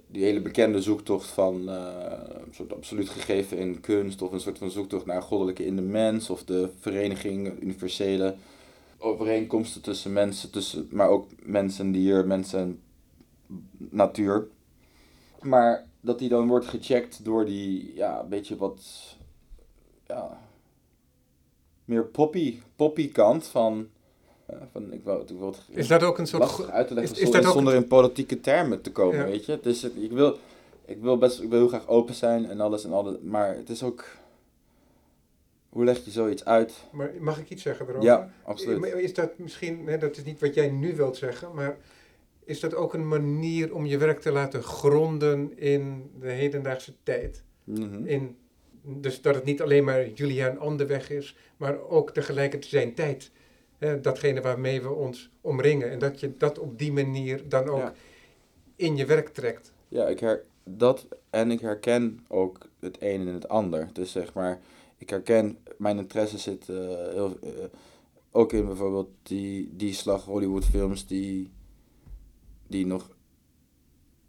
die 0.07 0.25
hele 0.25 0.41
bekende 0.41 0.83
zoektocht 0.83 1.29
van 1.29 1.69
eh, 1.69 1.87
een 2.47 2.55
soort 2.55 2.73
absoluut 2.73 3.09
gegeven 3.09 3.59
in 3.59 3.81
kunst, 3.81 4.23
of 4.23 4.33
een 4.33 4.41
soort 4.41 4.59
van 4.59 4.71
zoektocht 4.71 5.07
naar 5.07 5.23
goddelijke 5.23 5.67
in 5.67 5.77
de 5.77 5.83
mens, 5.83 6.31
of 6.31 6.45
de 6.45 6.71
vereniging, 6.79 7.63
universele 7.63 8.35
overeenkomsten 8.99 9.83
tussen 9.83 10.13
mensen, 10.13 10.51
tussen, 10.51 10.89
maar 10.91 11.09
ook 11.09 11.29
mens 11.43 11.79
en 11.79 11.93
dier, 11.93 12.27
mens 12.27 12.53
en 12.53 12.81
natuur. 13.77 14.49
Maar 15.43 15.87
dat 16.01 16.19
die 16.19 16.29
dan 16.29 16.49
wordt 16.49 16.67
gecheckt 16.67 17.25
door 17.25 17.45
die, 17.45 17.95
ja, 17.95 18.21
een 18.21 18.29
beetje 18.29 18.57
wat, 18.57 18.83
ja, 20.07 20.41
meer 21.85 22.05
poppy, 22.05 22.61
poppy 22.77 23.13
kant 23.13 23.47
van, 23.47 23.79
eh, 23.79 23.96
van 24.73 24.93
ik 24.93 24.93
ik 24.93 25.05
wil 25.05 25.47
het 25.47 25.61
Is 25.69 25.87
dat 25.89 26.03
ook 26.03 26.19
een 26.19 26.27
soort... 26.27 26.71
uit 26.71 26.89
te 26.89 26.95
leggen 26.95 27.17
is- 27.17 27.31
is 27.31 27.51
zonder, 27.53 27.75
in 27.75 27.87
politieke 27.87 28.41
termen 28.41 28.81
te 28.81 28.93
komen, 28.93 29.17
Ja. 29.19 29.25
weet 29.25 29.45
je. 29.47 29.59
Dus 29.63 29.83
het, 29.83 29.93
ik, 29.97 30.11
wil, 30.13 30.39
ik 30.85 31.01
wil 31.01 31.19
best, 31.19 31.41
ik 31.43 31.49
wil 31.49 31.59
heel 31.59 31.69
graag 31.69 31.89
open 31.89 32.15
zijn 32.15 32.47
en 32.47 32.61
alles 32.61 32.85
en 32.85 32.93
alles, 32.93 33.17
maar 33.23 33.57
het 33.57 33.69
is 33.69 33.83
ook, 33.83 34.05
hoe 35.69 35.85
leg 35.85 36.05
je 36.05 36.11
zoiets 36.11 36.45
uit? 36.45 36.75
Maar 36.93 37.11
mag 37.21 37.39
ik 37.39 37.51
iets 37.51 37.63
zeggen 37.63 37.87
erover? 37.87 38.05
Ja, 38.05 38.31
absoluut. 38.45 38.85
Is 38.95 39.15
dat 39.15 39.39
misschien, 39.39 39.87
hè, 39.87 39.99
dat 39.99 40.17
is 40.17 40.25
niet 40.25 40.41
wat 40.41 40.55
jij 40.55 40.71
nu 40.71 40.97
wilt 40.97 41.17
zeggen, 41.17 41.55
maar 41.55 41.77
is 42.45 42.61
dat 42.61 42.75
ook 42.75 42.95
een 42.95 43.09
manier 43.09 43.75
om 43.75 43.87
je 43.87 43.99
werk 43.99 44.21
te 44.21 44.33
laten 44.33 44.63
gronden 44.63 45.59
in 45.59 46.11
de 46.21 46.31
hedendaagse 46.31 46.93
tijd? 47.03 47.43
Mhm. 47.65 48.07
In, 48.07 48.37
dus 48.83 49.23
dat 49.23 49.35
het 49.35 49.45
niet 49.45 49.63
alleen 49.63 49.85
maar 49.85 50.09
Julian 50.09 50.59
Anderweg 50.59 51.11
is, 51.11 51.37
maar 51.57 51.81
ook 51.89 52.11
tegelijkertijd 52.11 52.71
zijn 52.71 52.95
tijd. 52.95 53.31
Datgene 53.79 54.41
waarmee 54.41 54.83
we 54.83 54.89
ons 54.93 55.31
omringen. 55.41 55.91
En 55.91 55.99
dat 55.99 56.21
je 56.21 56.37
dat 56.37 56.59
op 56.59 56.79
die 56.79 56.93
manier 56.93 57.49
dan 57.49 57.69
ook 57.69 57.79
Ja. 57.79 57.95
in 58.77 58.97
je 58.97 59.07
werk 59.07 59.29
trekt. 59.29 59.73
Ja, 59.89 60.07
ik 60.07 60.21
her, 60.21 60.45
dat 60.65 61.07
en 61.31 61.51
ik 61.51 61.61
herken 61.61 62.25
ook 62.29 62.69
het 62.81 62.97
een 63.01 63.21
en 63.21 63.35
het 63.35 63.49
ander. 63.49 63.89
Dus 63.93 64.11
zeg 64.13 64.33
maar, 64.35 64.61
ik 64.99 65.11
herken, 65.11 65.59
mijn 65.79 65.99
interesse 65.99 66.39
zit 66.39 66.69
eh, 66.69 66.77
heel, 67.13 67.39
eh, 67.43 67.49
ook 68.31 68.53
in 68.53 68.67
bijvoorbeeld 68.67 69.09
die, 69.23 69.77
die 69.77 69.93
slag 69.93 70.25
Hollywood 70.25 70.65
films 70.65 71.07
die, 71.07 71.51
die 72.67 72.87
nog 72.87 73.11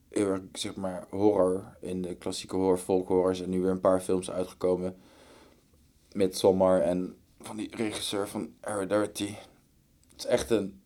heel 0.09 0.27
erg, 0.27 0.41
zeg 0.53 0.75
maar, 0.75 1.05
horror, 1.09 1.77
in 1.81 2.01
de 2.01 2.15
klassieke 2.15 2.55
horror, 2.55 2.77
folk 2.77 3.07
horror, 3.07 3.35
zijn 3.35 3.49
nu 3.49 3.61
weer 3.61 3.71
een 3.71 3.79
paar 3.79 4.01
films 4.01 4.31
uitgekomen. 4.31 4.95
Met 6.11 6.37
Sommar 6.37 6.81
en 6.81 7.15
van 7.41 7.57
die 7.57 7.75
regisseur 7.75 8.27
van 8.27 8.49
Heredity. 8.61 9.33
Het 10.11 10.17
is 10.17 10.25
echt 10.25 10.49
een, 10.49 10.81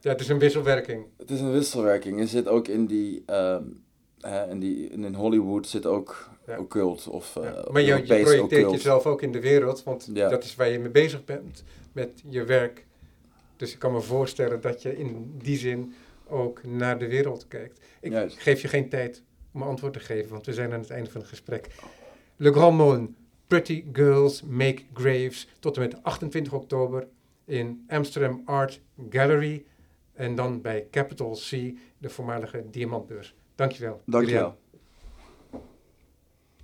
Ja, 0.00 0.10
het 0.10 0.20
is 0.20 0.28
een 0.28 0.38
wisselwerking. 0.38 1.06
het 1.16 1.30
is 1.30 1.40
een 1.40 1.52
wisselwerking. 1.52 2.20
Er 2.20 2.28
zit 2.28 2.48
ook 2.48 2.68
in 2.68 2.86
die, 2.86 3.22
hè, 4.20 4.48
in, 4.50 4.58
die 4.60 4.88
in 4.88 5.14
Hollywood 5.14 5.66
zit 5.66 5.86
ook 5.86 6.28
Ja. 6.46 6.58
occult 6.58 7.08
of 7.08 7.36
uh, 7.36 7.44
Ja, 7.44 7.64
maar 7.70 7.82
je, 7.82 8.02
projecteert 8.02 8.42
occult. 8.42 8.70
jezelf 8.74 9.06
ook 9.06 9.22
in 9.22 9.32
de 9.32 9.40
wereld, 9.40 9.82
want 9.82 10.08
Ja. 10.12 10.28
dat 10.28 10.44
is 10.44 10.54
waar 10.56 10.68
je 10.68 10.78
mee 10.78 10.90
bezig 10.90 11.24
bent 11.24 11.64
met 11.92 12.22
je 12.28 12.44
werk. 12.44 12.86
Dus 13.56 13.72
ik 13.72 13.78
kan 13.78 13.92
me 13.92 14.00
voorstellen 14.00 14.60
dat 14.60 14.82
je 14.82 14.96
in 14.98 15.34
die 15.42 15.56
zin 15.58 15.94
ook 16.28 16.64
naar 16.64 16.98
de 16.98 17.08
wereld 17.08 17.48
kijkt. 17.48 17.80
Ik 18.00 18.12
Juist. 18.12 18.38
geef 18.38 18.62
je 18.62 18.68
geen 18.68 18.88
tijd 18.88 19.22
om 19.52 19.62
antwoord 19.62 19.92
te 19.92 20.00
geven, 20.00 20.30
want 20.30 20.46
we 20.46 20.52
zijn 20.52 20.72
aan 20.72 20.80
het 20.80 20.90
einde 20.90 21.10
van 21.10 21.20
het 21.20 21.30
gesprek. 21.30 21.66
Le 22.36 22.52
Grand 22.52 22.76
Monde, 22.76 23.10
Pretty 23.50 23.84
Girls 23.92 24.42
Make 24.42 24.82
Graves, 24.92 25.48
tot 25.58 25.76
en 25.76 25.82
met 25.82 26.02
28 26.02 26.52
oktober 26.52 27.08
in 27.44 27.84
Amsterdam 27.88 28.42
Art 28.44 28.80
Gallery 29.08 29.64
en 30.12 30.34
dan 30.34 30.60
bij 30.60 30.86
Capital 30.90 31.32
C, 31.34 31.50
de 31.98 32.08
voormalige 32.08 32.64
Diamantbeurs. 32.70 33.34
Dankjewel. 33.54 34.02
Dankjewel. 34.06 34.58